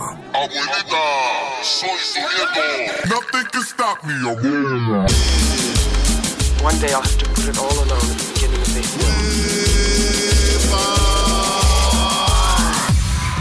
Nothing 3.09 3.45
can 3.51 3.63
stop 3.63 4.03
me, 4.05 4.13
abuela. 4.13 5.07
One 6.63 6.79
day 6.79 6.93
I'll 6.93 7.01
have 7.01 7.17
to 7.17 7.25
put 7.25 7.47
it 7.49 7.57
all 7.57 7.73
alone 7.73 8.07
at 8.11 8.17
the 8.17 8.31
beginning 8.33 8.61
of 8.61 8.73
this 8.73 8.91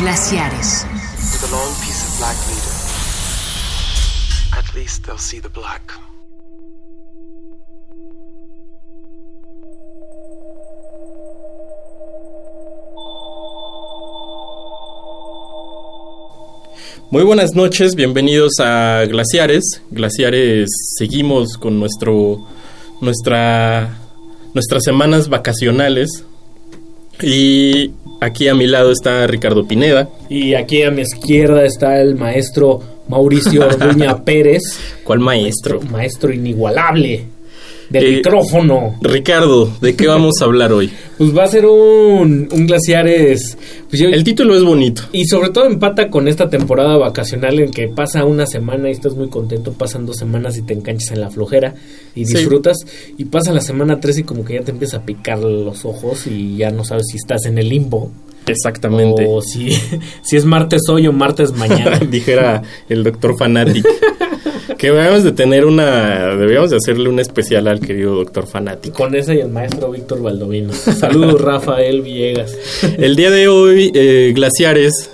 Glaciares. 0.01 0.85
With 1.33 1.51
a 1.51 1.55
long 1.55 1.75
piece 1.85 2.03
of 2.09 2.19
black 2.19 2.39
leader. 2.49 2.75
At 4.59 4.75
least 4.75 5.05
they'll 5.05 5.19
see 5.19 5.39
the 5.39 5.51
black. 5.51 6.00
Muy 17.11 17.25
buenas 17.25 17.57
noches, 17.57 17.97
bienvenidos 17.97 18.53
a 18.61 19.05
Glaciares. 19.05 19.83
Glaciares, 19.91 20.69
seguimos 20.97 21.57
con 21.59 21.81
nuestro 21.81 22.47
nuestra 23.01 23.99
nuestras 24.55 24.85
semanas 24.85 25.29
vacacionales. 25.29 26.25
Y 27.21 27.91
aquí 28.21 28.47
a 28.47 28.55
mi 28.55 28.69
lado 28.69 28.93
está 28.93 29.27
Ricardo 29.27 29.67
Pineda. 29.67 30.09
Y 30.29 30.55
aquí 30.55 30.85
a 30.85 30.93
mi 30.93 31.03
izquierda 31.03 31.65
está 31.65 32.01
el 32.01 32.15
maestro 32.15 32.81
Mauricio 33.09 33.67
Orduña 33.67 34.17
Pérez. 34.25 34.63
¿Cuál 35.03 35.19
maestro? 35.19 35.81
Maestro 35.81 36.33
inigualable 36.33 37.25
del 37.91 38.05
Eh, 38.07 38.17
micrófono. 38.17 38.97
Ricardo, 39.03 39.71
¿de 39.81 39.95
qué 39.97 40.07
vamos 40.07 40.35
a 40.41 40.45
hablar 40.47 40.73
hoy? 40.73 40.91
Pues 41.21 41.37
va 41.37 41.43
a 41.45 41.49
ser 41.49 41.67
un, 41.67 42.49
un 42.51 42.67
Glaciares. 42.67 43.59
pues 43.91 44.01
yo- 44.01 44.09
El 44.09 44.25
título 44.25 44.57
es 44.57 44.65
bonito. 44.65 45.03
y 45.13 45.27
sobre 45.27 45.51
todo 45.51 45.67
empata 45.67 46.09
con 46.09 46.29
esta 46.29 46.49
temporada 46.49 46.97
vacacional 46.97 47.61
en 47.61 47.71
que 47.73 47.89
pasa 47.89 48.25
una 48.25 48.47
semana 48.47 48.89
y 48.89 48.93
estás 48.93 49.15
muy 49.17 49.29
contento, 49.29 49.75
pasan 49.75 50.07
dos 50.07 50.17
semanas 50.17 50.57
y 50.57 50.63
te 50.63 50.73
enganchas 50.73 51.11
en 51.11 51.21
la 51.21 51.29
flojera 51.29 51.75
y 52.15 52.25
Sí. 52.25 52.37
disfrutas. 52.39 52.79
Y 53.19 53.27
pasa 53.27 53.53
la 53.53 53.61
semana 53.61 54.01
tres 54.01 54.17
y 54.17 54.23
como 54.23 54.47
que 54.47 54.55
ya 54.55 54.63
te 54.63 54.71
empieza 54.71 54.97
a 54.97 55.03
picar 55.03 55.41
los 55.41 55.85
ojos 55.85 56.27
y 56.27 56.57
ya 56.57 56.71
no 56.71 56.85
sabes 56.85 57.05
si 57.11 57.19
estás 57.19 57.45
en 57.45 57.59
el 57.59 57.69
limbo. 57.69 58.11
Exactamente. 58.47 59.27
O 59.29 59.43
si, 59.43 59.69
si 60.23 60.37
es 60.37 60.47
martes 60.47 60.83
hoy 60.89 61.07
o 61.07 61.13
martes 61.13 61.53
mañana. 61.53 61.99
Dijera 62.11 62.63
el 62.89 63.05
doctor 63.05 63.37
Fanatic. 63.39 63.85
Que 64.79 64.91
debemos 64.91 65.25
de 65.25 65.33
tener 65.33 65.65
una... 65.67 66.37
Debíamos 66.37 66.71
de 66.71 66.77
hacerle 66.77 67.09
un 67.09 67.19
especial 67.19 67.69
al 67.69 67.81
querido 67.81 68.15
doctor 68.15 68.47
Fanatic. 68.47 68.93
Con 68.93 69.15
ese 69.15 69.35
y 69.37 69.41
el 69.41 69.49
maestro 69.49 69.91
Víctor 69.91 70.23
Baldovino. 70.23 70.73
Saludos, 70.73 71.41
Rafael 71.41 72.03
Villegas. 72.03 72.57
El 72.99 73.17
día 73.17 73.31
de 73.31 73.49
hoy, 73.49 73.91
eh, 73.95 74.33
Glaciares 74.35 75.11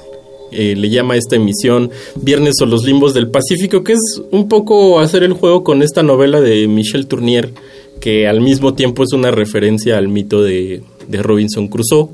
eh, 0.53 0.75
le 0.77 0.89
llama 0.91 1.15
a 1.15 1.17
esta 1.17 1.37
emisión 1.37 1.91
Viernes 2.17 2.55
o 2.63 2.67
los 2.67 2.85
Limbos 2.85 3.15
del 3.15 3.29
Pacífico, 3.29 3.83
que 3.83 3.95
es 3.95 4.23
un 4.31 4.49
poco 4.49 5.01
hacer 5.01 5.23
el 5.23 5.33
juego 5.33 5.65
con 5.65 5.83
esta 5.83 6.03
novela 6.03 6.41
de 6.41 6.69
Michel 6.69 7.07
Tournier, 7.07 7.51
que 8.01 8.29
al 8.29 8.41
mismo 8.41 8.75
tiempo 8.75 9.03
es 9.03 9.13
una 9.13 9.31
referencia 9.31 9.99
al 9.99 10.09
mito 10.09 10.43
de, 10.43 10.83
de 11.09 11.23
Robinson 11.23 11.69
Crusoe, 11.69 12.11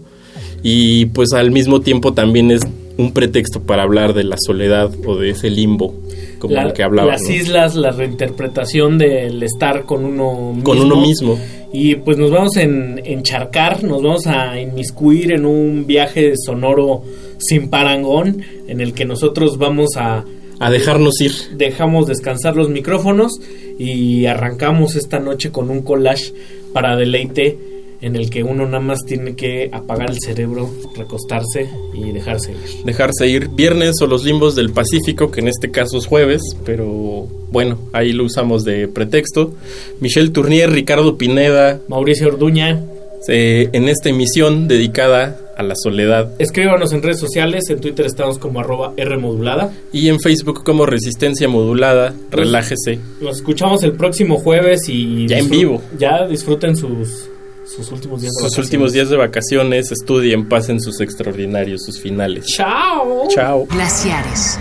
y 0.62 1.06
pues 1.06 1.32
al 1.32 1.50
mismo 1.50 1.80
tiempo 1.80 2.14
también 2.14 2.50
es 2.50 2.62
un 2.98 3.12
pretexto 3.12 3.62
para 3.62 3.82
hablar 3.82 4.14
de 4.14 4.24
la 4.24 4.36
soledad 4.38 4.90
o 5.06 5.16
de 5.16 5.30
ese 5.30 5.50
limbo, 5.50 5.94
como 6.38 6.54
La- 6.54 6.62
el 6.64 6.72
que 6.72 6.82
hablaba. 6.82 7.12
Las 7.12 7.22
¿no? 7.22 7.30
islas, 7.34 7.74
la 7.74 7.90
reinterpretación 7.90 8.98
del 8.98 9.42
estar 9.42 9.84
con 9.84 10.04
uno 10.04 10.52
mismo. 10.52 10.64
Con 10.64 10.80
uno 10.80 10.96
mismo. 10.96 11.38
Y 11.72 11.94
pues 11.96 12.18
nos 12.18 12.30
vamos 12.30 12.56
a 12.58 12.62
en, 12.62 13.00
encharcar, 13.04 13.82
nos 13.82 14.02
vamos 14.02 14.26
a 14.26 14.60
inmiscuir 14.60 15.32
en 15.32 15.46
un 15.46 15.86
viaje 15.86 16.34
sonoro 16.36 17.02
sin 17.38 17.68
parangón, 17.70 18.42
en 18.68 18.80
el 18.80 18.92
que 18.92 19.04
nosotros 19.04 19.56
vamos 19.58 19.96
a... 19.96 20.24
A 20.60 20.70
dejarnos 20.70 21.20
ir. 21.20 21.32
Dejamos 21.56 22.06
descansar 22.06 22.54
los 22.54 22.68
micrófonos 22.68 23.32
y 23.80 24.26
arrancamos 24.26 24.94
esta 24.94 25.18
noche 25.18 25.50
con 25.50 25.70
un 25.70 25.82
collage 25.82 26.32
para 26.72 26.94
deleite 26.94 27.58
en 28.02 28.16
el 28.16 28.28
que 28.28 28.42
uno 28.42 28.66
nada 28.66 28.80
más 28.80 28.98
tiene 29.06 29.34
que 29.34 29.70
apagar 29.72 30.10
el 30.10 30.18
cerebro, 30.20 30.68
recostarse 30.96 31.70
y 31.94 32.10
dejarse 32.12 32.52
ir. 32.52 32.84
dejarse 32.84 33.28
ir 33.28 33.48
viernes 33.48 33.94
o 34.02 34.06
los 34.06 34.24
limbos 34.24 34.54
del 34.56 34.70
Pacífico, 34.70 35.30
que 35.30 35.40
en 35.40 35.48
este 35.48 35.70
caso 35.70 35.96
es 35.96 36.06
jueves, 36.06 36.42
pero 36.66 37.28
bueno, 37.50 37.78
ahí 37.92 38.12
lo 38.12 38.24
usamos 38.24 38.64
de 38.64 38.88
pretexto. 38.88 39.54
Michelle 40.00 40.30
Tournier, 40.30 40.70
Ricardo 40.70 41.16
Pineda, 41.16 41.80
Mauricio 41.88 42.26
Orduña, 42.28 42.82
eh, 43.28 43.70
en 43.72 43.88
esta 43.88 44.08
emisión 44.08 44.66
dedicada 44.66 45.38
a 45.56 45.62
la 45.62 45.74
soledad 45.76 46.32
Escríbanos 46.40 46.92
en 46.92 47.02
redes 47.02 47.20
sociales, 47.20 47.68
en 47.68 47.78
Twitter 47.78 48.06
estamos 48.06 48.38
como 48.38 48.58
arroba 48.58 48.94
Rmodulada. 48.96 49.72
y 49.92 50.08
en 50.08 50.18
Facebook 50.18 50.64
como 50.64 50.86
Resistencia 50.86 51.46
Modulada, 51.46 52.14
relájese. 52.32 52.98
Nos 53.20 53.36
escuchamos 53.36 53.84
el 53.84 53.92
próximo 53.92 54.38
jueves 54.38 54.88
y... 54.88 55.28
Ya 55.28 55.38
en 55.38 55.50
vivo. 55.50 55.82
Ya 55.98 56.26
disfruten 56.26 56.74
sus, 56.74 57.28
sus 57.76 57.90
últimos 57.92 58.20
días 58.20 58.32
de 58.32 58.40
Sus 58.40 58.42
vacaciones. 58.50 58.66
últimos 58.66 58.92
días 58.92 59.08
de 59.10 59.16
vacaciones, 59.16 59.92
estudien, 59.92 60.48
pasen 60.48 60.80
sus 60.80 61.00
extraordinarios, 61.00 61.82
sus 61.84 61.98
finales. 62.00 62.46
Chao. 62.46 63.26
Chao. 63.28 63.66
Glaciares. 63.66 64.58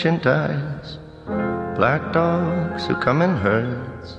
Ancient 0.00 0.26
eyes. 0.26 0.98
Black 1.76 2.14
dogs 2.14 2.86
who 2.86 2.94
come 2.96 3.20
in 3.20 3.36
herds. 3.36 4.18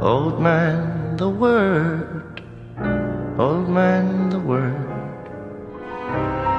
Old 0.00 0.40
man, 0.40 1.16
the 1.16 1.28
word. 1.28 2.40
Old 3.36 3.68
man, 3.68 4.30
the 4.30 4.38
word. 4.38 5.24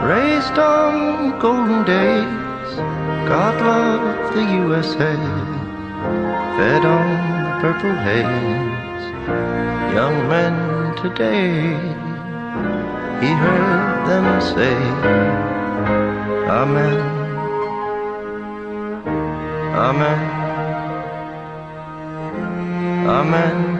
Raised 0.03 0.59
on 0.59 1.39
golden 1.39 1.85
days. 1.85 2.75
God 3.31 3.55
loved 3.71 4.35
the 4.35 4.43
USA. 4.63 5.15
Fed 6.57 6.83
on 6.83 7.07
the 7.45 7.53
purple 7.61 7.95
haze. 8.03 9.05
Young 9.95 10.17
men 10.27 10.55
today. 10.97 11.71
He 13.23 13.31
heard 13.31 14.07
them 14.09 14.27
say, 14.41 14.75
Amen. 16.51 17.14
Amen. 19.95 20.19
Amen. 23.07 23.74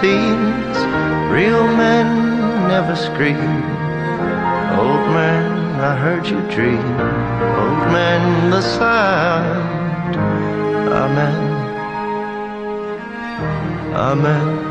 Scenes, 0.00 0.76
real 1.30 1.66
men 1.76 2.06
never 2.68 2.96
scream. 2.96 3.36
Old 4.80 5.06
man, 5.12 5.78
I 5.78 5.94
heard 5.94 6.26
you 6.26 6.40
dream. 6.54 6.86
Old 7.60 7.84
man, 7.92 8.50
the 8.50 8.62
sound. 8.62 10.16
Amen. 11.04 11.40
Amen. 13.94 14.69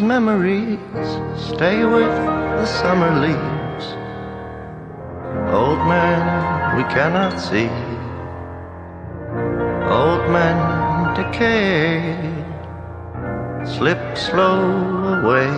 Men's 0.00 0.08
memories 0.08 0.78
stay 1.36 1.84
with 1.84 2.14
the 2.58 2.66
summer 2.66 3.10
leaves. 3.20 3.86
Old 5.52 5.78
man, 5.88 6.76
we 6.76 6.82
cannot 6.84 7.38
see. 7.38 7.68
Old 9.90 10.30
man, 10.30 11.14
decay, 11.16 12.16
slip 13.64 14.16
slow 14.16 14.60
away. 15.18 15.50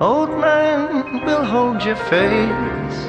Old 0.00 0.30
man 0.38 1.24
will 1.24 1.44
hold 1.44 1.84
your 1.84 1.96
face. 1.96 3.00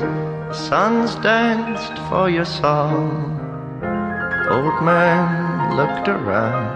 Sun's 0.67 1.15
danced 1.15 1.97
for 2.09 2.29
your 2.29 2.45
song. 2.45 3.33
Old 4.49 4.81
man 4.83 5.75
looked 5.75 6.07
around 6.07 6.66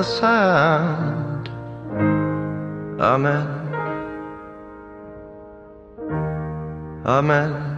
the 0.00 0.06
sound. 0.06 1.48
Amen. 2.98 3.46
Amen. 7.04 7.69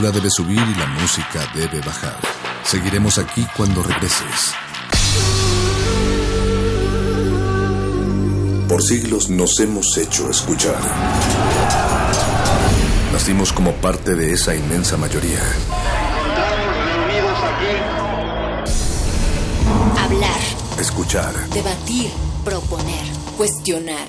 Temperatura 0.00 0.10
debe 0.10 0.30
subir 0.30 0.58
y 0.58 0.78
la 0.78 0.86
música 0.86 1.40
debe 1.54 1.80
bajar. 1.80 2.16
Seguiremos 2.64 3.18
aquí 3.18 3.46
cuando 3.56 3.82
regreses. 3.82 4.54
Por 8.68 8.82
siglos 8.82 9.28
nos 9.28 9.58
hemos 9.60 9.96
hecho 9.98 10.30
escuchar. 10.30 10.80
Nacimos 13.12 13.52
como 13.52 13.72
parte 13.72 14.14
de 14.14 14.32
esa 14.32 14.54
inmensa 14.54 14.96
mayoría. 14.96 15.40
Hablar, 19.98 20.40
Escuchar, 20.80 21.34
debatir, 21.50 22.10
proponer, 22.44 23.04
cuestionar. 23.36 24.08